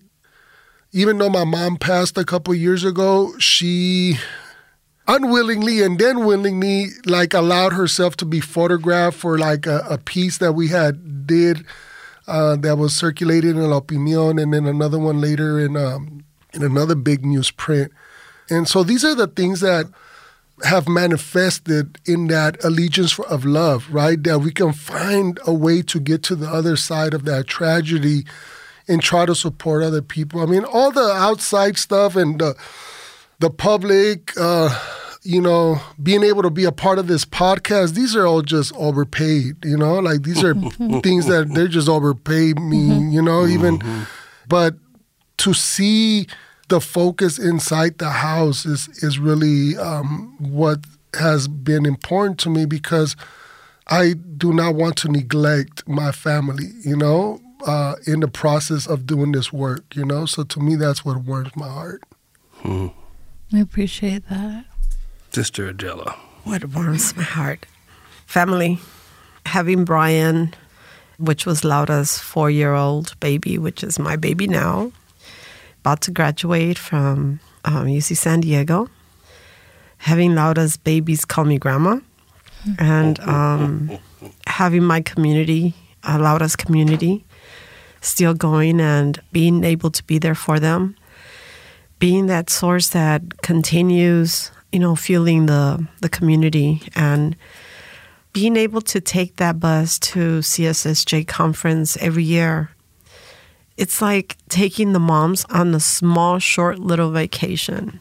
even 0.93 1.17
though 1.17 1.29
my 1.29 1.43
mom 1.43 1.77
passed 1.77 2.17
a 2.17 2.25
couple 2.25 2.53
years 2.53 2.83
ago, 2.83 3.37
she 3.39 4.17
unwillingly 5.07 5.81
and 5.81 5.99
then 5.99 6.25
willingly 6.25 6.87
like 7.05 7.33
allowed 7.33 7.73
herself 7.73 8.15
to 8.17 8.25
be 8.25 8.39
photographed 8.39 9.17
for 9.17 9.37
like 9.37 9.65
a, 9.65 9.85
a 9.89 9.97
piece 9.97 10.37
that 10.37 10.53
we 10.53 10.67
had 10.67 11.25
did 11.25 11.65
uh, 12.27 12.55
that 12.55 12.77
was 12.77 12.95
circulated 12.95 13.55
in 13.55 13.69
La 13.69 13.77
Opinion 13.77 14.37
and 14.37 14.53
then 14.53 14.65
another 14.65 14.99
one 14.99 15.19
later 15.19 15.59
in 15.59 15.75
um, 15.75 16.23
in 16.53 16.63
another 16.63 16.95
big 16.95 17.23
newsprint. 17.23 17.89
And 18.49 18.67
so 18.67 18.83
these 18.83 19.05
are 19.05 19.15
the 19.15 19.27
things 19.27 19.61
that 19.61 19.85
have 20.63 20.87
manifested 20.87 21.97
in 22.05 22.27
that 22.27 22.63
allegiance 22.63 23.17
of 23.19 23.45
love, 23.45 23.87
right? 23.91 24.21
That 24.23 24.39
we 24.39 24.51
can 24.51 24.73
find 24.73 25.39
a 25.47 25.53
way 25.53 25.81
to 25.83 25.99
get 25.99 26.21
to 26.23 26.35
the 26.35 26.49
other 26.49 26.75
side 26.75 27.13
of 27.13 27.25
that 27.25 27.47
tragedy 27.47 28.25
and 28.91 29.01
try 29.01 29.25
to 29.25 29.33
support 29.33 29.83
other 29.83 30.01
people. 30.01 30.41
I 30.41 30.45
mean, 30.45 30.65
all 30.65 30.91
the 30.91 31.11
outside 31.11 31.77
stuff 31.77 32.15
and 32.15 32.39
the 32.39 32.55
the 33.39 33.49
public, 33.49 34.33
uh, 34.37 34.69
you 35.23 35.41
know, 35.41 35.81
being 36.01 36.23
able 36.23 36.43
to 36.43 36.49
be 36.49 36.65
a 36.65 36.71
part 36.71 36.99
of 36.99 37.07
this 37.07 37.25
podcast, 37.25 37.93
these 37.93 38.15
are 38.15 38.27
all 38.27 38.41
just 38.41 38.73
overpaid, 38.75 39.63
you 39.63 39.77
know, 39.77 39.99
like 39.99 40.23
these 40.23 40.43
are 40.43 40.53
things 41.01 41.25
that 41.27 41.51
they're 41.53 41.67
just 41.67 41.89
overpaid 41.89 42.59
me, 42.59 42.99
you 43.09 43.21
know, 43.21 43.47
even, 43.47 43.81
but 44.47 44.75
to 45.37 45.53
see 45.53 46.27
the 46.69 46.79
focus 46.79 47.39
inside 47.39 47.97
the 47.97 48.09
house 48.11 48.65
is, 48.65 48.87
is 49.03 49.17
really 49.17 49.75
um, 49.77 50.35
what 50.39 50.79
has 51.19 51.47
been 51.47 51.85
important 51.85 52.39
to 52.39 52.49
me 52.49 52.65
because 52.65 53.15
I 53.87 54.13
do 54.13 54.53
not 54.53 54.75
want 54.75 54.97
to 54.97 55.09
neglect 55.09 55.87
my 55.87 56.11
family, 56.11 56.69
you 56.85 56.95
know, 56.95 57.39
uh, 57.65 57.95
in 58.07 58.19
the 58.19 58.27
process 58.27 58.87
of 58.87 59.05
doing 59.05 59.31
this 59.31 59.51
work, 59.51 59.95
you 59.95 60.05
know? 60.05 60.25
So 60.25 60.43
to 60.43 60.59
me, 60.59 60.75
that's 60.75 61.05
what 61.05 61.17
warms 61.17 61.55
my 61.55 61.67
heart. 61.67 62.03
Hmm. 62.55 62.87
I 63.53 63.59
appreciate 63.59 64.27
that. 64.29 64.65
Sister 65.31 65.67
Adela. 65.67 66.17
What 66.43 66.65
warms 66.65 67.15
my 67.15 67.23
heart? 67.23 67.65
Family. 68.25 68.79
Having 69.45 69.85
Brian, 69.85 70.53
which 71.17 71.45
was 71.45 71.63
Laura's 71.63 72.17
four 72.17 72.49
year 72.49 72.73
old 72.73 73.19
baby, 73.19 73.57
which 73.57 73.83
is 73.83 73.99
my 73.99 74.15
baby 74.15 74.47
now, 74.47 74.91
about 75.79 76.01
to 76.01 76.11
graduate 76.11 76.77
from 76.77 77.39
um, 77.65 77.87
UC 77.87 78.17
San 78.17 78.41
Diego. 78.41 78.89
Having 79.97 80.35
Laura's 80.35 80.77
babies 80.77 81.25
call 81.25 81.45
me 81.45 81.57
grandma. 81.57 81.99
And 82.77 83.19
um, 83.21 83.97
having 84.45 84.83
my 84.83 85.01
community, 85.01 85.73
uh, 86.03 86.19
Laura's 86.19 86.55
community, 86.55 87.25
still 88.01 88.33
going 88.33 88.81
and 88.81 89.21
being 89.31 89.63
able 89.63 89.91
to 89.91 90.03
be 90.03 90.17
there 90.17 90.35
for 90.35 90.59
them 90.59 90.95
being 92.01 92.25
that 92.25 92.49
source 92.49 92.89
that 92.89 93.43
continues, 93.43 94.51
you 94.71 94.79
know, 94.79 94.95
fueling 94.95 95.45
the 95.45 95.87
the 96.01 96.09
community 96.09 96.81
and 96.95 97.37
being 98.33 98.57
able 98.57 98.81
to 98.81 98.99
take 98.99 99.35
that 99.35 99.59
bus 99.59 99.99
to 99.99 100.39
CSSJ 100.39 101.27
conference 101.27 101.95
every 101.97 102.23
year. 102.23 102.71
It's 103.77 104.01
like 104.01 104.35
taking 104.49 104.93
the 104.93 104.99
moms 104.99 105.45
on 105.45 105.75
a 105.75 105.79
small, 105.79 106.39
short 106.39 106.79
little 106.79 107.11
vacation 107.11 107.99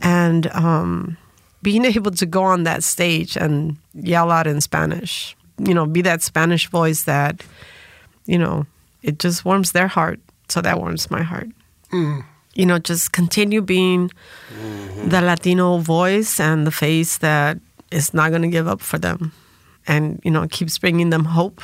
and 0.00 0.46
um, 0.52 1.18
being 1.62 1.84
able 1.96 2.12
to 2.12 2.26
go 2.26 2.42
on 2.42 2.62
that 2.64 2.82
stage 2.82 3.36
and 3.36 3.76
yell 3.92 4.30
out 4.30 4.46
in 4.46 4.60
Spanish, 4.62 5.36
you 5.58 5.74
know, 5.74 5.84
be 5.84 6.00
that 6.00 6.22
Spanish 6.22 6.66
voice 6.68 7.02
that, 7.02 7.44
you 8.24 8.38
know, 8.38 8.64
it 9.02 9.18
just 9.18 9.44
warms 9.44 9.72
their 9.72 9.88
heart. 9.88 10.20
So 10.48 10.60
that 10.60 10.78
warms 10.78 11.10
my 11.10 11.22
heart 11.22 11.48
Mm. 11.92 12.24
you 12.54 12.66
know, 12.66 12.78
just 12.78 13.12
continue 13.12 13.62
being 13.62 14.10
the 15.08 15.20
Latino 15.20 15.78
voice 15.78 16.40
and 16.40 16.66
the 16.66 16.70
face 16.70 17.18
that 17.18 17.58
is 17.90 18.12
not 18.14 18.30
going 18.30 18.42
to 18.42 18.48
give 18.48 18.66
up 18.68 18.80
for 18.80 18.98
them. 18.98 19.32
And, 19.86 20.20
you 20.24 20.30
know, 20.30 20.46
keeps 20.48 20.78
bringing 20.78 21.10
them 21.10 21.24
hope, 21.24 21.60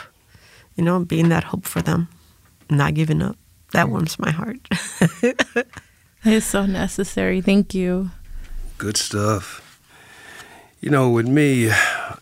you 0.77 0.85
know, 0.85 1.05
being 1.05 1.29
that 1.29 1.45
hope 1.45 1.65
for 1.67 1.83
them, 1.83 2.09
not 2.71 2.95
giving 2.95 3.23
up. 3.23 3.37
That 3.73 3.89
warms 3.91 4.19
my 4.19 4.31
heart. 4.31 4.59
It's 6.25 6.47
so 6.47 6.67
necessary. 6.67 7.41
Thank 7.41 7.75
you. 7.75 8.11
Good 8.77 8.97
stuff. 8.97 9.63
You 10.81 10.91
know, 10.91 11.11
with 11.11 11.27
me 11.27 11.71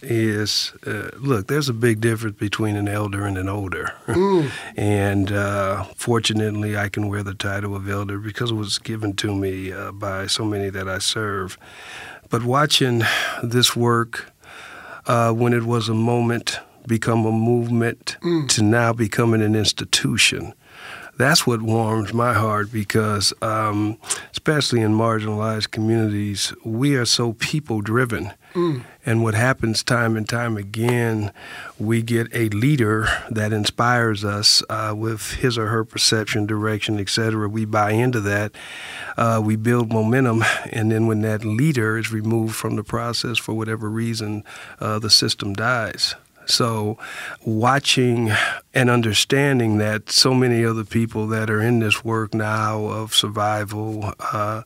is 0.00 0.72
uh, 0.86 1.10
look. 1.18 1.46
There's 1.46 1.68
a 1.68 1.74
big 1.74 2.00
difference 2.00 2.38
between 2.38 2.74
an 2.76 2.88
elder 2.88 3.26
and 3.26 3.36
an 3.36 3.50
older, 3.50 3.92
and 4.76 5.30
uh, 5.30 5.84
fortunately, 5.94 6.74
I 6.74 6.88
can 6.88 7.08
wear 7.08 7.22
the 7.22 7.34
title 7.34 7.76
of 7.76 7.86
elder 7.86 8.18
because 8.18 8.50
it 8.52 8.54
was 8.54 8.78
given 8.78 9.14
to 9.16 9.34
me 9.34 9.72
uh, 9.72 9.92
by 9.92 10.26
so 10.26 10.46
many 10.46 10.70
that 10.70 10.88
I 10.88 10.98
serve. 10.98 11.58
But 12.30 12.44
watching 12.44 13.02
this 13.42 13.76
work, 13.76 14.32
uh, 15.06 15.32
when 15.32 15.52
it 15.52 15.64
was 15.64 15.90
a 15.90 15.94
moment, 15.94 16.58
become 16.86 17.26
a 17.26 17.32
movement 17.32 18.16
to 18.48 18.62
now 18.62 18.92
becoming 18.94 19.42
an 19.42 19.54
institution 19.54 20.54
that's 21.16 21.46
what 21.46 21.62
warms 21.62 22.12
my 22.12 22.32
heart 22.34 22.70
because, 22.72 23.32
um, 23.42 23.98
especially 24.32 24.80
in 24.80 24.92
marginalized 24.92 25.70
communities, 25.70 26.52
we 26.64 26.94
are 26.96 27.04
so 27.06 27.32
people 27.34 27.80
driven. 27.80 28.32
And 29.04 29.22
what 29.22 29.34
happens 29.34 29.82
time 29.82 30.16
and 30.16 30.26
time 30.26 30.56
again, 30.56 31.30
we 31.78 32.00
get 32.00 32.28
a 32.32 32.48
leader 32.48 33.06
that 33.30 33.52
inspires 33.52 34.24
us 34.24 34.62
uh, 34.70 34.94
with 34.96 35.32
his 35.32 35.58
or 35.58 35.66
her 35.66 35.84
perception, 35.84 36.46
direction, 36.46 36.98
etc. 36.98 37.50
We 37.50 37.66
buy 37.66 37.90
into 37.90 38.20
that. 38.20 38.52
Uh, 39.18 39.42
we 39.44 39.56
build 39.56 39.92
momentum, 39.92 40.42
and 40.72 40.90
then 40.90 41.06
when 41.06 41.20
that 41.20 41.44
leader 41.44 41.98
is 41.98 42.10
removed 42.10 42.54
from 42.56 42.76
the 42.76 42.82
process 42.84 43.36
for 43.36 43.52
whatever 43.52 43.90
reason, 43.90 44.42
uh, 44.80 44.98
the 45.00 45.10
system 45.10 45.52
dies. 45.52 46.14
So, 46.46 46.98
watching 47.44 48.30
and 48.72 48.88
understanding 48.88 49.78
that 49.78 50.10
so 50.10 50.32
many 50.32 50.64
other 50.64 50.84
people 50.84 51.26
that 51.28 51.50
are 51.50 51.60
in 51.60 51.80
this 51.80 52.04
work 52.04 52.34
now 52.34 52.84
of 52.84 53.14
survival 53.14 54.12
uh, 54.32 54.62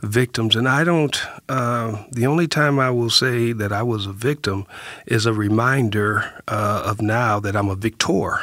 victims, 0.00 0.54
and 0.54 0.68
I 0.68 0.84
don't, 0.84 1.20
uh, 1.48 2.04
the 2.12 2.26
only 2.26 2.46
time 2.46 2.78
I 2.78 2.90
will 2.90 3.10
say 3.10 3.52
that 3.52 3.72
I 3.72 3.82
was 3.82 4.06
a 4.06 4.12
victim 4.12 4.66
is 5.06 5.26
a 5.26 5.32
reminder 5.32 6.42
uh, 6.46 6.82
of 6.84 7.02
now 7.02 7.40
that 7.40 7.56
I'm 7.56 7.68
a 7.68 7.74
victor. 7.74 8.40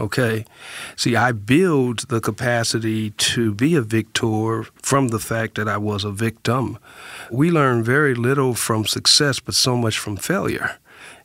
Okay. 0.00 0.44
See, 0.96 1.16
I 1.16 1.32
build 1.32 2.08
the 2.08 2.20
capacity 2.20 3.10
to 3.10 3.54
be 3.54 3.76
a 3.76 3.82
victor 3.82 4.64
from 4.82 5.08
the 5.08 5.18
fact 5.18 5.54
that 5.56 5.68
I 5.68 5.76
was 5.76 6.04
a 6.04 6.10
victim. 6.10 6.78
We 7.30 7.50
learn 7.50 7.84
very 7.84 8.14
little 8.14 8.54
from 8.54 8.86
success, 8.86 9.38
but 9.38 9.54
so 9.54 9.76
much 9.76 9.98
from 9.98 10.16
failure. 10.16 10.78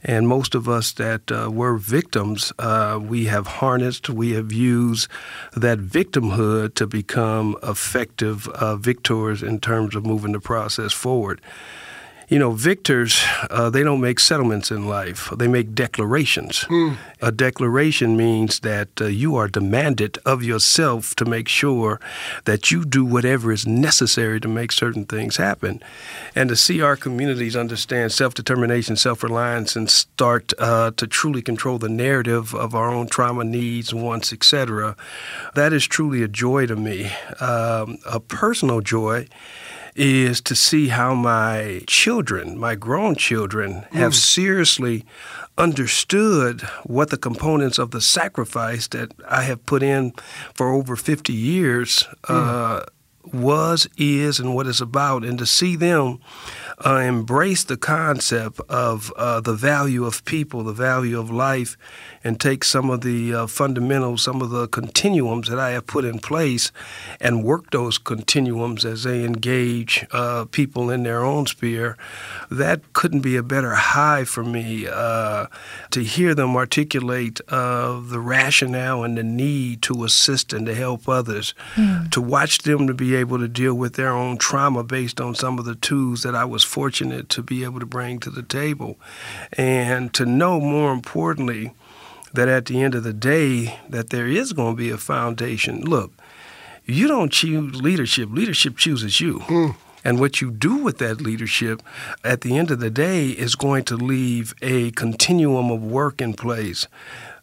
And 0.03 0.27
most 0.27 0.55
of 0.55 0.69
us 0.69 0.91
that 0.93 1.31
uh, 1.31 1.49
were 1.51 1.77
victims, 1.77 2.53
uh, 2.59 2.99
we 3.01 3.25
have 3.25 3.47
harnessed, 3.47 4.09
we 4.09 4.31
have 4.31 4.51
used 4.51 5.09
that 5.55 5.79
victimhood 5.79 6.75
to 6.75 6.87
become 6.87 7.55
effective 7.63 8.47
uh, 8.49 8.75
victors 8.75 9.43
in 9.43 9.59
terms 9.59 9.95
of 9.95 10.05
moving 10.05 10.31
the 10.33 10.39
process 10.39 10.93
forward. 10.93 11.41
You 12.29 12.39
know, 12.39 12.51
victors, 12.51 13.23
uh, 13.49 13.69
they 13.69 13.83
don't 13.83 14.01
make 14.01 14.19
settlements 14.19 14.69
in 14.69 14.85
life, 14.85 15.29
they 15.33 15.47
make 15.47 15.73
declarations. 15.73 16.65
A 17.21 17.31
declaration 17.31 18.17
means 18.17 18.59
that 18.59 18.89
uh, 18.99 19.05
you 19.05 19.37
are 19.37 19.47
demanded 19.47 20.17
of 20.25 20.43
yourself 20.43 21.15
to 21.15 21.23
make 21.25 21.47
sure 21.47 22.01
that 22.43 22.69
you 22.69 22.83
do 22.83 23.05
whatever 23.05 23.53
is 23.53 23.65
necessary 23.65 24.41
to 24.41 24.49
make 24.49 24.73
certain 24.73 25.05
things 25.05 25.37
happen. 25.37 25.81
And 26.35 26.49
to 26.49 26.57
see 26.57 26.81
our 26.81 26.97
communities 26.97 27.55
understand 27.55 28.11
self 28.11 28.33
determination, 28.33 28.97
self 28.97 29.23
reliance, 29.23 29.77
and 29.77 29.89
start 29.89 30.51
uh, 30.59 30.91
to 30.97 31.07
truly 31.07 31.41
control 31.41 31.77
the 31.77 31.87
narrative 31.87 32.53
of 32.53 32.75
our 32.75 32.89
own 32.89 33.07
trauma 33.07 33.45
needs, 33.45 33.93
wants, 33.93 34.33
etc., 34.33 34.97
that 35.55 35.71
is 35.71 35.87
truly 35.87 36.23
a 36.23 36.27
joy 36.27 36.65
to 36.65 36.75
me. 36.75 37.09
Um, 37.39 37.99
a 38.05 38.19
personal 38.19 38.81
joy 38.81 39.27
is 39.97 40.39
to 40.41 40.55
see 40.55 40.89
how 40.89 41.15
my 41.15 41.81
children, 41.87 42.57
my 42.57 42.75
grown 42.75 43.15
children, 43.15 43.85
have 43.91 44.15
seriously 44.15 45.03
understood 45.57 46.61
what 46.83 47.09
the 47.09 47.17
components 47.17 47.79
of 47.79 47.91
the 47.91 47.99
sacrifice 48.01 48.87
that 48.89 49.11
I 49.27 49.41
have 49.43 49.65
put 49.65 49.81
in 49.81 50.13
for 50.53 50.71
over 50.71 50.95
50 50.95 51.33
years, 51.33 52.07
uh, 52.27 52.83
was, 53.33 53.87
is, 53.97 54.39
and 54.39 54.55
what 54.55 54.67
it's 54.67 54.81
about, 54.81 55.23
and 55.23 55.37
to 55.39 55.45
see 55.45 55.75
them 55.75 56.19
uh, 56.85 56.95
embrace 56.97 57.63
the 57.63 57.77
concept 57.77 58.59
of 58.69 59.11
uh, 59.17 59.41
the 59.41 59.53
value 59.53 60.05
of 60.05 60.23
people, 60.25 60.63
the 60.63 60.73
value 60.73 61.19
of 61.19 61.29
life, 61.29 61.77
and 62.23 62.39
take 62.39 62.63
some 62.63 62.89
of 62.89 63.01
the 63.01 63.33
uh, 63.33 63.47
fundamentals, 63.47 64.23
some 64.23 64.41
of 64.41 64.49
the 64.49 64.67
continuums 64.67 65.49
that 65.49 65.59
I 65.59 65.71
have 65.71 65.87
put 65.87 66.05
in 66.05 66.19
place, 66.19 66.71
and 67.19 67.43
work 67.43 67.71
those 67.71 67.97
continuums 67.97 68.85
as 68.85 69.03
they 69.03 69.23
engage 69.23 70.05
uh, 70.11 70.45
people 70.45 70.89
in 70.89 71.03
their 71.03 71.23
own 71.23 71.45
sphere. 71.45 71.97
That 72.49 72.93
couldn't 72.93 73.21
be 73.21 73.35
a 73.35 73.43
better 73.43 73.75
high 73.75 74.23
for 74.23 74.43
me 74.43 74.87
uh, 74.87 75.47
to 75.91 76.03
hear 76.03 76.33
them 76.33 76.55
articulate 76.55 77.41
uh, 77.49 77.99
the 78.01 78.19
rationale 78.19 79.03
and 79.03 79.17
the 79.17 79.23
need 79.23 79.81
to 79.83 80.03
assist 80.03 80.53
and 80.53 80.65
to 80.65 80.75
help 80.75 81.07
others, 81.07 81.53
mm. 81.75 82.09
to 82.11 82.21
watch 82.21 82.59
them 82.59 82.87
to 82.87 82.93
be 82.93 83.15
able 83.15 83.39
to 83.39 83.47
deal 83.47 83.73
with 83.73 83.93
their 83.93 84.11
own 84.11 84.37
trauma 84.37 84.83
based 84.83 85.21
on 85.21 85.35
some 85.35 85.59
of 85.59 85.65
the 85.65 85.75
tools 85.75 86.23
that 86.23 86.35
I 86.35 86.45
was 86.45 86.63
fortunate 86.63 87.29
to 87.29 87.41
be 87.41 87.63
able 87.63 87.79
to 87.79 87.85
bring 87.85 88.19
to 88.19 88.29
the 88.29 88.43
table, 88.43 88.97
and 89.53 90.13
to 90.13 90.25
know 90.25 90.59
more 90.59 90.91
importantly 90.91 91.73
that 92.37 92.47
at 92.47 92.67
the 92.67 92.81
end 92.81 92.93
of 92.93 93.03
the 93.03 93.13
day 93.13 93.79
that 93.89 94.11
there 94.11 94.27
is 94.27 94.53
going 94.53 94.75
to 94.75 94.77
be 94.77 94.91
a 94.91 94.97
foundation. 94.97 95.81
Look, 95.81 96.11
you 96.85 97.07
don't 97.07 97.31
choose 97.31 97.81
leadership, 97.81 98.29
leadership 98.31 98.77
chooses 98.77 99.19
you. 99.19 99.39
Mm. 99.39 99.75
And 100.03 100.19
what 100.19 100.39
you 100.39 100.51
do 100.51 100.77
with 100.77 100.99
that 100.99 101.19
leadership 101.19 101.81
at 102.23 102.41
the 102.41 102.55
end 102.55 102.69
of 102.69 102.79
the 102.79 102.91
day 102.91 103.29
is 103.29 103.55
going 103.55 103.85
to 103.85 103.97
leave 103.97 104.53
a 104.61 104.91
continuum 104.91 105.71
of 105.71 105.83
work 105.83 106.21
in 106.21 106.35
place. 106.35 106.87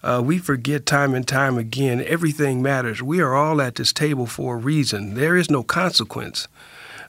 Uh, 0.04 0.22
we 0.24 0.38
forget 0.38 0.86
time 0.86 1.12
and 1.12 1.26
time 1.26 1.58
again 1.58 2.00
everything 2.06 2.62
matters. 2.62 3.02
We 3.02 3.20
are 3.20 3.34
all 3.34 3.60
at 3.60 3.74
this 3.74 3.92
table 3.92 4.26
for 4.26 4.54
a 4.54 4.58
reason. 4.58 5.14
There 5.14 5.36
is 5.36 5.50
no 5.50 5.62
consequence. 5.64 6.46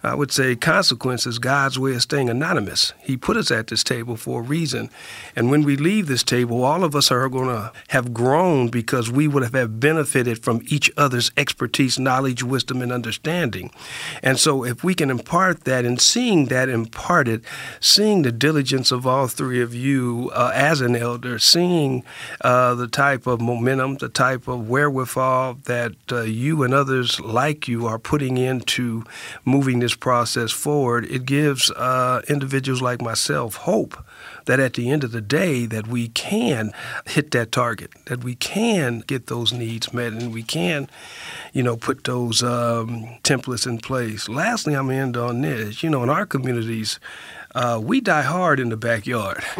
I 0.06 0.14
would 0.14 0.32
say 0.32 0.56
consequence 0.56 1.26
is 1.26 1.40
God's 1.40 1.80
way 1.80 1.96
of 1.96 2.02
staying 2.04 2.30
anonymous. 2.30 2.94
He 3.02 3.18
put 3.18 3.38
us 3.38 3.50
at 3.50 3.68
this 3.68 3.84
table 3.84 4.16
for 4.16 4.42
a 4.42 4.44
reason. 4.44 4.92
And 5.36 5.50
when 5.50 5.64
we 5.64 5.76
leave 5.76 6.06
this 6.06 6.24
table, 6.24 6.64
all 6.64 6.84
of 6.84 6.96
us 6.96 7.12
are 7.12 7.28
going 7.28 7.48
to 7.48 7.72
have 7.88 8.14
grown 8.14 8.68
because 8.68 9.10
we 9.10 9.28
would 9.28 9.52
have 9.52 9.80
benefited 9.80 10.44
from 10.44 10.62
each 10.68 10.92
other's 10.96 11.32
expertise, 11.36 11.98
knowledge, 11.98 12.44
wisdom, 12.44 12.84
and 12.84 12.92
understanding. 12.92 13.72
And 14.22 14.38
so 14.38 14.64
if 14.64 14.84
we 14.84 14.94
can 14.94 15.10
impart 15.10 15.64
that 15.64 15.86
and 15.86 16.00
seeing 16.00 16.46
that 16.46 16.70
imparted, 16.70 17.44
seeing 17.80 18.22
the 18.22 18.32
diligence 18.32 18.92
of 18.92 19.08
all 19.08 19.28
three 19.28 19.62
of 19.62 19.74
you 19.74 20.30
uh, 20.36 20.52
as 20.54 20.82
an 20.82 20.96
elder, 20.96 21.40
seeing 21.40 22.04
uh, 22.42 22.76
the 22.76 22.88
type 22.88 23.26
of 23.26 23.42
momentum, 23.42 23.96
the 23.96 24.10
type 24.10 24.48
of 24.48 24.70
wherewithal 24.70 25.56
that 25.64 25.94
uh, 26.12 26.22
you 26.22 26.62
and 26.62 26.76
others 26.76 27.20
like 27.20 27.68
you 27.68 27.88
are 27.88 27.98
putting 27.98 28.38
into 28.38 29.04
moving 29.46 29.80
this 29.80 29.95
process 29.96 30.52
forward, 30.52 31.06
it 31.06 31.26
gives 31.26 31.72
uh, 31.72 32.22
individuals 32.28 32.82
like 32.82 33.02
myself 33.02 33.56
hope 33.56 33.98
that 34.46 34.60
at 34.60 34.74
the 34.74 34.90
end 34.90 35.04
of 35.04 35.12
the 35.12 35.22
day 35.22 35.66
that 35.66 35.88
we 35.88 36.08
can 36.10 36.72
hit 37.06 37.32
that 37.32 37.52
target, 37.52 37.92
that 38.06 38.24
we 38.24 38.36
can 38.36 39.00
get 39.02 39.28
those 39.28 39.52
needs 39.52 39.94
met, 39.94 40.14
and 40.14 40.34
we 40.34 40.44
can, 40.44 40.88
you 41.54 41.64
know, 41.64 41.76
put 41.76 42.04
those 42.04 42.44
um, 42.44 43.06
templates 43.24 43.66
in 43.66 43.78
place. 43.80 44.30
Lastly, 44.30 44.76
I'm 44.76 44.90
end 44.90 45.18
on 45.18 45.42
this. 45.42 45.84
You 45.84 45.90
know, 45.90 46.04
in 46.04 46.10
our 46.10 46.26
communities, 46.26 47.00
uh, 47.56 47.80
we 47.82 48.02
die 48.02 48.22
hard 48.22 48.60
in 48.60 48.68
the 48.68 48.78
backyard. 48.78 49.44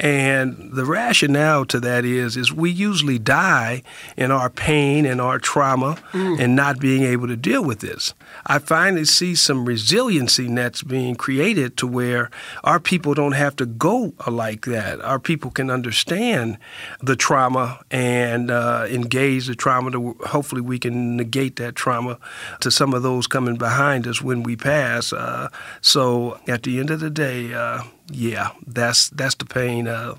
and 0.00 0.70
the 0.72 0.86
rationale 0.86 1.66
to 1.66 1.78
that 1.78 2.04
is 2.06 2.34
is 2.36 2.50
we 2.50 2.70
usually 2.70 3.18
die 3.18 3.82
in 4.16 4.30
our 4.30 4.48
pain 4.48 5.04
and 5.04 5.20
our 5.20 5.38
trauma 5.38 5.98
mm. 6.12 6.40
and 6.40 6.56
not 6.56 6.80
being 6.80 7.02
able 7.02 7.28
to 7.28 7.36
deal 7.36 7.62
with 7.62 7.80
this. 7.80 8.14
I 8.46 8.58
finally 8.58 9.04
see 9.04 9.34
some 9.34 9.66
resiliency 9.66 10.48
nets 10.48 10.82
being 10.82 11.14
created 11.14 11.76
to 11.76 11.86
where 11.86 12.30
our 12.64 12.80
people 12.80 13.12
don't 13.12 13.32
have 13.32 13.54
to 13.56 13.66
go 13.66 14.14
like 14.26 14.64
that. 14.64 15.00
Our 15.02 15.18
people 15.18 15.50
can 15.50 15.70
understand 15.70 16.56
the 17.02 17.16
trauma 17.16 17.80
and 17.90 18.50
uh, 18.50 18.86
engage 18.88 19.46
the 19.46 19.54
trauma. 19.54 19.90
To, 19.90 20.16
hopefully, 20.26 20.62
we 20.62 20.78
can 20.78 21.18
negate 21.18 21.56
that 21.56 21.74
trauma 21.74 22.18
to 22.60 22.70
some 22.70 22.94
of 22.94 23.02
those 23.02 23.26
coming 23.26 23.56
behind 23.56 24.06
us 24.06 24.22
when 24.22 24.42
we 24.42 24.56
pass. 24.56 25.12
Uh, 25.12 25.48
so 25.82 26.40
at 26.48 26.62
the 26.62 26.78
end 26.80 26.90
of 26.90 27.00
the 27.00 27.09
day, 27.10 27.52
uh, 27.52 27.82
yeah, 28.10 28.50
that's 28.66 29.10
that's 29.10 29.34
the 29.34 29.44
pain. 29.44 29.86
Uh, 29.88 30.14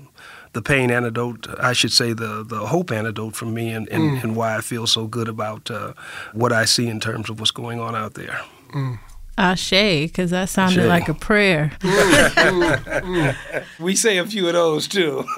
the 0.52 0.62
pain 0.62 0.90
antidote, 0.90 1.46
I 1.58 1.72
should 1.72 1.92
say, 1.92 2.12
the 2.12 2.44
the 2.44 2.66
hope 2.66 2.92
antidote 2.92 3.34
for 3.34 3.46
me, 3.46 3.70
and, 3.70 3.88
and, 3.88 4.02
mm. 4.02 4.22
and 4.22 4.36
why 4.36 4.56
I 4.56 4.60
feel 4.60 4.86
so 4.86 5.06
good 5.06 5.28
about 5.28 5.70
uh, 5.70 5.94
what 6.32 6.52
I 6.52 6.66
see 6.66 6.88
in 6.88 7.00
terms 7.00 7.30
of 7.30 7.40
what's 7.40 7.50
going 7.50 7.80
on 7.80 7.94
out 7.96 8.14
there. 8.14 8.40
Mm. 8.74 8.98
Ashe, 9.38 9.70
because 9.70 10.30
that 10.30 10.50
sounded 10.50 10.80
Ashe. 10.80 10.88
like 10.88 11.08
a 11.08 11.14
prayer. 11.14 11.72
we 13.80 13.96
say 13.96 14.18
a 14.18 14.26
few 14.26 14.46
of 14.46 14.52
those 14.52 14.86
too. 14.86 15.24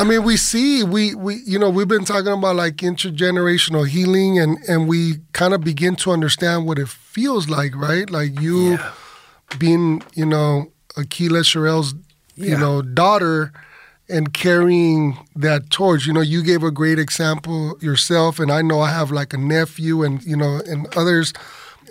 I 0.00 0.04
mean, 0.04 0.22
we 0.24 0.38
see 0.38 0.82
we 0.82 1.14
we 1.14 1.42
you 1.44 1.58
know 1.58 1.68
we've 1.68 1.86
been 1.86 2.06
talking 2.06 2.32
about 2.32 2.56
like 2.56 2.76
intergenerational 2.76 3.86
healing, 3.86 4.38
and 4.38 4.56
and 4.66 4.88
we 4.88 5.16
kind 5.32 5.52
of 5.52 5.60
begin 5.60 5.94
to 5.96 6.10
understand 6.10 6.66
what 6.66 6.78
it 6.78 6.88
feels 6.88 7.50
like, 7.50 7.76
right? 7.76 8.08
Like 8.08 8.40
you 8.40 8.72
yeah. 8.72 8.92
being 9.58 10.02
you 10.14 10.24
know 10.24 10.72
Aqeela 10.96 11.42
Sherrills' 11.44 11.94
you 12.36 12.56
know, 12.56 12.80
daughter 12.82 13.52
and 14.08 14.32
carrying 14.32 15.18
that 15.36 15.70
torch. 15.70 16.06
You 16.06 16.12
know, 16.12 16.20
you 16.20 16.42
gave 16.42 16.62
a 16.62 16.70
great 16.70 16.98
example 16.98 17.76
yourself, 17.80 18.38
and 18.38 18.50
I 18.50 18.62
know 18.62 18.80
I 18.80 18.90
have 18.90 19.10
like 19.10 19.34
a 19.34 19.38
nephew 19.38 20.02
and 20.02 20.22
you 20.24 20.36
know 20.36 20.60
and 20.66 20.86
others. 20.96 21.32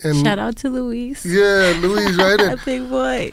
And 0.04 0.26
Shout 0.26 0.40
out 0.40 0.56
to 0.58 0.70
Luis. 0.70 1.26
Yeah, 1.26 1.78
Luis, 1.82 2.16
right? 2.18 2.40
a 2.40 2.58
big 2.64 2.90
boy. 2.90 3.32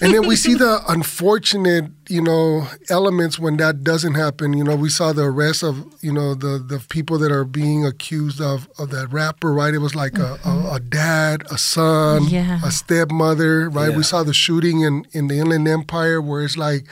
and 0.00 0.12
then 0.12 0.26
we 0.26 0.36
see 0.36 0.54
the 0.54 0.80
unfortunate, 0.88 1.90
you 2.08 2.20
know, 2.20 2.66
elements 2.90 3.38
when 3.38 3.56
that 3.58 3.84
doesn't 3.84 4.14
happen. 4.14 4.52
You 4.52 4.64
know, 4.64 4.74
we 4.74 4.88
saw 4.88 5.12
the 5.12 5.22
arrest 5.22 5.62
of, 5.62 5.84
you 6.02 6.12
know, 6.12 6.34
the 6.34 6.58
the 6.58 6.84
people 6.88 7.18
that 7.18 7.30
are 7.30 7.44
being 7.44 7.86
accused 7.86 8.40
of 8.40 8.68
of 8.78 8.90
that 8.90 9.12
rapper, 9.12 9.52
right? 9.52 9.72
It 9.72 9.78
was 9.78 9.94
like 9.94 10.12
mm-hmm. 10.12 10.48
a, 10.48 10.70
a, 10.70 10.74
a, 10.74 10.80
dad, 10.80 11.44
a 11.50 11.58
son, 11.58 12.24
yeah. 12.24 12.60
a 12.64 12.70
stepmother, 12.70 13.70
right? 13.70 13.90
Yeah. 13.90 13.96
We 13.96 14.02
saw 14.02 14.22
the 14.22 14.34
shooting 14.34 14.80
in 14.80 15.06
in 15.12 15.28
the 15.28 15.38
Inland 15.38 15.68
Empire 15.68 16.20
where 16.20 16.42
it's 16.42 16.56
like 16.56 16.86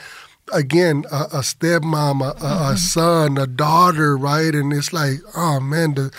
again 0.53 1.05
a, 1.11 1.23
a 1.23 1.39
stepmom, 1.41 2.25
a, 2.25 2.33
mm-hmm. 2.33 2.73
a, 2.73 2.77
son, 2.77 3.37
a 3.37 3.47
daughter, 3.47 4.17
right? 4.17 4.53
And 4.55 4.71
it's 4.71 4.93
like, 4.93 5.19
oh 5.35 5.59
man, 5.59 5.95
the 5.95 6.11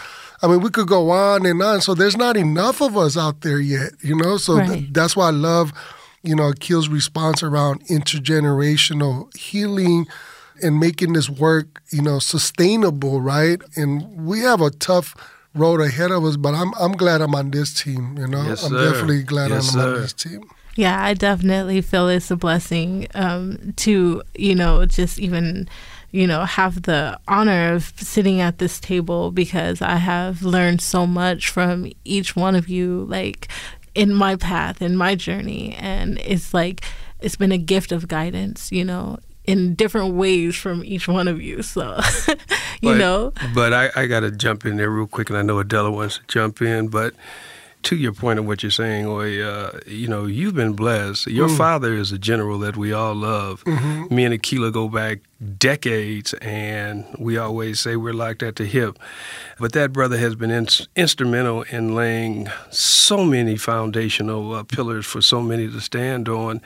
I 0.42 0.48
mean, 0.48 0.60
we 0.60 0.70
could 0.70 0.88
go 0.88 1.10
on 1.10 1.46
and 1.46 1.62
on. 1.62 1.80
So 1.80 1.94
there's 1.94 2.16
not 2.16 2.36
enough 2.36 2.80
of 2.80 2.96
us 2.96 3.16
out 3.16 3.42
there 3.42 3.60
yet, 3.60 3.92
you 4.02 4.16
know. 4.16 4.36
So 4.36 4.56
right. 4.56 4.68
th- 4.68 4.92
that's 4.92 5.16
why 5.16 5.28
I 5.28 5.30
love, 5.30 5.72
you 6.22 6.34
know, 6.34 6.48
Aquil's 6.48 6.88
response 6.88 7.42
around 7.42 7.86
intergenerational 7.86 9.34
healing 9.36 10.06
and 10.62 10.78
making 10.78 11.12
this 11.12 11.30
work, 11.30 11.82
you 11.90 12.02
know, 12.02 12.18
sustainable, 12.18 13.20
right? 13.20 13.60
And 13.76 14.26
we 14.26 14.40
have 14.40 14.60
a 14.60 14.70
tough 14.70 15.14
road 15.54 15.80
ahead 15.80 16.10
of 16.10 16.24
us, 16.24 16.36
but 16.36 16.54
I'm 16.54 16.72
I'm 16.74 16.92
glad 16.92 17.20
I'm 17.20 17.34
on 17.34 17.50
this 17.50 17.72
team. 17.74 18.16
You 18.18 18.26
know, 18.26 18.42
yes, 18.42 18.64
I'm 18.64 18.70
sir. 18.70 18.90
definitely 18.90 19.22
glad 19.22 19.50
yes, 19.50 19.74
I'm 19.74 19.80
sir. 19.80 19.94
on 19.94 20.00
this 20.00 20.12
team. 20.12 20.42
Yeah, 20.74 21.04
I 21.04 21.14
definitely 21.14 21.82
feel 21.82 22.08
it's 22.08 22.30
a 22.30 22.36
blessing 22.36 23.06
um, 23.14 23.74
to 23.76 24.22
you 24.34 24.54
know 24.54 24.86
just 24.86 25.18
even 25.18 25.68
you 26.12 26.26
know, 26.26 26.44
have 26.44 26.82
the 26.82 27.18
honor 27.26 27.72
of 27.72 27.92
sitting 27.96 28.40
at 28.40 28.58
this 28.58 28.78
table 28.78 29.30
because 29.30 29.80
I 29.80 29.96
have 29.96 30.42
learned 30.42 30.82
so 30.82 31.06
much 31.06 31.48
from 31.48 31.90
each 32.04 32.36
one 32.36 32.54
of 32.54 32.68
you, 32.68 33.06
like 33.08 33.48
in 33.94 34.14
my 34.14 34.36
path, 34.36 34.82
in 34.82 34.94
my 34.96 35.14
journey. 35.14 35.74
And 35.74 36.18
it's 36.18 36.52
like, 36.52 36.84
it's 37.20 37.36
been 37.36 37.52
a 37.52 37.58
gift 37.58 37.92
of 37.92 38.08
guidance, 38.08 38.70
you 38.70 38.84
know, 38.84 39.18
in 39.44 39.74
different 39.74 40.14
ways 40.14 40.54
from 40.54 40.84
each 40.84 41.08
one 41.08 41.28
of 41.28 41.40
you. 41.40 41.62
So, 41.62 41.98
you 42.28 42.36
but, 42.90 42.98
know. 42.98 43.32
But 43.54 43.72
I, 43.72 43.90
I 43.96 44.06
got 44.06 44.20
to 44.20 44.30
jump 44.30 44.66
in 44.66 44.76
there 44.76 44.90
real 44.90 45.06
quick, 45.06 45.30
and 45.30 45.38
I 45.38 45.42
know 45.42 45.58
Adela 45.58 45.90
wants 45.90 46.18
to 46.18 46.24
jump 46.28 46.60
in, 46.60 46.88
but 46.88 47.14
to 47.84 47.96
your 47.96 48.12
point 48.12 48.38
of 48.38 48.46
what 48.46 48.62
you're 48.62 48.70
saying, 48.70 49.06
Oy, 49.06 49.42
uh, 49.42 49.80
you 49.86 50.08
know, 50.08 50.26
you've 50.26 50.54
been 50.54 50.74
blessed. 50.74 51.26
Your 51.26 51.48
mm. 51.48 51.56
father 51.56 51.94
is 51.94 52.12
a 52.12 52.18
general 52.18 52.58
that 52.60 52.76
we 52.76 52.92
all 52.92 53.14
love. 53.14 53.64
Mm-hmm. 53.64 54.14
Me 54.14 54.24
and 54.24 54.34
Aqeela 54.34 54.72
go 54.72 54.88
back 54.88 55.20
decades, 55.42 56.34
and 56.34 57.04
we 57.18 57.36
always 57.36 57.80
say 57.80 57.96
we're 57.96 58.12
locked 58.12 58.42
at 58.42 58.56
the 58.56 58.64
hip. 58.64 58.98
But 59.58 59.72
that 59.72 59.92
brother 59.92 60.16
has 60.18 60.34
been 60.34 60.50
in- 60.50 60.68
instrumental 60.96 61.62
in 61.62 61.94
laying 61.94 62.48
so 62.70 63.24
many 63.24 63.56
foundational 63.56 64.54
uh, 64.54 64.62
pillars 64.62 65.06
for 65.06 65.20
so 65.20 65.40
many 65.40 65.68
to 65.68 65.80
stand 65.80 66.28
on. 66.28 66.60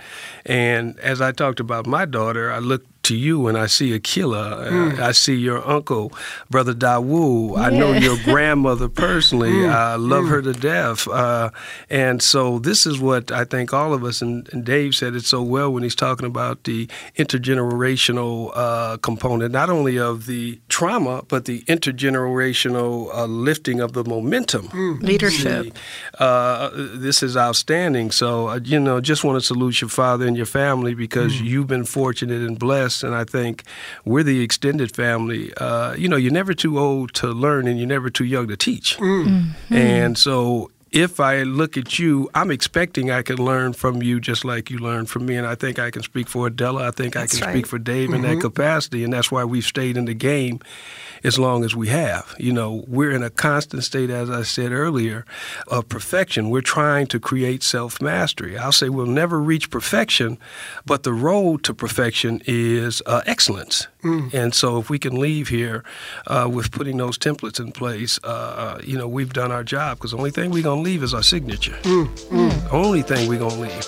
And 0.44 0.98
as 1.00 1.20
I 1.20 1.32
talked 1.32 1.60
about 1.60 1.86
my 1.86 2.04
daughter, 2.04 2.52
I 2.52 2.58
look 2.58 2.84
to 3.06 3.16
you 3.16 3.38
when 3.40 3.56
I 3.56 3.66
see 3.66 3.98
Aqeela. 3.98 4.68
Mm. 4.68 4.98
I 4.98 5.12
see 5.12 5.34
your 5.36 5.66
uncle, 5.66 6.12
Brother 6.50 6.74
Dawu. 6.74 7.56
Yeah. 7.56 7.62
I 7.62 7.70
know 7.70 7.92
your 7.92 8.16
grandmother 8.24 8.88
personally. 8.88 9.52
Mm. 9.52 9.72
I 9.72 9.94
love 9.94 10.24
mm. 10.24 10.30
her 10.30 10.42
to 10.42 10.52
death. 10.52 11.06
Uh, 11.08 11.50
and 11.88 12.20
so 12.20 12.58
this 12.58 12.86
is 12.86 12.98
what 12.98 13.30
I 13.30 13.44
think 13.44 13.72
all 13.72 13.94
of 13.94 14.02
us, 14.04 14.22
and, 14.22 14.48
and, 14.52 14.64
Dave 14.66 14.96
said 14.96 15.14
it 15.14 15.24
so 15.24 15.42
well 15.42 15.72
when 15.72 15.84
he's 15.84 15.94
talking 15.94 16.26
about 16.26 16.64
the 16.64 16.88
intergenerational 17.16 18.50
uh, 18.54 18.96
component, 18.96 19.52
not 19.52 19.70
only 19.70 19.98
of 19.98 20.26
the 20.26 20.58
trauma, 20.68 21.22
but 21.28 21.44
the 21.44 21.62
intergenerational 21.62 23.14
uh, 23.14 23.26
lifting 23.26 23.80
of 23.80 23.92
the 23.92 24.02
momentum. 24.02 24.68
Leadership. 25.00 25.64
See, 25.64 25.72
uh, 26.18 26.70
this 26.74 27.22
is 27.22 27.36
outstanding. 27.36 28.10
So, 28.10 28.48
uh, 28.48 28.60
you 28.64 28.80
know, 28.80 29.00
just 29.00 29.22
want 29.22 29.40
to 29.40 29.46
salute 29.46 29.80
your 29.80 29.90
father 29.90 30.26
and 30.26 30.36
your 30.36 30.46
family 30.46 30.94
because 30.94 31.40
you've 31.40 31.68
been 31.68 31.84
fortunate 31.84 32.42
and 32.42 32.58
blessed. 32.58 32.95
And 33.02 33.14
I 33.14 33.24
think 33.24 33.64
we're 34.04 34.22
the 34.22 34.42
extended 34.42 34.94
family. 34.94 35.52
Uh, 35.54 35.94
you 35.94 36.08
know, 36.08 36.16
you're 36.16 36.32
never 36.32 36.54
too 36.54 36.78
old 36.78 37.14
to 37.14 37.28
learn 37.28 37.66
and 37.68 37.78
you're 37.78 37.88
never 37.88 38.10
too 38.10 38.24
young 38.24 38.48
to 38.48 38.56
teach. 38.56 38.98
And 39.70 40.16
so, 40.18 40.70
if 40.92 41.18
I 41.18 41.42
look 41.42 41.76
at 41.76 41.98
you, 41.98 42.30
I'm 42.34 42.50
expecting 42.50 43.10
I 43.10 43.22
can 43.22 43.36
learn 43.36 43.72
from 43.72 44.02
you 44.02 44.20
just 44.20 44.44
like 44.44 44.70
you 44.70 44.78
learned 44.78 45.10
from 45.10 45.26
me. 45.26 45.36
And 45.36 45.46
I 45.46 45.54
think 45.54 45.78
I 45.78 45.90
can 45.90 46.02
speak 46.02 46.28
for 46.28 46.46
Adela. 46.46 46.88
I 46.88 46.90
think 46.92 47.14
That's 47.14 47.34
I 47.34 47.38
can 47.38 47.46
right. 47.46 47.52
speak 47.54 47.66
for 47.66 47.78
Dave 47.78 48.12
in 48.12 48.22
that 48.22 48.40
capacity. 48.40 49.02
And 49.02 49.12
that's 49.12 49.30
why 49.30 49.44
we've 49.44 49.64
stayed 49.64 49.96
in 49.96 50.04
the 50.04 50.14
game 50.14 50.60
as 51.24 51.38
long 51.38 51.64
as 51.64 51.74
we 51.74 51.88
have. 51.88 52.34
You 52.38 52.52
know, 52.52 52.84
we're 52.86 53.10
in 53.10 53.22
a 53.22 53.30
constant 53.30 53.82
state, 53.84 54.10
as 54.10 54.30
I 54.30 54.42
said 54.42 54.70
earlier, 54.72 55.24
of 55.66 55.88
perfection. 55.88 56.50
We're 56.50 56.60
trying 56.60 57.08
to 57.08 57.18
create 57.18 57.62
self 57.62 58.00
mastery. 58.00 58.56
I'll 58.56 58.72
say 58.72 58.88
we'll 58.88 59.06
never 59.06 59.40
reach 59.40 59.70
perfection, 59.70 60.38
but 60.84 61.02
the 61.02 61.12
road 61.12 61.64
to 61.64 61.74
perfection 61.74 62.42
is 62.46 63.02
uh, 63.06 63.22
excellence. 63.26 63.88
And 64.32 64.54
so 64.54 64.78
if 64.78 64.88
we 64.88 65.00
can 65.00 65.18
leave 65.18 65.48
here 65.48 65.82
uh, 66.28 66.48
with 66.48 66.70
putting 66.70 66.96
those 66.96 67.18
templates 67.18 67.58
in 67.58 67.72
place, 67.72 68.20
uh, 68.22 68.80
you 68.84 68.96
know, 68.96 69.08
we've 69.08 69.32
done 69.32 69.50
our 69.50 69.64
job 69.64 69.98
because 69.98 70.12
the 70.12 70.16
only 70.16 70.30
thing 70.30 70.52
we're 70.52 70.62
going 70.62 70.75
to 70.76 70.90
leave 70.90 71.02
is 71.02 71.14
our 71.14 71.22
signature. 71.22 71.76
Mm, 71.82 72.06
mm. 72.06 72.72
Only 72.72 73.02
thing 73.02 73.28
we're 73.28 73.38
going 73.38 73.50
to 73.50 73.60
leave. 73.60 73.86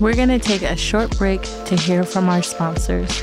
We're 0.00 0.14
going 0.14 0.28
to 0.28 0.38
take 0.38 0.62
a 0.62 0.76
short 0.76 1.16
break 1.18 1.42
to 1.66 1.76
hear 1.76 2.04
from 2.04 2.28
our 2.28 2.42
sponsors. 2.42 3.22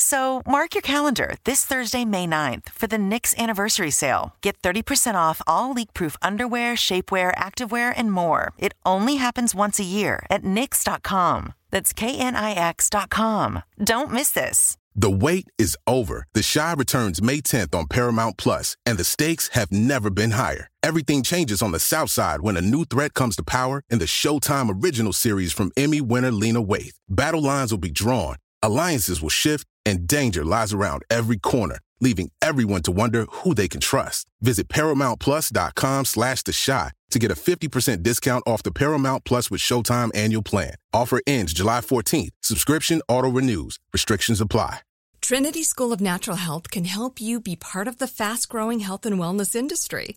So 0.00 0.42
mark 0.46 0.76
your 0.76 0.82
calendar 0.82 1.34
this 1.42 1.64
Thursday, 1.64 2.04
May 2.04 2.24
9th 2.24 2.68
for 2.68 2.86
the 2.86 2.98
Knix 2.98 3.36
anniversary 3.36 3.90
sale. 3.90 4.36
Get 4.42 4.62
30% 4.62 5.16
off 5.16 5.42
all 5.44 5.72
leak-proof 5.72 6.16
underwear, 6.22 6.74
shapewear, 6.74 7.34
activewear, 7.34 7.92
and 7.96 8.12
more. 8.12 8.52
It 8.58 8.74
only 8.86 9.16
happens 9.16 9.56
once 9.56 9.80
a 9.80 9.84
year 9.84 10.24
at 10.30 10.44
Knix.com. 10.44 11.52
That's 11.70 11.92
K-N-I-X.com. 11.92 13.62
Don't 13.82 14.12
miss 14.12 14.30
this. 14.30 14.76
The 14.94 15.10
wait 15.10 15.48
is 15.58 15.76
over. 15.86 16.26
The 16.32 16.48
Chi 16.54 16.72
returns 16.74 17.20
May 17.20 17.40
10th 17.40 17.74
on 17.74 17.86
Paramount 17.86 18.36
Plus, 18.36 18.76
and 18.86 18.98
the 18.98 19.04
stakes 19.04 19.48
have 19.48 19.72
never 19.72 20.10
been 20.10 20.32
higher. 20.32 20.68
Everything 20.82 21.24
changes 21.24 21.60
on 21.60 21.72
the 21.72 21.80
South 21.80 22.10
Side 22.10 22.40
when 22.40 22.56
a 22.56 22.60
new 22.60 22.84
threat 22.84 23.14
comes 23.14 23.34
to 23.36 23.42
power 23.42 23.82
in 23.90 23.98
the 23.98 24.06
Showtime 24.06 24.82
original 24.82 25.12
series 25.12 25.52
from 25.52 25.72
Emmy 25.76 26.00
winner 26.00 26.30
Lena 26.30 26.62
Waithe. 26.62 26.94
Battle 27.08 27.42
lines 27.42 27.72
will 27.72 27.78
be 27.78 27.90
drawn, 27.90 28.36
alliances 28.62 29.20
will 29.20 29.28
shift, 29.28 29.66
and 29.88 30.06
danger 30.06 30.44
lies 30.44 30.72
around 30.72 31.02
every 31.10 31.38
corner, 31.38 31.78
leaving 32.00 32.30
everyone 32.42 32.82
to 32.82 32.92
wonder 32.92 33.24
who 33.30 33.54
they 33.54 33.68
can 33.68 33.80
trust. 33.80 34.26
Visit 34.40 34.68
ParamountPlus.com 34.68 36.04
slash 36.04 36.42
The 36.42 36.52
Chi 36.52 36.92
to 37.10 37.18
get 37.18 37.30
a 37.30 37.34
50% 37.34 38.02
discount 38.02 38.44
off 38.46 38.62
the 38.62 38.70
Paramount 38.70 39.24
Plus 39.24 39.50
with 39.50 39.62
Showtime 39.62 40.10
annual 40.14 40.42
plan. 40.42 40.74
Offer 40.92 41.20
ends 41.26 41.54
July 41.54 41.80
14th. 41.80 42.30
Subscription 42.42 43.00
auto-renews. 43.08 43.78
Restrictions 43.92 44.40
apply. 44.40 44.80
Trinity 45.22 45.62
School 45.62 45.92
of 45.92 46.00
Natural 46.00 46.36
Health 46.36 46.70
can 46.70 46.84
help 46.84 47.20
you 47.20 47.40
be 47.40 47.56
part 47.56 47.88
of 47.88 47.98
the 47.98 48.06
fast 48.06 48.48
growing 48.48 48.80
health 48.80 49.04
and 49.06 49.18
wellness 49.18 49.56
industry. 49.56 50.16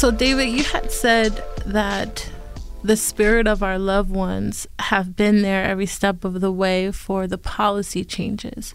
So, 0.00 0.10
David, 0.10 0.48
you 0.48 0.64
had 0.64 0.90
said 0.90 1.44
that 1.66 2.26
the 2.82 2.96
spirit 2.96 3.46
of 3.46 3.62
our 3.62 3.78
loved 3.78 4.08
ones 4.08 4.66
have 4.78 5.14
been 5.14 5.42
there 5.42 5.62
every 5.62 5.84
step 5.84 6.24
of 6.24 6.40
the 6.40 6.50
way 6.50 6.90
for 6.90 7.26
the 7.26 7.36
policy 7.36 8.02
changes. 8.02 8.72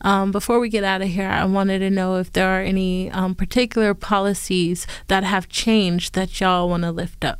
Um, 0.00 0.32
before 0.32 0.58
we 0.58 0.68
get 0.68 0.82
out 0.82 1.00
of 1.00 1.06
here, 1.06 1.28
I 1.28 1.44
wanted 1.44 1.78
to 1.78 1.90
know 1.90 2.16
if 2.16 2.32
there 2.32 2.48
are 2.48 2.60
any 2.60 3.08
um, 3.12 3.36
particular 3.36 3.94
policies 3.94 4.84
that 5.06 5.22
have 5.22 5.48
changed 5.48 6.14
that 6.14 6.40
y'all 6.40 6.68
want 6.68 6.82
to 6.82 6.90
lift 6.90 7.24
up. 7.24 7.38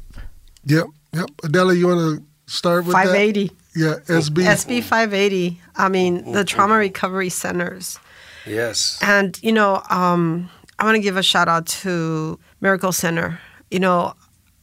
Yep, 0.67 0.87
yep. 1.13 1.31
Adela, 1.43 1.75
you 1.75 1.89
want 1.89 2.21
to 2.21 2.25
start 2.47 2.85
with 2.85 2.95
that? 2.95 3.07
580. 3.07 3.51
Yeah, 3.75 3.95
SB. 4.07 4.45
SB 4.45 4.81
580. 4.81 5.61
I 5.75 5.89
mean, 5.89 6.31
the 6.31 6.45
trauma 6.45 6.77
recovery 6.77 7.31
centers. 7.31 7.99
yes. 8.47 8.97
And, 9.03 9.43
you 9.43 9.51
know, 9.51 9.83
um, 9.91 10.51
I 10.79 10.85
want 10.85 10.97
to 10.97 11.01
give 11.01 11.17
a 11.17 11.23
shout 11.23 11.49
out 11.49 11.67
to 11.67 12.39
Miracle 12.61 12.93
Center. 12.93 13.41
You 13.71 13.81
know, 13.81 14.15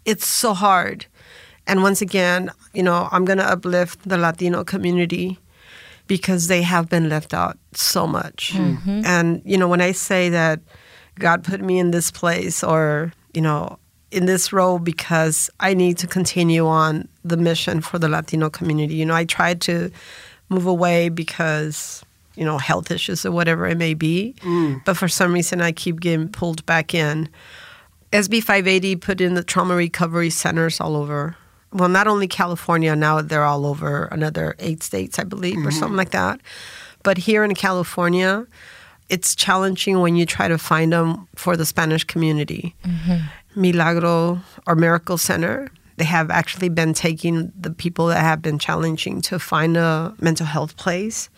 it's 0.06 0.28
so 0.28 0.54
hard. 0.54 1.06
And 1.68 1.84
once 1.84 2.02
again, 2.02 2.52
you 2.74 2.84
know, 2.84 3.08
I'm 3.12 3.26
going 3.26 3.38
to 3.38 3.50
uplift 3.50 4.08
the 4.08 4.18
Latino 4.18 4.64
community 4.64 5.40
because 6.08 6.48
they 6.48 6.62
have 6.62 6.90
been 6.90 7.10
left 7.10 7.34
out 7.34 7.58
so 7.74 8.08
much. 8.08 8.52
Hmm. 8.52 8.76
Mm-hmm. 8.76 9.02
And, 9.06 9.42
you 9.46 9.58
know, 9.58 9.68
when 9.68 9.82
I 9.82 9.92
say 9.92 10.30
that 10.30 10.60
God 11.20 11.44
put 11.44 11.62
me 11.62 11.80
in 11.80 11.92
this 11.92 12.12
place 12.12 12.64
or, 12.64 13.14
you 13.34 13.42
know, 13.42 13.78
in 14.12 14.26
this 14.26 14.52
role 14.52 14.78
because 14.80 15.50
I 15.60 15.74
need 15.74 15.98
to 16.00 16.08
continue 16.08 16.68
on 16.68 17.08
the 17.24 17.38
mission 17.38 17.82
for 17.82 17.98
the 17.98 18.10
Latino 18.10 18.50
community. 18.50 18.96
You 18.96 19.06
know, 19.06 19.16
I 19.16 19.26
tried 19.26 19.62
to 19.62 19.90
move 20.50 20.66
away 20.66 21.08
because, 21.10 22.04
you 22.36 22.44
know, 22.44 22.58
health 22.58 22.92
issues 22.92 23.26
or 23.26 23.32
whatever 23.32 23.66
it 23.68 23.78
may 23.78 23.94
be. 23.94 24.36
Mm. 24.42 24.84
But 24.84 24.98
for 24.98 25.08
some 25.08 25.32
reason, 25.32 25.62
I 25.62 25.72
keep 25.72 26.02
getting 26.02 26.28
pulled 26.28 26.66
back 26.66 26.94
in. 26.94 27.30
SB 28.12 28.44
580 28.44 28.96
put 28.98 29.22
in 29.22 29.36
the 29.36 29.44
trauma 29.44 29.76
recovery 29.76 30.30
centers 30.30 30.80
all 30.80 30.96
over. 30.96 31.38
Well, 31.74 31.90
not 31.90 32.08
only 32.08 32.28
California, 32.28 32.96
now 32.96 33.22
they're 33.22 33.46
all 33.46 33.66
over 33.66 34.06
another 34.06 34.56
eight 34.60 34.84
states, 34.84 35.18
I 35.18 35.24
believe, 35.24 35.66
or 35.66 35.72
something 35.72 35.90
mm-hmm. 35.90 35.98
like 35.98 36.12
that. 36.12 36.42
But 37.04 37.18
here 37.18 37.44
in 37.44 37.56
California, 37.56 38.46
it's 39.08 39.36
challenging 39.36 40.00
when 40.00 40.16
you 40.16 40.26
try 40.26 40.50
to 40.50 40.58
find 40.58 40.92
them 40.92 41.28
for 41.36 41.56
the 41.56 41.66
Spanish 41.66 42.04
community. 42.04 42.76
Mm-hmm. 42.84 43.62
Milagro 43.62 44.42
or 44.68 44.76
Miracle 44.76 45.18
Center, 45.18 45.70
they 45.98 46.06
have 46.06 46.30
actually 46.30 46.70
been 46.70 46.94
taking 46.94 47.52
the 47.60 47.72
people 47.72 48.08
that 48.08 48.22
have 48.22 48.42
been 48.42 48.60
challenging 48.60 49.22
to 49.22 49.40
find 49.40 49.78
a 49.78 50.14
mental 50.20 50.46
health 50.46 50.76
place, 50.78 51.30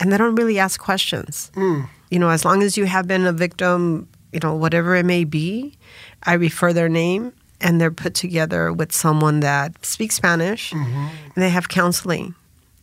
and 0.00 0.12
they 0.12 0.18
don't 0.18 0.34
really 0.34 0.58
ask 0.58 0.80
questions. 0.80 1.50
Mm. 1.54 1.88
You 2.10 2.18
know, 2.18 2.28
as 2.28 2.44
long 2.44 2.62
as 2.62 2.76
you 2.76 2.84
have 2.84 3.06
been 3.06 3.26
a 3.26 3.32
victim, 3.32 4.08
you 4.32 4.40
know, 4.40 4.54
whatever 4.54 4.94
it 4.94 5.06
may 5.06 5.24
be, 5.24 5.76
I 6.22 6.34
refer 6.34 6.72
their 6.72 6.88
name 6.88 7.32
and 7.60 7.80
they're 7.80 7.90
put 7.90 8.14
together 8.14 8.72
with 8.72 8.92
someone 8.92 9.40
that 9.40 9.84
speaks 9.84 10.14
Spanish 10.14 10.72
and 10.72 11.42
they 11.42 11.50
have 11.50 11.68
counseling. 11.68 12.34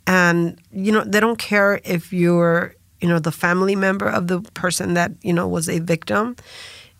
And, 0.06 0.60
you 0.72 0.92
know, 0.92 1.04
they 1.04 1.20
don't 1.20 1.40
care 1.40 1.80
if 1.86 2.12
you're 2.12 2.76
you 3.04 3.10
know, 3.10 3.20
the 3.20 3.34
family 3.34 3.76
member 3.76 4.08
of 4.08 4.28
the 4.28 4.40
person 4.54 4.94
that, 4.94 5.12
you 5.22 5.34
know, 5.34 5.46
was 5.46 5.68
a 5.68 5.80
victim, 5.80 6.38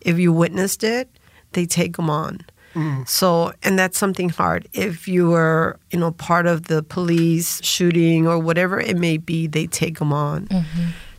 if 0.02 0.20
you 0.20 0.34
witnessed 0.34 0.84
it, 0.84 1.10
they 1.54 1.66
take 1.66 1.96
them 1.96 2.10
on. 2.10 2.42
Mm. 2.74 3.08
So, 3.08 3.54
and 3.64 3.80
that's 3.80 3.98
something 3.98 4.28
hard. 4.28 4.68
If 4.74 5.08
you 5.08 5.30
were, 5.30 5.80
you 5.92 6.00
know, 6.00 6.12
part 6.12 6.46
of 6.46 6.66
the 6.66 6.84
police 6.84 7.64
shooting 7.64 8.28
or 8.28 8.38
whatever 8.38 8.82
it 8.82 8.98
may 8.98 9.16
be, 9.16 9.48
they 9.48 9.66
take 9.66 10.00
them 10.00 10.12
on. 10.12 10.50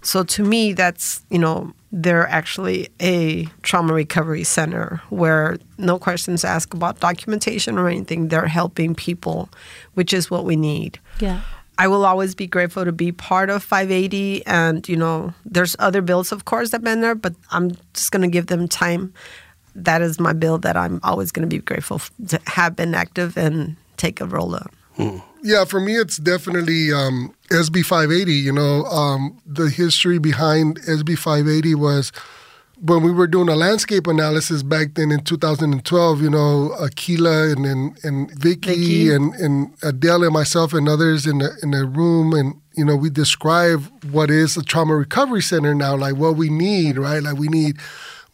So 0.05 0.23
to 0.23 0.45
me, 0.45 0.75
that's, 0.75 1.25
you 1.31 1.39
know, 1.39 1.73
they're 1.91 2.29
actually 2.29 2.89
a 3.01 3.47
trauma 3.63 3.95
recovery 3.95 4.45
center 4.45 5.01
where 5.09 5.57
no 5.79 5.99
questions 5.99 6.45
asked 6.45 6.75
about 6.75 7.01
documentation 7.01 7.79
or 7.79 7.89
anything. 7.89 8.29
They're 8.29 8.47
helping 8.47 8.95
people, 8.95 9.49
which 9.95 10.13
is 10.13 10.31
what 10.31 10.45
we 10.45 10.57
need. 10.57 10.99
Yeah. 11.21 11.41
I 11.79 11.89
will 11.89 12.05
always 12.05 12.35
be 12.35 12.47
grateful 12.47 12.85
to 12.85 12.93
be 12.93 13.13
part 13.13 13.49
of 13.51 13.63
580. 13.63 14.47
And, 14.47 14.89
you 14.89 14.97
know, 14.97 15.33
there's 15.45 15.75
other 15.79 16.03
bills, 16.03 16.33
of 16.33 16.45
course, 16.45 16.71
that 16.71 16.79
have 16.79 16.85
been 16.85 17.01
there, 17.01 17.15
but 17.15 17.35
I'm 17.51 17.73
just 17.95 18.13
going 18.13 18.23
to 18.23 18.29
give 18.29 18.47
them 18.47 18.69
time. 18.69 19.13
That 19.75 20.03
is 20.03 20.21
my 20.21 20.33
bill 20.35 20.59
that 20.59 20.77
I'm 20.77 21.01
always 21.03 21.33
going 21.33 21.49
to 21.49 21.57
be 21.57 21.61
grateful 21.63 22.01
to 22.29 22.41
have 22.47 22.77
been 22.77 22.95
active 22.95 23.37
and 23.37 23.77
take 23.97 24.21
a 24.21 24.27
role 24.27 24.55
in. 24.55 25.23
Yeah, 25.45 25.67
for 25.67 25.79
me, 25.79 25.97
it's 25.97 26.17
definitely 26.17 26.91
um, 26.91 27.35
SB 27.51 27.85
580. 27.85 28.33
You 28.33 28.51
know, 28.53 28.85
um, 28.87 29.43
the 29.45 29.69
history 29.69 30.19
behind 30.19 30.81
SB 30.81 31.19
580 31.19 31.75
was 31.75 32.13
when 32.81 33.03
we 33.03 33.13
were 33.13 33.27
doing 33.27 33.51
a 33.51 33.55
landscape 33.55 34.07
analysis 34.07 34.63
back 34.63 34.95
then 34.95 35.13
in 35.13 35.23
2012. 35.23 36.23
You 36.23 36.31
know, 36.31 36.75
Aqeela 36.81 37.53
and 37.53 37.67
and, 37.67 37.99
and 38.05 38.31
Vicky, 38.41 38.71
Vicky. 38.71 39.13
and 39.13 39.35
and 39.35 39.75
Adele 39.83 40.25
and 40.25 40.33
myself 40.33 40.73
and 40.73 40.89
others 40.89 41.27
in 41.27 41.39
the 41.41 41.55
in 41.63 41.73
the 41.73 41.85
room, 41.85 42.33
and 42.33 42.59
you 42.75 42.85
know, 42.87 42.97
we 42.97 43.11
describe 43.11 43.85
what 44.13 44.31
is 44.31 44.57
a 44.57 44.63
trauma 44.63 44.97
recovery 44.97 45.43
center 45.43 45.75
now, 45.75 45.95
like 45.95 46.17
what 46.17 46.37
we 46.37 46.49
need, 46.49 46.97
right? 46.97 47.23
Like 47.23 47.37
we 47.37 47.49
need 47.49 47.77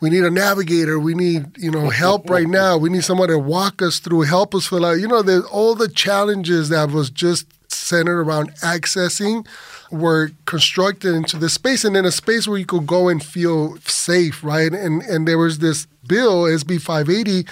we 0.01 0.11
need 0.11 0.25
a 0.25 0.31
navigator. 0.31 0.99
We 0.99 1.15
need, 1.15 1.57
you 1.59 1.71
know, 1.71 1.91
help 1.91 2.31
right 2.31 2.47
now. 2.47 2.77
We 2.77 2.89
need 2.89 3.05
someone 3.05 3.29
to 3.29 3.39
walk 3.39 3.83
us 3.83 3.99
through, 3.99 4.23
help 4.23 4.55
us 4.55 4.67
fill 4.67 4.85
out. 4.85 4.99
You 4.99 5.09
know, 5.09 5.23
there's 5.23 5.45
all 5.45 5.75
the 5.75 5.89
challenges 5.89 6.71
that 6.71 6.91
was 6.91 7.11
just 7.11 7.47
centered 7.71 8.21
around 8.21 8.53
accessing 8.57 9.47
were 9.91 10.31
constructed 10.47 11.15
into 11.15 11.37
the 11.37 11.49
space 11.49 11.85
and 11.85 11.97
then 11.97 12.05
a 12.05 12.13
space 12.13 12.47
where 12.47 12.59
you 12.59 12.65
could 12.67 12.87
go 12.87 13.09
and 13.09 13.23
feel 13.23 13.77
safe, 13.79 14.43
right? 14.43 14.73
And 14.73 15.03
and 15.03 15.27
there 15.27 15.39
was 15.39 15.59
this 15.59 15.87
bill, 16.07 16.45
SB 16.45 16.81
580, 16.81 17.47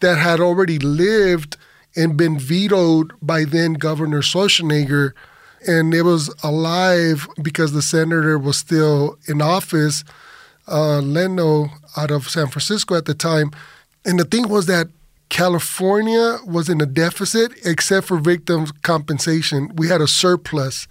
that 0.00 0.18
had 0.18 0.40
already 0.40 0.78
lived 0.78 1.56
and 1.96 2.16
been 2.16 2.38
vetoed 2.38 3.12
by 3.20 3.44
then 3.44 3.74
Governor 3.74 4.20
Schwarzenegger. 4.20 5.12
And 5.66 5.92
it 5.92 6.02
was 6.02 6.32
alive 6.44 7.26
because 7.42 7.72
the 7.72 7.82
senator 7.82 8.38
was 8.38 8.56
still 8.56 9.18
in 9.26 9.42
office 9.42 10.04
uh, 10.70 11.00
Leno 11.00 11.68
out 11.96 12.10
of 12.10 12.28
San 12.28 12.48
Francisco 12.48 12.94
at 12.94 13.04
the 13.06 13.14
time. 13.14 13.50
And 14.04 14.18
the 14.18 14.24
thing 14.24 14.48
was 14.48 14.66
that 14.66 14.88
California 15.28 16.38
was 16.46 16.68
in 16.68 16.80
a 16.80 16.86
deficit 16.86 17.52
except 17.64 18.06
for 18.06 18.18
victims' 18.18 18.72
compensation. 18.82 19.70
We 19.76 19.88
had 19.88 20.00
a 20.00 20.06
surplus. 20.06 20.86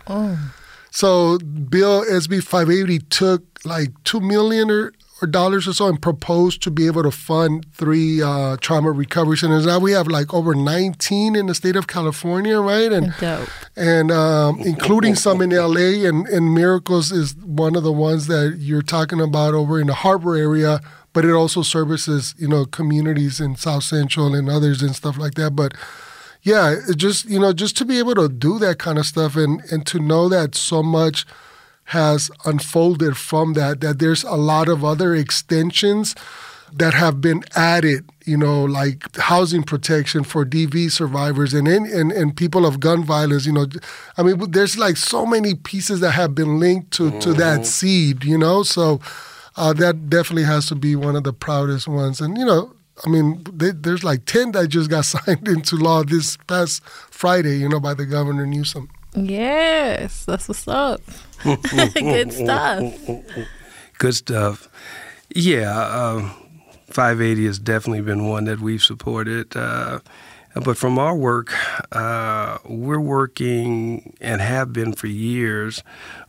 So 0.92 1.38
Bill 1.40 2.04
SB 2.06 2.44
580 2.44 3.00
took 3.10 3.44
like 3.66 3.90
two 4.04 4.20
million 4.20 4.70
or, 4.72 4.94
or 5.22 5.28
dollars 5.28 5.68
or 5.68 5.74
so 5.74 5.88
and 5.88 6.02
proposed 6.02 6.62
to 6.64 6.72
be 6.72 6.86
able 6.86 7.04
to 7.04 7.12
fund 7.12 7.66
three 7.74 8.22
uh, 8.22 8.58
trauma 8.58 8.92
recovery 8.92 9.38
centers. 9.38 9.66
Now 9.66 9.80
we 9.80 9.92
have 9.92 10.08
like 10.08 10.34
over 10.34 10.54
19 10.54 11.36
in 11.36 11.48
the 11.48 11.56
state 11.56 11.76
of 11.76 11.88
California, 11.88 12.60
right? 12.60 12.92
And 12.92 13.14
Dope. 13.20 13.50
and 13.76 14.12
um, 14.12 14.60
including 14.62 15.16
some 15.16 15.42
in 15.42 15.50
LA. 15.50 16.08
And, 16.08 16.28
and 16.28 16.54
Miracles 16.54 17.12
is 17.12 17.36
one 17.38 17.76
of 17.76 17.84
the 17.84 17.92
ones 17.92 18.28
that 18.28 18.58
you're 18.60 18.82
talking 18.82 19.20
about 19.20 19.54
over 19.54 19.80
in 19.80 19.88
the 19.88 19.96
harbor 19.96 20.36
area, 20.36 20.80
but 21.14 21.26
it 21.26 21.32
also 21.32 21.62
services 21.62 22.36
you 22.38 22.48
know 22.48 22.66
communities 22.66 23.40
in 23.40 23.56
South 23.56 23.84
Central 23.84 24.36
and 24.36 24.50
others 24.50 24.82
and 24.82 24.96
stuff 24.96 25.18
like 25.18 25.34
that. 25.34 25.56
But 25.56 25.74
yeah, 26.44 26.76
it 26.88 26.98
just 26.98 27.26
you 27.26 27.40
know 27.40 27.54
just 27.54 27.76
to 27.78 27.86
be 27.86 27.98
able 28.00 28.16
to 28.16 28.30
do 28.30 28.60
that 28.60 28.78
kind 28.78 28.98
of 28.98 29.06
stuff 29.06 29.36
and 29.36 29.62
and 29.72 29.86
to 29.88 30.00
know 30.00 30.30
that 30.30 30.56
so 30.56 30.84
much 30.84 31.26
has 31.88 32.30
unfolded 32.46 33.16
from 33.18 33.54
that 33.54 33.82
that 33.82 34.00
there's 34.00 34.24
a 34.24 34.36
lot 34.36 34.68
of 34.68 34.84
other 34.84 35.16
extensions 35.16 36.16
that 36.74 36.94
have 36.94 37.22
been 37.22 37.44
added, 37.56 38.10
you 38.26 38.36
know, 38.36 38.64
like 38.66 39.16
housing 39.16 39.64
protection 39.64 40.24
for 40.24 40.46
DV 40.46 40.92
survivors 40.92 41.54
and, 41.54 41.68
and 41.68 42.12
and 42.12 42.36
people 42.36 42.66
of 42.66 42.80
gun 42.80 43.04
violence. 43.04 43.46
You 43.46 43.54
know, 43.54 43.68
I 44.18 44.24
mean, 44.24 44.52
there's 44.52 44.78
like 44.78 44.98
so 44.98 45.26
many 45.26 45.56
pieces 45.56 46.02
that 46.02 46.12
have 46.12 46.36
been 46.36 46.60
linked 46.60 46.92
to 46.92 47.18
to 47.22 47.34
that 47.34 47.66
seed. 47.66 48.24
You 48.24 48.38
know, 48.38 48.64
so 48.64 49.00
uh, 49.56 49.74
that 49.74 50.10
definitely 50.10 50.44
has 50.44 50.68
to 50.68 50.76
be 50.76 50.96
one 50.96 51.16
of 51.16 51.24
the 51.24 51.34
proudest 51.34 51.88
ones. 51.88 52.20
And 52.20 52.38
you 52.38 52.46
know, 52.46 52.74
I 53.06 53.10
mean, 53.10 53.44
they, 53.52 53.72
there's 53.72 54.04
like 54.04 54.26
ten 54.26 54.52
that 54.52 54.68
just 54.68 54.90
got 54.90 55.06
signed 55.06 55.48
into 55.48 55.78
law 55.78 56.04
this 56.04 56.38
past 56.48 56.84
Friday. 56.84 57.58
You 57.60 57.70
know, 57.70 57.80
by 57.80 57.94
the 57.94 58.06
governor 58.06 58.46
Newsom. 58.46 58.90
Yes, 59.18 60.26
that's 60.26 60.48
what's 60.48 60.68
up. 60.68 61.02
Good 61.44 62.34
stuff. 62.34 62.94
Good 63.98 64.14
stuff. 64.14 64.70
Yeah, 65.34 65.78
uh, 65.78 66.30
580 66.88 67.46
has 67.46 67.60
definitely 67.60 68.02
been 68.02 68.28
one 68.28 68.46
that 68.46 68.60
we've 68.60 68.84
supported. 68.84 69.56
Uh, 69.56 70.00
but 70.64 70.78
from 70.78 70.98
our 70.98 71.16
work, 71.16 71.54
uh, 71.92 72.58
we're 72.66 73.00
working 73.00 74.16
and 74.22 74.42
have 74.42 74.74
been 74.74 74.94
for 74.94 75.08
years 75.08 75.84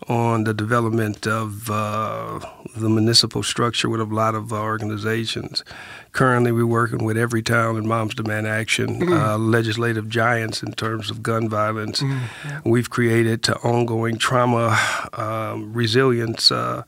on 0.09 0.45
the 0.45 0.53
development 0.55 1.27
of 1.27 1.71
uh, 1.71 2.41
the 2.77 2.89
municipal 2.89 3.43
structure 3.43 3.89
with 3.89 4.01
a 4.01 4.05
lot 4.05 4.35
of 4.35 4.53
organizations. 4.53 5.65
Currently, 6.13 6.53
we're 6.53 6.67
working 6.67 7.05
with 7.05 7.17
Everytown 7.17 7.79
in 7.79 7.87
Moms 7.87 8.15
Demand 8.15 8.47
Action, 8.47 9.13
uh, 9.13 9.39
legislative 9.39 10.09
giants 10.09 10.63
in 10.63 10.73
terms 10.73 11.11
of 11.11 11.23
gun 11.23 11.49
violence. 11.49 12.03
We've 12.65 12.91
created 12.91 13.49
ongoing 13.63 14.17
trauma 14.17 14.77
um, 15.13 15.73
resilience 15.73 16.51
uh, 16.51 16.83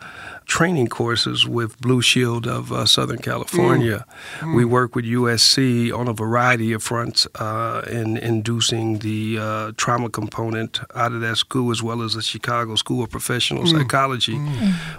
training 0.50 0.88
courses 0.88 1.46
with 1.46 1.80
Blue 1.80 2.02
Shield 2.02 2.44
of 2.44 2.72
uh, 2.72 2.84
Southern 2.84 3.18
California. 3.18 4.04
We 4.52 4.64
work 4.64 4.96
with 4.96 5.04
USC 5.04 5.96
on 5.96 6.08
a 6.08 6.12
variety 6.12 6.72
of 6.72 6.82
fronts 6.82 7.28
uh, 7.36 7.82
in 7.88 8.16
inducing 8.16 8.98
the 8.98 9.38
uh, 9.38 9.72
trauma 9.76 10.10
component 10.10 10.80
out 10.96 11.12
of 11.12 11.20
that 11.20 11.36
school, 11.36 11.70
as 11.70 11.84
well 11.84 12.02
as 12.02 12.14
the 12.14 12.22
Chicago 12.22 12.74
School 12.74 13.04
of 13.04 13.10
Professional 13.10 13.64
Psychology, 13.64 14.36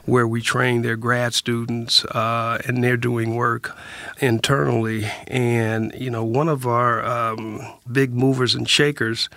where 0.06 0.26
we 0.26 0.41
train 0.41 0.84
their 0.84 0.95
grad 0.95 1.34
students 1.34 2.06
uh, 2.06 2.62
and 2.66 2.82
they're 2.82 2.95
doing 2.95 3.36
work 3.36 3.76
internally. 4.20 5.06
And, 5.28 5.93
you 5.95 6.10
know, 6.10 6.24
one 6.24 6.47
of 6.47 6.66
our 6.66 7.04
um, 7.04 7.62
big 7.91 8.14
movers 8.14 8.56
and 8.56 8.70
shakers 8.70 9.28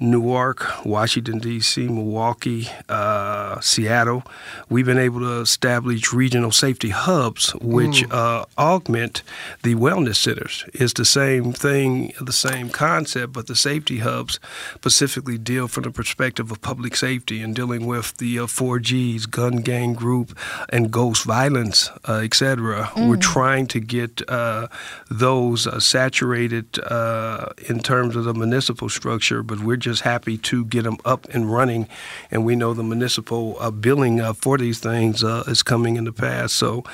Newark, 0.00 0.84
Washington, 0.84 1.38
D.C., 1.38 1.86
Milwaukee, 1.88 2.68
uh, 2.88 3.60
Seattle. 3.60 4.24
We've 4.68 4.86
been 4.86 4.98
able 4.98 5.20
to 5.20 5.40
establish 5.40 6.12
regional 6.12 6.50
safety 6.50 6.90
hubs, 6.90 7.54
which 7.56 8.08
uh, 8.10 8.44
augment 8.58 9.22
the 9.62 9.74
wellness 9.74 10.16
centers. 10.16 10.64
It's 10.74 10.92
the 10.92 11.04
same 11.04 11.52
thing, 11.52 12.12
the 12.20 12.32
same 12.32 12.70
concept, 12.70 13.32
but 13.32 13.46
the 13.46 13.56
safety 13.56 13.98
hubs 13.98 14.40
specifically 14.74 15.38
deal 15.38 15.68
from 15.68 15.84
the 15.84 15.90
perspective 15.90 16.50
of 16.50 16.60
public 16.60 16.96
safety 16.96 17.40
and 17.40 17.54
dealing 17.54 17.86
with 17.86 18.16
the 18.16 18.38
uh, 18.38 18.46
4Gs, 18.46 19.30
gun 19.30 19.56
gang 19.58 19.94
group, 19.94 20.36
and 20.70 20.90
ghost 20.90 21.24
violence, 21.24 21.90
uh, 22.08 22.20
etc. 22.24 22.90
We're 22.96 23.16
trying 23.16 23.66
to 23.68 23.80
get 23.80 24.28
uh, 24.28 24.68
those 25.10 25.66
uh, 25.66 25.80
saturated 25.80 26.78
uh, 26.80 27.46
in 27.68 27.80
terms 27.80 28.16
of 28.16 28.24
the 28.24 28.34
municipal 28.34 28.88
structure, 28.88 29.42
but 29.42 29.60
we're 29.60 29.76
just 29.76 29.93
happy 30.00 30.38
to 30.38 30.64
get 30.64 30.82
them 30.82 30.98
up 31.04 31.26
and 31.30 31.52
running. 31.52 31.88
And 32.30 32.44
we 32.44 32.56
know 32.56 32.74
the 32.74 32.82
municipal 32.82 33.56
uh, 33.60 33.70
billing 33.70 34.20
uh, 34.20 34.32
for 34.32 34.58
these 34.58 34.78
things 34.78 35.22
uh, 35.22 35.44
is 35.46 35.62
coming 35.62 35.96
in 35.96 36.04
the 36.04 36.12
past. 36.12 36.56
So, 36.56 36.84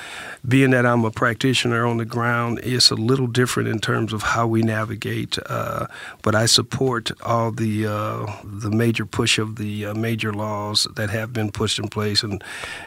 being 0.47 0.71
that 0.71 0.85
I'm 0.85 1.05
a 1.05 1.11
practitioner 1.11 1.85
on 1.85 1.97
the 1.97 2.05
ground, 2.05 2.59
it's 2.63 2.91
a 2.91 2.95
little 2.95 3.27
different 3.27 3.69
in 3.69 3.79
terms 3.79 4.13
of 4.13 4.23
how 4.23 4.47
we 4.47 4.61
navigate. 4.61 5.37
Uh, 5.45 5.87
but 6.21 6.35
I 6.35 6.45
support 6.45 7.11
all 7.21 7.51
the 7.51 7.87
uh, 7.87 8.25
the 8.43 8.71
major 8.71 9.05
push 9.05 9.37
of 9.37 9.55
the 9.57 9.87
uh, 9.87 9.93
major 9.93 10.33
laws 10.33 10.87
that 10.95 11.09
have 11.09 11.33
been 11.33 11.51
pushed 11.51 11.79
in 11.79 11.87
place, 11.87 12.23
and 12.23 12.43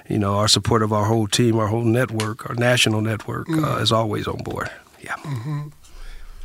you 0.08 0.18
know 0.18 0.34
our 0.36 0.48
support 0.48 0.82
of 0.82 0.92
our 0.92 1.04
whole 1.04 1.26
team, 1.26 1.58
our 1.58 1.68
whole 1.68 1.84
network, 1.84 2.48
our 2.48 2.56
national 2.56 3.00
network 3.00 3.48
uh, 3.50 3.76
is 3.76 3.92
always 3.92 4.26
on 4.26 4.38
board. 4.38 4.70
Yeah. 5.02 5.16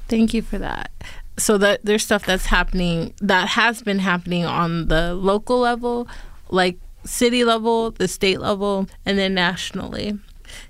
Thank 0.07 0.33
you 0.33 0.41
for 0.41 0.57
that. 0.57 0.91
So 1.39 1.57
that 1.57 1.79
there's 1.83 2.03
stuff 2.03 2.25
that's 2.25 2.45
happening 2.45 3.13
that 3.21 3.47
has 3.49 3.81
been 3.81 3.99
happening 3.99 4.45
on 4.45 4.87
the 4.87 5.15
local 5.15 5.59
level, 5.59 6.07
like 6.49 6.77
city 7.05 7.43
level, 7.43 7.91
the 7.91 8.07
state 8.07 8.39
level, 8.39 8.87
and 9.05 9.17
then 9.17 9.33
nationally. 9.33 10.19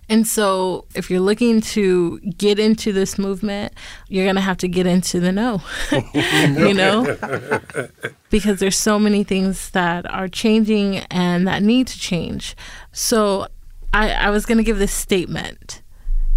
And 0.09 0.27
so, 0.27 0.85
if 0.95 1.09
you're 1.09 1.19
looking 1.21 1.61
to 1.61 2.19
get 2.19 2.59
into 2.59 2.91
this 2.91 3.17
movement, 3.17 3.73
you're 4.07 4.25
going 4.25 4.35
to 4.35 4.41
have 4.41 4.57
to 4.57 4.67
get 4.67 4.85
into 4.87 5.19
the 5.19 5.31
know, 5.31 5.61
you 6.13 6.73
know? 6.73 7.17
because 8.29 8.59
there's 8.59 8.77
so 8.77 8.99
many 8.99 9.23
things 9.23 9.69
that 9.71 10.09
are 10.11 10.27
changing 10.27 10.97
and 11.11 11.47
that 11.47 11.63
need 11.63 11.87
to 11.87 11.99
change. 11.99 12.55
So, 12.91 13.47
I, 13.93 14.11
I 14.11 14.29
was 14.31 14.45
going 14.45 14.57
to 14.57 14.63
give 14.63 14.79
this 14.79 14.93
statement 14.93 15.81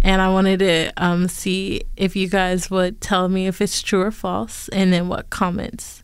and 0.03 0.21
I 0.21 0.29
wanted 0.29 0.59
to 0.59 0.91
um, 0.97 1.29
see 1.29 1.83
if 1.95 2.15
you 2.15 2.27
guys 2.27 2.69
would 2.69 2.99
tell 2.99 3.29
me 3.29 3.47
if 3.47 3.61
it's 3.61 3.81
true 3.81 4.01
or 4.01 4.11
false 4.11 4.67
and 4.69 4.91
then 4.91 5.07
what 5.07 5.29
comments. 5.29 6.03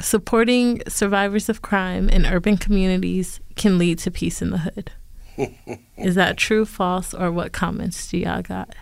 Supporting 0.00 0.82
survivors 0.88 1.48
of 1.48 1.62
crime 1.62 2.08
in 2.08 2.26
urban 2.26 2.56
communities 2.56 3.38
can 3.54 3.78
lead 3.78 3.98
to 4.00 4.10
peace 4.10 4.42
in 4.42 4.50
the 4.50 4.58
hood. 4.58 4.90
Is 5.96 6.16
that 6.16 6.36
true, 6.36 6.64
false, 6.64 7.14
or 7.14 7.30
what 7.30 7.52
comments 7.52 8.08
do 8.08 8.18
y'all 8.18 8.42
got? 8.42 8.74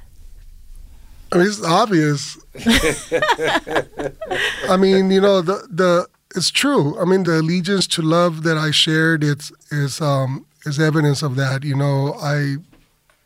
I 1.31 1.39
mean, 1.39 1.47
it's 1.47 1.63
obvious. 1.63 2.39
I 4.69 4.77
mean, 4.79 5.11
you 5.11 5.21
know, 5.21 5.43
the 5.43 5.69
the 5.71 6.09
it's 6.35 6.51
true. 6.51 6.99
I 6.99 7.05
mean, 7.05 7.25
the 7.25 7.41
allegiance 7.41 7.87
to 7.89 8.03
love 8.03 8.45
that 8.45 8.57
I 8.57 8.71
shared, 8.71 9.23
it's 9.23 9.53
is 9.71 10.01
um 10.01 10.47
is 10.65 10.81
evidence 10.81 11.23
of 11.23 11.37
that. 11.37 11.65
You 11.65 11.77
know, 11.77 12.15
I 12.19 12.57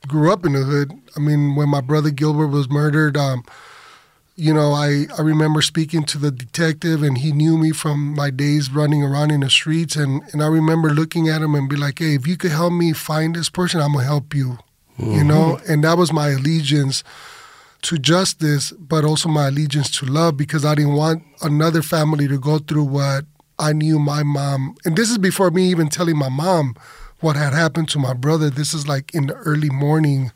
grew 0.08 0.32
up 0.32 0.44
in 0.44 0.52
the 0.52 0.62
hood. 0.62 0.92
I 1.16 1.20
mean, 1.20 1.54
when 1.54 1.68
my 1.68 1.80
brother 1.80 2.10
Gilbert 2.10 2.48
was 2.48 2.68
murdered, 2.68 3.16
um, 3.16 3.44
you 4.36 4.52
know, 4.52 4.72
I, 4.72 5.06
I 5.18 5.22
remember 5.22 5.60
speaking 5.62 6.04
to 6.04 6.18
the 6.18 6.30
detective 6.30 7.02
and 7.02 7.18
he 7.18 7.32
knew 7.32 7.58
me 7.58 7.70
from 7.70 8.14
my 8.14 8.30
days 8.30 8.70
running 8.70 9.02
around 9.02 9.30
in 9.30 9.40
the 9.40 9.50
streets. 9.50 9.94
And, 9.94 10.22
and 10.32 10.42
I 10.42 10.46
remember 10.46 10.90
looking 10.90 11.28
at 11.28 11.42
him 11.42 11.54
and 11.54 11.68
be 11.68 11.76
like, 11.76 11.98
hey, 11.98 12.14
if 12.14 12.26
you 12.26 12.36
could 12.36 12.50
help 12.50 12.72
me 12.72 12.92
find 12.92 13.36
this 13.36 13.50
person, 13.50 13.80
I'm 13.80 13.92
going 13.92 14.04
to 14.04 14.08
help 14.08 14.34
you. 14.34 14.58
Mm-hmm. 14.98 15.12
You 15.12 15.24
know, 15.24 15.60
and 15.68 15.84
that 15.84 15.98
was 15.98 16.12
my 16.12 16.30
allegiance 16.30 17.04
to 17.82 17.98
justice, 17.98 18.72
but 18.72 19.04
also 19.04 19.28
my 19.28 19.48
allegiance 19.48 19.90
to 19.98 20.06
love 20.06 20.36
because 20.36 20.64
I 20.64 20.74
didn't 20.74 20.94
want 20.94 21.22
another 21.42 21.82
family 21.82 22.28
to 22.28 22.38
go 22.38 22.58
through 22.58 22.84
what 22.84 23.24
I 23.58 23.72
knew 23.72 23.98
my 23.98 24.22
mom. 24.22 24.76
And 24.84 24.96
this 24.96 25.10
is 25.10 25.18
before 25.18 25.50
me 25.50 25.64
even 25.70 25.88
telling 25.88 26.16
my 26.16 26.28
mom 26.28 26.74
what 27.22 27.36
had 27.36 27.52
happened 27.54 27.88
to 27.90 27.98
my 27.98 28.12
brother. 28.12 28.50
This 28.50 28.74
is 28.74 28.86
like 28.86 29.14
in 29.14 29.28
the 29.28 29.34
early 29.34 29.70
morning 29.70 30.32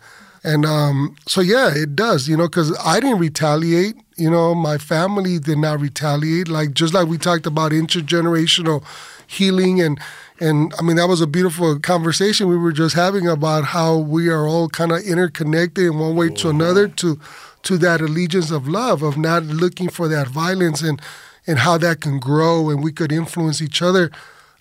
and 0.47 0.65
um, 0.65 1.17
so, 1.27 1.41
yeah, 1.41 1.73
it 1.75 1.97
does, 1.97 2.29
you 2.29 2.37
know, 2.37 2.47
because 2.47 2.73
I 2.79 3.01
didn't 3.01 3.19
retaliate. 3.19 3.97
You 4.17 4.31
know, 4.31 4.55
my 4.55 4.79
family 4.79 5.41
did 5.41 5.59
not 5.59 5.81
retaliate. 5.81 6.47
Like, 6.47 6.73
just 6.73 6.95
like 6.95 7.09
we 7.09 7.19
talked 7.19 7.47
about 7.47 7.73
intergenerational 7.73 8.85
healing 9.27 9.83
and, 9.83 10.01
and 10.39 10.73
I 10.79 10.83
mean, 10.83 10.95
that 10.97 11.09
was 11.09 11.21
a 11.21 11.27
beautiful 11.27 11.81
conversation 11.81 12.47
we 12.47 12.57
were 12.57 12.71
just 12.71 12.95
having 12.95 13.27
about 13.27 13.65
how 13.65 13.97
we 13.97 14.29
are 14.29 14.47
all 14.47 14.69
kind 14.69 14.93
of 14.93 15.01
interconnected 15.01 15.87
in 15.87 15.99
one 15.99 16.15
way 16.15 16.29
to 16.29 16.49
another 16.49 16.87
to, 16.87 17.19
to 17.65 17.77
that 17.79 18.01
allegiance 18.01 18.53
of 18.53 18.69
love, 18.69 19.03
of 19.03 19.17
not 19.19 19.43
looking 19.43 19.89
for 19.89 20.07
that 20.07 20.29
violence 20.29 20.81
and, 20.81 21.03
and 21.45 21.59
how 21.59 21.77
that 21.79 22.01
can 22.01 22.21
grow 22.21 22.71
and 22.71 22.85
we 22.85 22.93
could 22.93 23.11
influence 23.11 23.61
each 23.61 23.83
other. 23.83 24.13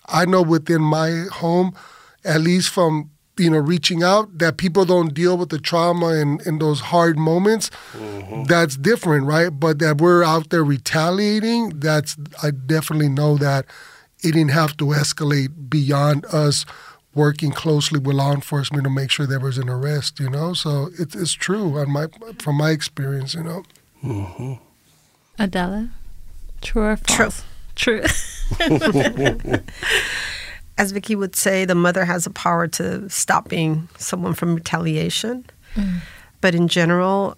I 0.06 0.24
know 0.24 0.42
within 0.42 0.82
my 0.82 1.26
home, 1.30 1.76
at 2.26 2.40
least 2.40 2.70
from 2.70 3.10
you 3.38 3.50
know 3.50 3.58
reaching 3.58 4.02
out 4.02 4.38
that 4.38 4.56
people 4.56 4.84
don't 4.84 5.14
deal 5.14 5.36
with 5.36 5.50
the 5.50 5.58
trauma 5.58 6.14
in, 6.14 6.40
in 6.46 6.58
those 6.58 6.80
hard 6.80 7.18
moments 7.18 7.70
mm-hmm. 7.92 8.44
that's 8.44 8.76
different 8.76 9.26
right? 9.26 9.50
But 9.50 9.78
that 9.80 10.00
we're 10.00 10.24
out 10.24 10.50
there 10.50 10.64
retaliating 10.64 11.80
that's 11.80 12.16
i 12.42 12.50
definitely 12.50 13.08
know 13.08 13.36
that 13.38 13.66
it 14.22 14.32
didn't 14.32 14.50
have 14.50 14.76
to 14.78 14.86
escalate 14.86 15.68
beyond 15.68 16.24
us 16.26 16.64
working 17.14 17.50
closely 17.50 17.98
with 17.98 18.16
law 18.16 18.32
enforcement 18.32 18.84
to 18.84 18.90
make 18.90 19.10
sure 19.10 19.26
there 19.26 19.40
was 19.40 19.58
an 19.58 19.68
arrest 19.68 20.18
you 20.20 20.30
know? 20.30 20.52
So 20.54 20.90
it's, 20.98 21.14
it's 21.14 21.32
true 21.32 21.78
on 21.78 21.90
my 21.90 22.06
from 22.38 22.56
my 22.56 22.70
experience 22.70 23.34
you 23.34 23.42
know? 23.42 23.62
Mm-hmm. 24.02 24.52
adela? 25.38 25.90
True 26.62 26.82
or 26.82 26.96
false? 26.96 27.44
True 27.74 28.02
true 28.02 28.02
as 30.78 30.92
Vicky 30.92 31.16
would 31.16 31.34
say, 31.34 31.64
the 31.64 31.74
mother 31.74 32.04
has 32.04 32.26
a 32.26 32.30
power 32.30 32.66
to 32.68 33.08
stop 33.08 33.48
being 33.48 33.88
someone 33.98 34.34
from 34.34 34.54
retaliation. 34.54 35.44
Mm. 35.74 36.00
But 36.40 36.54
in 36.54 36.68
general, 36.68 37.36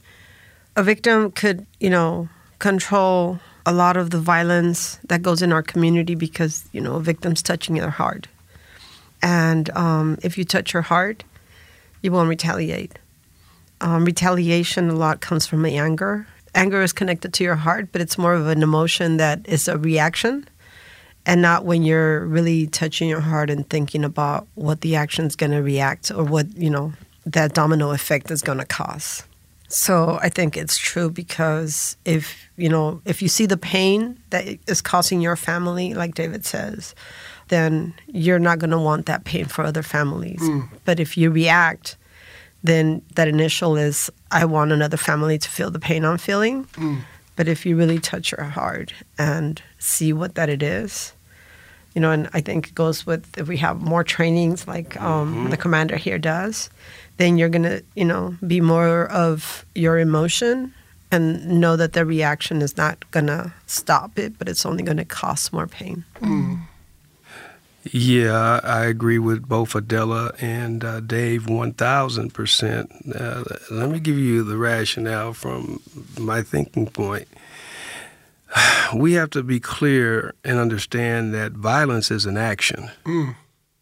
a 0.76 0.82
victim 0.82 1.30
could, 1.30 1.66
you 1.80 1.91
know, 1.91 2.28
control 2.59 3.39
a 3.64 3.72
lot 3.72 3.97
of 3.97 4.11
the 4.11 4.18
violence 4.18 4.99
that 5.09 5.22
goes 5.22 5.43
in 5.43 5.53
our 5.53 5.62
community 5.62 6.14
because, 6.14 6.68
you 6.72 6.80
know, 6.80 6.97
a 6.97 7.01
victim's 7.01 7.43
touching 7.43 7.76
their 7.76 7.91
heart. 7.91 8.26
And 9.22 9.70
um, 9.76 10.18
if 10.22 10.39
you 10.39 10.45
touch 10.45 10.72
your 10.72 10.82
heart, 10.82 11.24
you 12.03 12.11
won't 12.11 12.28
retaliate. 12.28 12.99
Um, 13.80 14.05
retaliation 14.05 14.91
a 14.91 14.95
lot 14.95 15.20
comes 15.20 15.47
from 15.47 15.64
anger. 15.64 16.26
Anger 16.55 16.82
is 16.82 16.93
connected 16.93 17.32
to 17.34 17.45
your 17.45 17.57
heart, 17.57 17.89
but 17.93 18.01
it's 18.01 18.18
more 18.18 18.34
of 18.34 18.47
an 18.49 18.62
emotion 18.62 19.18
that 19.18 19.47
is 19.47 19.68
a 19.68 19.78
reaction 19.78 20.49
and 21.29 21.43
not 21.43 21.66
when 21.66 21.83
you're 21.83 22.24
really 22.24 22.66
touching 22.68 23.07
your 23.07 23.20
heart 23.20 23.51
and 23.51 23.68
thinking 23.68 24.03
about 24.03 24.49
what 24.55 24.81
the 24.81 24.97
action 24.97 25.26
is 25.26 25.37
going 25.37 25.53
to 25.53 25.62
react 25.62 26.11
or 26.11 26.24
what 26.24 26.47
you 26.57 26.70
know 26.70 26.93
that 27.26 27.53
domino 27.53 27.91
effect 27.93 28.31
is 28.31 28.41
going 28.41 28.59
to 28.59 28.64
cause 28.64 29.22
so 29.68 30.18
i 30.22 30.29
think 30.29 30.57
it's 30.57 30.79
true 30.79 31.11
because 31.11 31.97
if 32.05 32.49
you 32.57 32.68
know 32.68 33.01
if 33.05 33.20
you 33.20 33.29
see 33.29 33.45
the 33.47 33.59
pain 33.59 34.18
that 34.31 34.59
is 34.66 34.81
causing 34.81 35.20
your 35.20 35.37
family 35.37 35.95
like 35.95 36.14
david 36.14 36.45
says 36.45 36.95
then 37.49 37.95
you're 38.07 38.39
not 38.39 38.59
going 38.59 38.70
to 38.70 38.79
want 38.79 39.07
that 39.07 39.24
pain 39.24 39.45
for 39.45 39.64
other 39.64 39.83
families 39.83 40.41
mm. 40.41 40.66
but 40.87 40.99
if 40.99 41.16
you 41.16 41.31
react 41.31 41.97
then 42.64 43.03
that 43.14 43.29
initial 43.29 43.76
is 43.76 44.11
i 44.31 44.47
want 44.47 44.72
another 44.72 44.97
family 44.97 45.37
to 45.37 45.51
feel 45.51 45.70
the 45.70 45.79
pain 45.79 46.07
i'm 46.07 46.16
feeling 46.16 46.64
mm. 46.64 46.99
but 47.37 47.47
if 47.47 47.66
you 47.66 47.76
really 47.76 47.99
touch 47.99 48.33
your 48.33 48.45
heart 48.45 48.95
and 49.18 49.61
see 49.79 50.14
what 50.14 50.35
that 50.35 50.49
it 50.49 50.62
is 50.62 51.12
you 51.99 52.03
know, 52.03 52.12
and 52.12 52.30
I 52.32 52.40
think 52.40 52.68
it 52.68 52.74
goes 52.76 53.05
with 53.05 53.36
if 53.36 53.49
we 53.49 53.57
have 53.57 53.82
more 53.82 54.05
trainings 54.05 54.68
like 54.68 54.96
um, 55.03 55.34
mm-hmm. 55.34 55.51
the 55.51 55.57
commander 55.57 55.96
here 55.96 56.16
does, 56.16 56.70
then 57.16 57.36
you're 57.36 57.49
gonna, 57.49 57.80
you 57.96 58.05
know, 58.05 58.36
be 58.46 58.61
more 58.61 59.11
of 59.11 59.66
your 59.74 59.99
emotion 59.99 60.72
and 61.11 61.61
know 61.61 61.74
that 61.74 61.94
the 61.94 62.07
reaction 62.07 62.62
is 62.62 62.76
not 62.76 63.11
gonna 63.11 63.53
stop 63.66 64.16
it, 64.16 64.38
but 64.38 64.49
it's 64.49 64.64
only 64.64 64.84
gonna 64.84 65.05
cause 65.05 65.53
more 65.53 65.66
pain. 65.66 66.05
Mm. 66.20 66.61
Yeah, 67.90 68.61
I 68.62 68.84
agree 68.84 69.18
with 69.18 69.49
both 69.49 69.74
Adela 69.74 70.30
and 70.40 70.84
uh, 70.84 71.01
Dave 71.01 71.46
1000%. 71.46 73.20
Uh, 73.20 73.42
let 73.72 73.90
me 73.90 73.99
give 73.99 74.16
you 74.16 74.44
the 74.44 74.57
rationale 74.57 75.32
from 75.32 75.80
my 76.16 76.42
thinking 76.42 76.86
point. 76.86 77.26
we 78.94 79.14
have 79.14 79.30
to 79.30 79.42
be 79.42 79.61
clear 79.61 80.34
and 80.44 80.59
understand 80.59 81.34
that 81.34 81.53
violence 81.53 82.11
is 82.11 82.26
an 82.26 82.36
action. 82.36 82.90
Mm. 83.05 83.34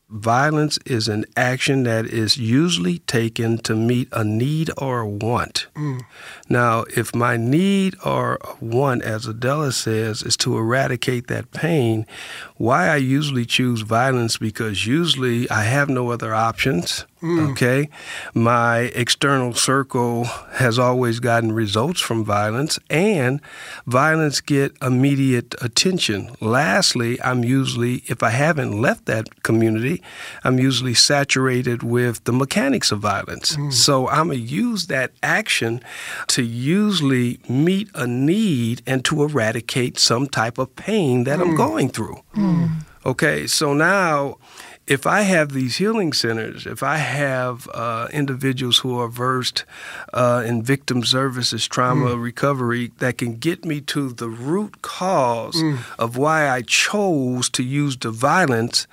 Violence 0.08 0.78
is 0.86 1.08
an 1.08 1.24
action 1.36 1.82
that 1.82 2.06
is 2.06 2.36
usually 2.36 3.00
taken 3.00 3.58
to 3.58 3.74
meet 3.74 4.08
a 4.12 4.22
need 4.22 4.70
or 4.78 5.00
a 5.00 5.08
want. 5.08 5.66
Mm. 5.74 6.02
Now, 6.48 6.84
if 6.96 7.12
my 7.12 7.36
need 7.36 7.96
or 8.04 8.38
want, 8.60 9.02
as 9.02 9.26
Adela 9.26 9.72
says, 9.72 10.22
is 10.22 10.36
to 10.38 10.56
eradicate 10.56 11.26
that 11.26 11.50
pain, 11.50 12.06
why 12.54 12.86
I 12.86 12.96
usually 12.96 13.44
choose 13.44 13.80
violence 13.80 14.38
because 14.38 14.86
usually 14.86 15.50
I 15.50 15.64
have 15.64 15.88
no 15.88 16.12
other 16.12 16.32
options. 16.32 17.04
Mm. 17.27 17.53
Okay. 17.53 17.89
My 18.35 18.93
external 18.95 19.53
circle 19.55 20.24
has 20.55 20.79
always 20.79 21.20
gotten 21.20 21.53
results 21.53 22.01
from 22.01 22.24
violence, 22.24 22.79
and 22.89 23.41
violence 23.87 24.41
get 24.41 24.77
immediate 24.81 25.55
attention. 25.61 26.31
Lastly, 26.41 27.20
I'm 27.22 27.43
usually, 27.45 28.03
if 28.07 28.22
I 28.22 28.31
haven't 28.31 28.81
left 28.81 29.07
that 29.07 29.43
community, 29.43 30.03
I'm 30.45 30.59
usually 30.59 30.95
saturated 30.95 31.83
with 31.83 32.24
the 32.24 32.33
mechanics 32.33 32.93
of 32.93 33.01
violence. 33.01 33.57
Mm. 33.57 33.72
So 33.72 34.09
I'm 34.09 34.29
going 34.29 34.39
to 34.39 34.45
use 34.45 34.86
that 34.86 35.12
action 35.23 35.81
to 36.28 36.43
usually 36.43 37.40
meet 37.48 37.89
a 37.94 38.07
need 38.07 38.82
and 38.86 39.05
to 39.07 39.23
eradicate 39.23 39.98
some 39.98 40.27
type 40.28 40.59
of 40.59 40.74
pain 40.77 41.24
that 41.24 41.39
mm. 41.39 41.43
I'm 41.43 41.57
going 41.57 41.89
through. 41.89 42.23
Mm. 42.35 42.70
Okay, 43.05 43.47
so 43.47 43.73
now 43.73 44.39
if 44.86 45.04
I 45.04 45.22
have 45.22 45.52
these 45.52 45.76
healing 45.76 46.12
centers, 46.12 46.64
if 46.64 46.82
I 46.82 46.98
have 46.98 47.68
uh, 47.74 48.06
individuals 48.12 48.78
who 48.78 48.98
are 49.00 49.08
versed 49.08 49.64
uh, 50.14 50.44
in 50.46 50.62
victim 50.62 51.04
services, 51.04 51.66
trauma 51.66 52.10
mm. 52.10 52.22
recovery, 52.22 52.92
that 52.98 53.18
can 53.18 53.34
get 53.36 53.64
me 53.64 53.80
to 53.82 54.12
the 54.12 54.28
root 54.28 54.82
cause 54.82 55.56
mm. 55.56 55.78
of 55.98 56.16
why 56.16 56.48
I 56.48 56.62
chose 56.62 57.50
to 57.50 57.64
use 57.64 57.96
the 57.96 58.12
violence, 58.12 58.86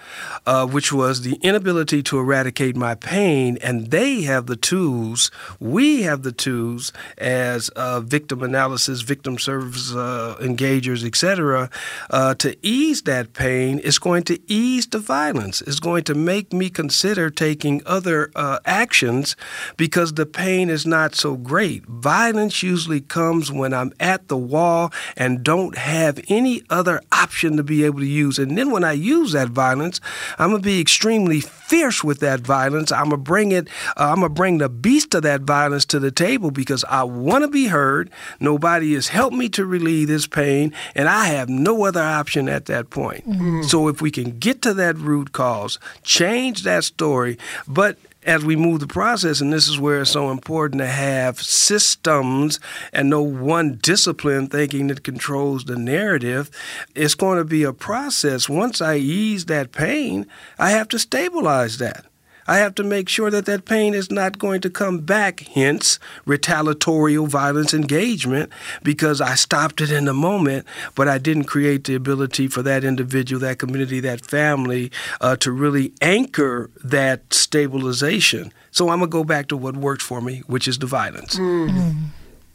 uh, 0.47 0.65
which 0.65 0.91
was 0.91 1.21
the 1.21 1.35
inability 1.43 2.01
to 2.03 2.17
eradicate 2.17 2.75
my 2.75 2.95
pain, 2.95 3.59
and 3.61 3.91
they 3.91 4.23
have 4.23 4.47
the 4.47 4.55
tools, 4.55 5.29
we 5.59 6.01
have 6.01 6.23
the 6.23 6.31
tools 6.31 6.91
as 7.19 7.69
uh, 7.69 7.99
victim 7.99 8.41
analysis, 8.41 9.01
victim 9.01 9.37
service 9.37 9.93
uh, 9.93 10.37
engagers, 10.41 11.05
etc., 11.05 11.69
uh, 12.09 12.33
to 12.35 12.57
ease 12.65 13.03
that 13.03 13.33
pain. 13.33 13.79
It's 13.83 13.99
going 13.99 14.23
to 14.23 14.39
ease 14.51 14.87
the 14.87 14.99
violence. 14.99 15.61
It's 15.61 15.82
going 15.83 16.03
to 16.05 16.15
make 16.15 16.53
me 16.53 16.69
consider 16.69 17.29
taking 17.29 17.81
other 17.85 18.31
uh, 18.35 18.57
actions 18.65 19.35
because 19.75 20.13
the 20.13 20.25
pain 20.25 20.69
is 20.69 20.85
not 20.85 21.13
so 21.13 21.35
great. 21.35 21.85
Violence 21.85 22.63
usually 22.63 23.01
comes 23.01 23.51
when 23.51 23.73
I'm 23.73 23.91
at 23.99 24.29
the 24.29 24.37
wall 24.37 24.93
and 25.17 25.43
don't 25.43 25.77
have 25.77 26.23
any 26.29 26.63
other 26.69 27.01
option 27.11 27.57
to 27.57 27.63
be 27.63 27.83
able 27.83 27.99
to 27.99 28.05
use. 28.05 28.39
And 28.39 28.57
then 28.57 28.71
when 28.71 28.85
I 28.85 28.93
use 28.93 29.33
that 29.33 29.49
violence, 29.49 29.99
I'm 30.39 30.51
going 30.51 30.61
to 30.61 30.65
be 30.65 30.79
extremely 30.79 31.41
fierce 31.73 32.03
with 32.03 32.19
that 32.19 32.41
violence. 32.41 32.91
I'm 32.91 33.09
going 33.09 33.11
to 33.11 33.17
bring 33.17 33.51
it, 33.51 33.67
uh, 33.97 34.11
I'm 34.11 34.21
to 34.21 34.29
bring 34.29 34.59
the 34.59 34.69
beast 34.69 35.15
of 35.15 35.23
that 35.23 35.41
violence 35.41 35.85
to 35.85 35.99
the 35.99 36.11
table 36.11 36.51
because 36.51 36.85
I 36.87 37.01
want 37.03 37.43
to 37.43 37.47
be 37.47 37.65
heard. 37.65 38.11
Nobody 38.39 38.93
has 38.93 39.07
helped 39.07 39.35
me 39.35 39.49
to 39.49 39.65
relieve 39.65 40.07
this 40.07 40.27
pain, 40.27 40.71
and 40.93 41.09
I 41.09 41.25
have 41.25 41.49
no 41.49 41.85
other 41.85 42.03
option 42.03 42.47
at 42.47 42.67
that 42.67 42.91
point. 42.91 43.27
Mm-hmm. 43.27 43.63
So 43.63 43.87
if 43.87 44.03
we 44.03 44.11
can 44.11 44.37
get 44.37 44.61
to 44.61 44.75
that 44.75 44.97
root 44.97 45.31
cause, 45.31 45.79
change 46.03 46.61
that 46.61 46.83
story, 46.83 47.39
but 47.67 47.97
as 48.25 48.43
we 48.43 48.55
move 48.55 48.79
the 48.79 48.87
process, 48.87 49.41
and 49.41 49.51
this 49.51 49.67
is 49.67 49.79
where 49.79 50.01
it's 50.01 50.11
so 50.11 50.31
important 50.31 50.79
to 50.79 50.87
have 50.87 51.41
systems 51.41 52.59
and 52.91 53.09
no 53.09 53.21
one 53.21 53.75
discipline 53.75 54.47
thinking 54.47 54.87
that 54.87 55.03
controls 55.03 55.65
the 55.65 55.75
narrative, 55.77 56.49
it's 56.95 57.15
going 57.15 57.37
to 57.37 57.45
be 57.45 57.63
a 57.63 57.73
process. 57.73 58.47
Once 58.47 58.81
I 58.81 58.97
ease 58.97 59.45
that 59.45 59.71
pain, 59.71 60.27
I 60.57 60.71
have 60.71 60.87
to 60.89 60.99
stabilize 60.99 61.77
that. 61.79 62.05
I 62.47 62.57
have 62.57 62.75
to 62.75 62.83
make 62.83 63.09
sure 63.09 63.29
that 63.29 63.45
that 63.45 63.65
pain 63.65 63.93
is 63.93 64.11
not 64.11 64.37
going 64.39 64.61
to 64.61 64.69
come 64.69 64.99
back, 64.99 65.41
hence 65.41 65.99
retaliatory 66.25 67.15
violence 67.15 67.73
engagement, 67.73 68.51
because 68.83 69.21
I 69.21 69.35
stopped 69.35 69.81
it 69.81 69.91
in 69.91 70.05
the 70.05 70.13
moment, 70.13 70.65
but 70.95 71.07
I 71.07 71.17
didn't 71.17 71.45
create 71.45 71.85
the 71.85 71.95
ability 71.95 72.47
for 72.47 72.61
that 72.63 72.83
individual, 72.83 73.39
that 73.41 73.59
community, 73.59 73.99
that 74.01 74.25
family 74.25 74.91
uh, 75.21 75.35
to 75.37 75.51
really 75.51 75.93
anchor 76.01 76.69
that 76.83 77.33
stabilization. 77.33 78.51
So 78.71 78.89
I'm 78.89 78.99
going 78.99 79.09
to 79.09 79.13
go 79.13 79.23
back 79.23 79.47
to 79.49 79.57
what 79.57 79.77
worked 79.77 80.01
for 80.01 80.21
me, 80.21 80.41
which 80.47 80.67
is 80.67 80.79
the 80.79 80.87
violence. 80.87 81.35
Mm. 81.35 82.09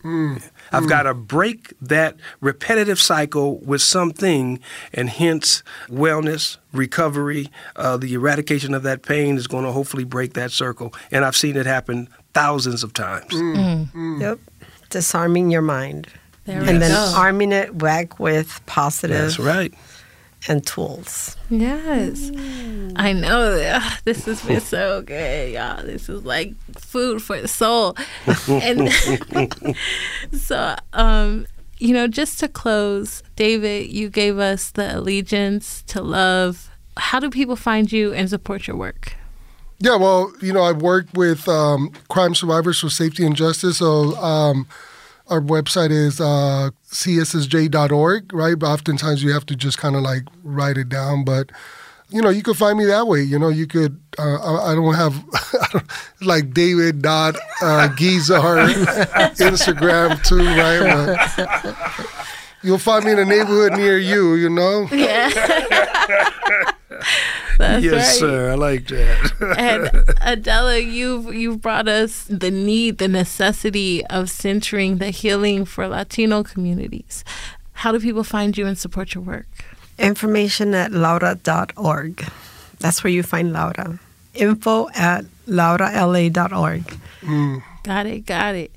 Mm. 0.04 0.50
I've 0.72 0.84
mm. 0.84 0.88
got 0.88 1.02
to 1.02 1.14
break 1.14 1.72
that 1.80 2.16
repetitive 2.40 3.00
cycle 3.00 3.58
with 3.58 3.82
something, 3.82 4.60
and 4.92 5.08
hence 5.08 5.62
wellness, 5.88 6.58
recovery, 6.72 7.50
uh, 7.76 7.96
the 7.96 8.14
eradication 8.14 8.74
of 8.74 8.82
that 8.82 9.02
pain 9.02 9.36
is 9.36 9.46
going 9.46 9.64
to 9.64 9.72
hopefully 9.72 10.04
break 10.04 10.34
that 10.34 10.50
circle. 10.50 10.94
And 11.10 11.24
I've 11.24 11.36
seen 11.36 11.56
it 11.56 11.66
happen 11.66 12.08
thousands 12.34 12.82
of 12.82 12.92
times. 12.92 13.32
Mm. 13.34 13.92
Mm. 13.92 14.20
Yep. 14.20 14.38
Disarming 14.90 15.50
your 15.50 15.62
mind. 15.62 16.08
There 16.44 16.60
and 16.60 16.80
then 16.80 16.92
go. 16.92 17.12
arming 17.14 17.52
it 17.52 17.76
back 17.76 18.18
with 18.18 18.64
positive. 18.64 19.18
That's 19.18 19.38
right 19.38 19.74
and 20.46 20.64
tools. 20.64 21.36
Yes. 21.50 22.30
I 22.98 23.12
know. 23.12 23.52
Ugh, 23.52 23.98
this 24.04 24.24
has 24.26 24.44
been 24.44 24.60
so 24.60 25.02
good, 25.02 25.52
y'all. 25.52 25.84
This 25.84 26.08
is 26.08 26.24
like 26.24 26.54
food 26.76 27.22
for 27.22 27.40
the 27.40 27.46
soul. 27.46 27.96
and 28.48 28.92
so, 30.32 30.74
um, 30.92 31.46
you 31.78 31.94
know, 31.94 32.08
just 32.08 32.40
to 32.40 32.48
close, 32.48 33.22
David, 33.36 33.92
you 33.92 34.10
gave 34.10 34.38
us 34.38 34.72
the 34.72 34.98
allegiance 34.98 35.82
to 35.82 36.02
love. 36.02 36.70
How 36.96 37.20
do 37.20 37.30
people 37.30 37.54
find 37.54 37.90
you 37.92 38.12
and 38.12 38.28
support 38.28 38.66
your 38.66 38.76
work? 38.76 39.14
Yeah, 39.78 39.94
well, 39.94 40.32
you 40.42 40.52
know, 40.52 40.64
I've 40.64 40.82
worked 40.82 41.16
with 41.16 41.48
um, 41.48 41.92
crime 42.08 42.34
survivors 42.34 42.80
for 42.80 42.90
safety 42.90 43.24
and 43.24 43.36
justice. 43.36 43.78
So, 43.78 44.16
um, 44.16 44.66
our 45.28 45.40
website 45.40 45.90
is 45.90 46.20
uh, 46.20 46.70
cssj.org, 46.90 48.32
right? 48.32 48.58
But 48.58 48.66
oftentimes 48.66 49.22
you 49.22 49.32
have 49.32 49.46
to 49.46 49.54
just 49.54 49.78
kind 49.78 49.94
of 49.94 50.02
like 50.02 50.22
write 50.42 50.78
it 50.78 50.88
down. 50.88 51.22
But, 51.24 51.52
you 52.10 52.22
know, 52.22 52.30
you 52.30 52.42
could 52.42 52.56
find 52.56 52.78
me 52.78 52.86
that 52.86 53.06
way. 53.06 53.22
You 53.22 53.38
know, 53.38 53.48
you 53.48 53.66
could, 53.66 54.00
uh, 54.18 54.22
I, 54.22 54.72
I, 54.72 54.74
don't 54.74 54.94
have, 54.94 55.22
like 56.22 56.54
David 56.54 57.02
dot 57.02 57.36
uh, 57.60 57.88
Guizar 57.96 58.68
Instagram 59.36 60.22
too, 60.24 60.38
right? 60.38 61.16
But 61.36 62.06
you'll 62.62 62.78
find 62.78 63.04
me 63.04 63.12
in 63.12 63.18
a 63.18 63.24
neighborhood 63.24 63.72
near 63.72 63.98
you, 63.98 64.34
you 64.34 64.48
know? 64.48 64.88
Yeah. 64.90 65.30
That's 67.58 67.84
yes, 67.84 67.94
right. 67.94 68.18
sir. 68.18 68.50
I 68.52 68.54
like 68.54 68.86
that. 68.88 69.54
and 69.58 70.04
Adela, 70.22 70.78
you've 70.78 71.34
you've 71.34 71.60
brought 71.60 71.88
us 71.88 72.24
the 72.30 72.52
need, 72.52 72.98
the 72.98 73.08
necessity 73.08 74.06
of 74.06 74.30
centering 74.30 74.98
the 74.98 75.10
healing 75.10 75.64
for 75.64 75.88
Latino 75.88 76.44
communities. 76.44 77.24
How 77.72 77.92
do 77.92 77.98
people 77.98 78.24
find 78.24 78.56
you 78.56 78.66
and 78.66 78.78
support 78.78 79.14
your 79.14 79.24
work? 79.24 79.48
Information 79.98 80.74
at 80.74 80.92
laura.org. 80.92 82.24
That's 82.78 83.02
where 83.02 83.12
you 83.12 83.22
find 83.22 83.52
Laura. 83.52 83.98
Info 84.34 84.88
at 84.94 85.24
laurala.org. 85.48 86.82
Mm. 87.22 87.62
Got 87.82 88.06
it, 88.06 88.26
got 88.26 88.54
it. 88.54 88.72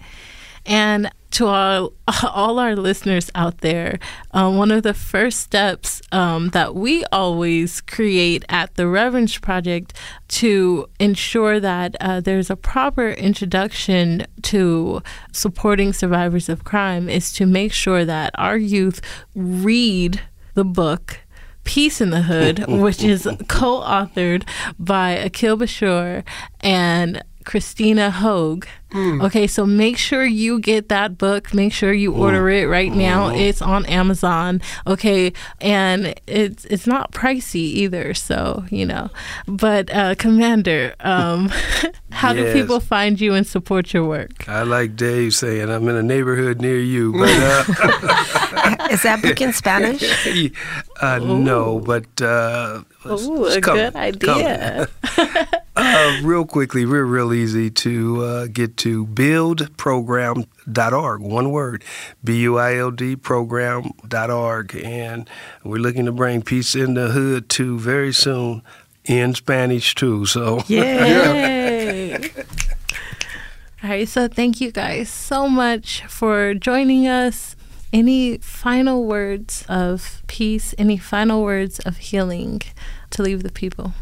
And 0.65 1.11
to 1.31 1.47
all, 1.47 1.93
all 2.23 2.59
our 2.59 2.75
listeners 2.75 3.29
out 3.35 3.59
there, 3.59 3.99
um, 4.31 4.57
one 4.57 4.71
of 4.71 4.83
the 4.83 4.93
first 4.93 5.39
steps 5.39 6.01
um, 6.11 6.49
that 6.49 6.75
we 6.75 7.03
always 7.05 7.81
create 7.81 8.43
at 8.49 8.75
the 8.75 8.87
Reverence 8.87 9.37
Project 9.37 9.93
to 10.29 10.87
ensure 10.99 11.59
that 11.59 11.95
uh, 11.99 12.19
there's 12.19 12.49
a 12.49 12.55
proper 12.55 13.11
introduction 13.11 14.25
to 14.43 15.01
supporting 15.31 15.93
survivors 15.93 16.49
of 16.49 16.63
crime 16.63 17.07
is 17.09 17.31
to 17.33 17.45
make 17.45 17.73
sure 17.73 18.05
that 18.05 18.31
our 18.35 18.57
youth 18.57 19.01
read 19.35 20.21
the 20.53 20.65
book 20.65 21.19
Peace 21.63 22.01
in 22.01 22.09
the 22.09 22.23
Hood, 22.23 22.65
which 22.67 23.03
is 23.03 23.23
co 23.47 23.81
authored 23.81 24.43
by 24.79 25.15
Aquil 25.15 25.57
Basheer 25.57 26.23
and 26.61 27.23
Christina 27.45 28.11
Hoag. 28.11 28.67
Mm. 28.91 29.23
Okay, 29.23 29.47
so 29.47 29.65
make 29.65 29.97
sure 29.97 30.25
you 30.25 30.59
get 30.59 30.89
that 30.89 31.17
book. 31.17 31.53
Make 31.53 31.71
sure 31.71 31.93
you 31.93 32.13
order 32.13 32.43
mm. 32.43 32.61
it 32.61 32.67
right 32.67 32.91
now. 32.91 33.29
Mm. 33.29 33.39
It's 33.39 33.61
on 33.61 33.85
Amazon. 33.85 34.61
Okay, 34.85 35.31
and 35.61 36.13
it's 36.27 36.65
it's 36.65 36.85
not 36.85 37.13
pricey 37.13 37.55
either. 37.55 38.13
So 38.13 38.65
you 38.69 38.85
know, 38.85 39.09
but 39.47 39.93
uh, 39.93 40.15
Commander, 40.15 40.93
um, 40.99 41.47
how 42.11 42.33
yes. 42.33 42.53
do 42.53 42.61
people 42.61 42.81
find 42.81 43.19
you 43.21 43.33
and 43.33 43.47
support 43.47 43.93
your 43.93 44.05
work? 44.05 44.47
I 44.49 44.63
like 44.63 44.97
Dave 44.97 45.33
saying 45.33 45.69
I'm 45.69 45.87
in 45.87 45.95
a 45.95 46.03
neighborhood 46.03 46.59
near 46.59 46.79
you, 46.79 47.13
but 47.13 47.29
uh, 47.29 48.87
is 48.91 49.03
that 49.03 49.21
book 49.21 49.39
in 49.39 49.53
Spanish? 49.53 50.03
uh, 51.01 51.19
no, 51.19 51.79
but 51.79 52.21
uh, 52.21 52.83
Ooh, 53.05 53.45
a 53.45 53.61
good 53.61 53.95
idea. 53.95 54.89
Uh, 55.91 56.19
real 56.23 56.45
quickly, 56.45 56.85
we're 56.85 57.05
real 57.05 57.33
easy 57.33 57.69
to 57.69 58.23
uh, 58.23 58.47
get 58.47 58.77
to 58.77 59.05
buildprogram.org. 59.05 61.21
One 61.21 61.51
word, 61.51 61.83
B 62.23 62.41
U 62.41 62.57
I 62.57 62.77
L 62.77 62.91
D 62.91 63.15
program.org. 63.15 64.75
And 64.83 65.29
we're 65.63 65.77
looking 65.77 66.05
to 66.05 66.11
bring 66.11 66.41
Peace 66.41 66.75
in 66.75 66.93
the 66.93 67.09
Hood 67.09 67.49
to 67.49 67.77
very 67.77 68.13
soon 68.13 68.63
in 69.05 69.35
Spanish 69.35 69.95
too. 69.95 70.25
So, 70.25 70.63
yay! 70.67 72.31
All 73.83 73.89
right, 73.89 74.07
so 74.07 74.27
thank 74.27 74.61
you 74.61 74.71
guys 74.71 75.09
so 75.09 75.49
much 75.49 76.05
for 76.05 76.53
joining 76.53 77.07
us. 77.07 77.55
Any 77.91 78.37
final 78.37 79.03
words 79.03 79.65
of 79.67 80.21
peace, 80.27 80.73
any 80.77 80.97
final 80.97 81.43
words 81.43 81.79
of 81.79 81.97
healing 81.97 82.61
to 83.09 83.21
leave 83.21 83.43
the 83.43 83.51
people? 83.51 83.93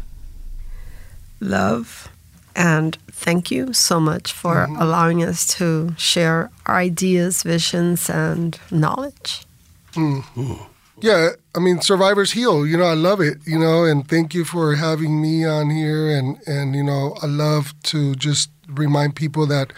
Love 1.40 2.10
and 2.56 2.96
thank 3.10 3.50
you 3.50 3.72
so 3.72 4.00
much 4.00 4.32
for 4.32 4.66
mm-hmm. 4.66 4.76
allowing 4.76 5.22
us 5.22 5.46
to 5.46 5.94
share 5.96 6.50
our 6.66 6.76
ideas, 6.76 7.42
visions, 7.42 8.10
and 8.10 8.58
knowledge. 8.70 9.46
Mm-hmm. 9.92 10.54
Yeah, 11.00 11.30
I 11.54 11.60
mean, 11.60 11.80
survivors 11.80 12.32
heal. 12.32 12.66
You 12.66 12.76
know, 12.76 12.84
I 12.84 12.94
love 12.94 13.20
it. 13.20 13.38
You 13.46 13.58
know, 13.58 13.84
and 13.84 14.06
thank 14.06 14.34
you 14.34 14.44
for 14.44 14.74
having 14.74 15.22
me 15.22 15.46
on 15.46 15.70
here. 15.70 16.10
And 16.10 16.36
and 16.46 16.74
you 16.74 16.84
know, 16.84 17.16
I 17.22 17.26
love 17.26 17.72
to 17.84 18.14
just 18.14 18.50
remind 18.68 19.16
people 19.16 19.46
that 19.46 19.72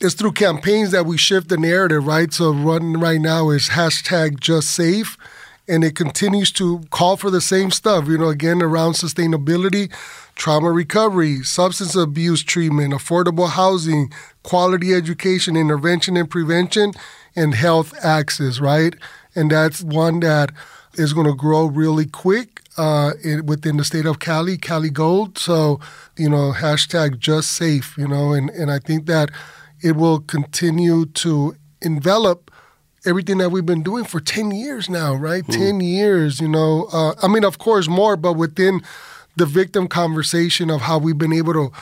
it's 0.00 0.14
through 0.14 0.32
campaigns 0.32 0.90
that 0.90 1.06
we 1.06 1.18
shift 1.18 1.48
the 1.48 1.58
narrative, 1.58 2.06
right? 2.06 2.32
So 2.32 2.52
running 2.52 2.98
right 2.98 3.20
now 3.20 3.50
is 3.50 3.68
hashtag 3.68 4.40
just 4.40 4.70
safe. 4.70 5.18
And 5.68 5.84
it 5.84 5.94
continues 5.94 6.50
to 6.52 6.80
call 6.90 7.16
for 7.16 7.30
the 7.30 7.40
same 7.40 7.70
stuff, 7.70 8.08
you 8.08 8.18
know, 8.18 8.28
again, 8.28 8.60
around 8.62 8.94
sustainability, 8.94 9.92
trauma 10.34 10.72
recovery, 10.72 11.42
substance 11.44 11.94
abuse 11.94 12.42
treatment, 12.42 12.92
affordable 12.92 13.48
housing, 13.48 14.12
quality 14.42 14.92
education, 14.92 15.56
intervention 15.56 16.16
and 16.16 16.28
prevention, 16.28 16.92
and 17.36 17.54
health 17.54 17.94
access, 18.04 18.58
right? 18.58 18.94
And 19.34 19.50
that's 19.50 19.82
one 19.82 20.20
that 20.20 20.50
is 20.94 21.12
going 21.12 21.26
to 21.26 21.34
grow 21.34 21.66
really 21.66 22.06
quick 22.06 22.60
uh, 22.76 23.12
in, 23.22 23.46
within 23.46 23.76
the 23.76 23.84
state 23.84 24.06
of 24.06 24.18
Cali, 24.18 24.56
Cali 24.56 24.90
Gold. 24.90 25.38
So, 25.38 25.80
you 26.16 26.28
know, 26.28 26.52
hashtag 26.52 27.18
just 27.18 27.52
safe, 27.52 27.96
you 27.96 28.08
know, 28.08 28.32
and, 28.32 28.50
and 28.50 28.70
I 28.70 28.78
think 28.78 29.06
that 29.06 29.30
it 29.82 29.96
will 29.96 30.20
continue 30.20 31.06
to 31.06 31.56
envelop 31.80 32.51
everything 33.04 33.38
that 33.38 33.50
we've 33.50 33.66
been 33.66 33.82
doing 33.82 34.04
for 34.04 34.20
10 34.20 34.50
years 34.50 34.88
now, 34.88 35.14
right? 35.14 35.44
Mm. 35.44 35.54
10 35.54 35.80
years, 35.80 36.40
you 36.40 36.48
know. 36.48 36.88
Uh, 36.92 37.14
I 37.22 37.28
mean, 37.28 37.44
of 37.44 37.58
course, 37.58 37.88
more, 37.88 38.16
but 38.16 38.34
within 38.34 38.82
the 39.36 39.46
victim 39.46 39.88
conversation 39.88 40.70
of 40.70 40.82
how 40.82 40.98
we've 40.98 41.18
been 41.18 41.32
able 41.32 41.52
to 41.54 41.72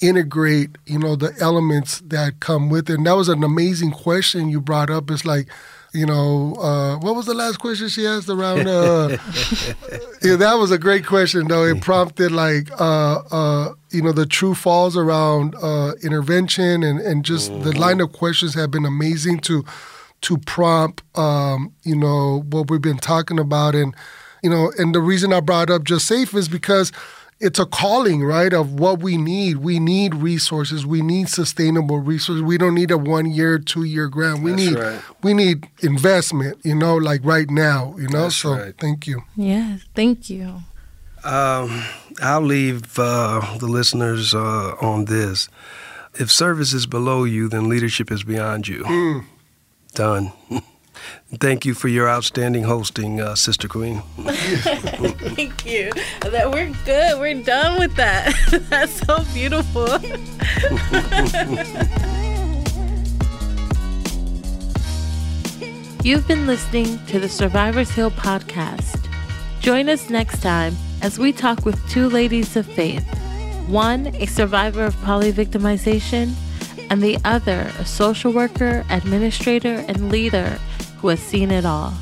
integrate, 0.00 0.70
you 0.86 0.98
know, 0.98 1.16
the 1.16 1.34
elements 1.40 2.00
that 2.00 2.40
come 2.40 2.68
with 2.68 2.90
it. 2.90 2.94
And 2.94 3.06
that 3.06 3.16
was 3.16 3.28
an 3.28 3.42
amazing 3.42 3.92
question 3.92 4.48
you 4.48 4.60
brought 4.60 4.90
up. 4.90 5.10
It's 5.10 5.24
like, 5.24 5.48
you 5.94 6.04
know, 6.04 6.54
uh, 6.56 6.98
what 6.98 7.16
was 7.16 7.24
the 7.24 7.32
last 7.32 7.58
question 7.58 7.88
she 7.88 8.06
asked 8.06 8.28
around? 8.28 8.66
Uh, 8.68 9.08
yeah, 10.22 10.36
that 10.36 10.56
was 10.58 10.70
a 10.70 10.76
great 10.76 11.06
question, 11.06 11.48
though. 11.48 11.64
It 11.64 11.80
prompted 11.80 12.32
like, 12.32 12.70
uh, 12.78 13.22
uh, 13.30 13.72
you 13.90 14.02
know, 14.02 14.12
the 14.12 14.26
true 14.26 14.54
falls 14.54 14.94
around 14.96 15.54
uh, 15.62 15.92
intervention, 16.02 16.82
and 16.82 17.00
and 17.00 17.24
just 17.24 17.48
the 17.62 17.72
line 17.78 18.00
of 18.00 18.12
questions 18.12 18.52
have 18.54 18.70
been 18.70 18.84
amazing 18.84 19.38
to 19.40 19.64
to 20.26 20.38
prompt, 20.38 21.04
um, 21.16 21.72
you 21.84 21.94
know, 21.94 22.42
what 22.50 22.68
we've 22.68 22.82
been 22.82 22.98
talking 22.98 23.38
about, 23.38 23.76
and 23.76 23.94
you 24.42 24.50
know, 24.50 24.72
and 24.76 24.92
the 24.92 25.00
reason 25.00 25.32
I 25.32 25.38
brought 25.38 25.70
up 25.70 25.84
just 25.84 26.06
safe 26.06 26.34
is 26.34 26.48
because 26.48 26.90
it's 27.38 27.60
a 27.60 27.66
calling, 27.66 28.24
right, 28.24 28.52
of 28.52 28.80
what 28.80 29.00
we 29.00 29.16
need. 29.16 29.58
We 29.58 29.78
need 29.78 30.16
resources. 30.16 30.84
We 30.84 31.00
need 31.00 31.28
sustainable 31.28 32.00
resources. 32.00 32.42
We 32.42 32.58
don't 32.58 32.74
need 32.74 32.90
a 32.90 32.98
one 32.98 33.26
year, 33.26 33.60
two 33.60 33.84
year 33.84 34.08
grant. 34.08 34.42
We 34.42 34.50
That's 34.50 34.62
need 34.62 34.78
right. 34.78 35.00
we 35.22 35.32
need 35.32 35.68
investment, 35.80 36.58
you 36.64 36.74
know, 36.74 36.96
like 36.96 37.20
right 37.22 37.48
now, 37.48 37.94
you 37.96 38.08
know. 38.08 38.22
That's 38.22 38.36
so 38.36 38.56
right. 38.56 38.74
thank 38.78 39.06
you. 39.06 39.22
Yes, 39.36 39.84
thank 39.94 40.28
you. 40.28 40.62
Um, 41.22 41.84
I'll 42.20 42.40
leave 42.40 42.98
uh, 42.98 43.58
the 43.58 43.66
listeners 43.66 44.34
uh, 44.34 44.74
on 44.80 45.04
this. 45.04 45.48
If 46.14 46.32
service 46.32 46.72
is 46.72 46.86
below 46.86 47.22
you, 47.22 47.48
then 47.48 47.68
leadership 47.68 48.10
is 48.10 48.24
beyond 48.24 48.66
you. 48.66 48.82
Mm. 48.82 49.24
Done. 49.96 50.30
Thank 51.40 51.64
you 51.64 51.72
for 51.72 51.88
your 51.88 52.06
outstanding 52.06 52.64
hosting, 52.64 53.18
uh, 53.18 53.34
Sister 53.34 53.66
Queen. 53.66 54.02
Thank 54.18 55.64
you. 55.64 55.90
That 56.20 56.50
we're 56.52 56.70
good. 56.84 57.18
We're 57.18 57.42
done 57.42 57.78
with 57.78 57.96
that. 57.96 58.34
That's 58.68 58.92
so 58.92 59.24
beautiful. 59.32 59.88
You've 66.04 66.28
been 66.28 66.46
listening 66.46 66.98
to 67.06 67.18
the 67.18 67.28
Survivors 67.30 67.90
Heal 67.90 68.10
podcast. 68.10 69.08
Join 69.60 69.88
us 69.88 70.10
next 70.10 70.42
time 70.42 70.76
as 71.00 71.18
we 71.18 71.32
talk 71.32 71.64
with 71.64 71.80
two 71.88 72.10
ladies 72.10 72.54
of 72.54 72.66
faith 72.66 73.04
one, 73.66 74.08
a 74.16 74.26
survivor 74.26 74.84
of 74.84 74.94
polyvictimization, 74.96 76.34
and 76.90 77.02
the 77.02 77.18
other, 77.24 77.72
a 77.78 77.84
social 77.84 78.32
worker, 78.32 78.84
administrator, 78.90 79.84
and 79.88 80.10
leader 80.10 80.58
who 80.98 81.08
has 81.08 81.20
seen 81.20 81.50
it 81.50 81.64
all. 81.64 81.92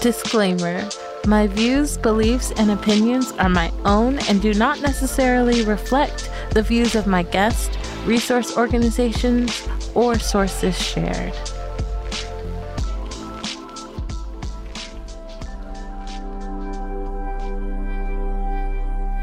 Disclaimer 0.00 0.88
My 1.26 1.46
views, 1.46 1.96
beliefs, 1.98 2.50
and 2.56 2.70
opinions 2.70 3.32
are 3.32 3.48
my 3.48 3.70
own 3.84 4.18
and 4.20 4.40
do 4.42 4.52
not 4.54 4.80
necessarily 4.80 5.64
reflect 5.64 6.30
the 6.50 6.62
views 6.62 6.94
of 6.94 7.06
my 7.06 7.22
guest, 7.22 7.78
resource 8.04 8.56
organizations, 8.56 9.68
or 9.94 10.18
sources 10.18 10.76
shared. 10.76 11.32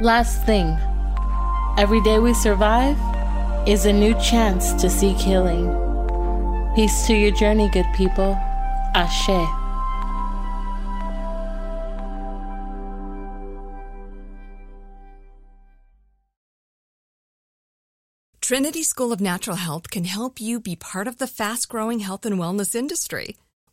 Last 0.02 0.46
thing 0.46 0.78
every 1.78 2.00
day 2.04 2.20
we 2.20 2.34
survive 2.34 2.98
is 3.68 3.86
a 3.86 3.92
new 3.92 4.14
chance 4.22 4.72
to 4.76 4.90
seek 4.90 5.18
healing. 5.18 5.68
Peace 6.74 7.06
to 7.08 7.14
your 7.14 7.32
journey, 7.32 7.70
good 7.74 7.86
people. 7.98 8.38
Ashe. 8.96 9.28
Trinity 18.40 18.84
School 18.84 19.12
of 19.12 19.20
Natural 19.20 19.58
Health 19.58 19.90
can 19.90 20.06
help 20.06 20.40
you 20.40 20.62
be 20.62 20.78
part 20.78 21.08
of 21.10 21.18
the 21.18 21.28
fast 21.28 21.68
growing 21.68 22.00
health 22.00 22.26
and 22.26 22.38
wellness 22.40 22.74
industry. 22.74 23.36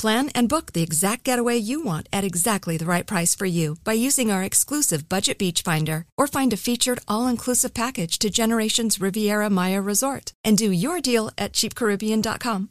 Plan 0.00 0.30
and 0.34 0.48
book 0.48 0.72
the 0.72 0.82
exact 0.82 1.24
getaway 1.24 1.58
you 1.58 1.84
want 1.84 2.08
at 2.10 2.24
exactly 2.24 2.78
the 2.78 2.86
right 2.86 3.06
price 3.06 3.34
for 3.34 3.44
you 3.44 3.76
by 3.84 3.92
using 3.92 4.30
our 4.30 4.42
exclusive 4.42 5.10
Budget 5.10 5.36
Beach 5.36 5.60
Finder 5.60 6.06
or 6.16 6.26
find 6.26 6.54
a 6.54 6.56
featured 6.56 7.00
all-inclusive 7.06 7.74
package 7.74 8.18
to 8.20 8.30
Generations 8.30 8.98
Riviera 8.98 9.50
Maya 9.50 9.82
Resort 9.82 10.32
and 10.42 10.56
do 10.56 10.70
your 10.70 11.02
deal 11.02 11.30
at 11.36 11.52
cheapcaribbean.com. 11.52 12.70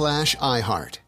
slash 0.00 0.34
iHeart. 0.36 1.00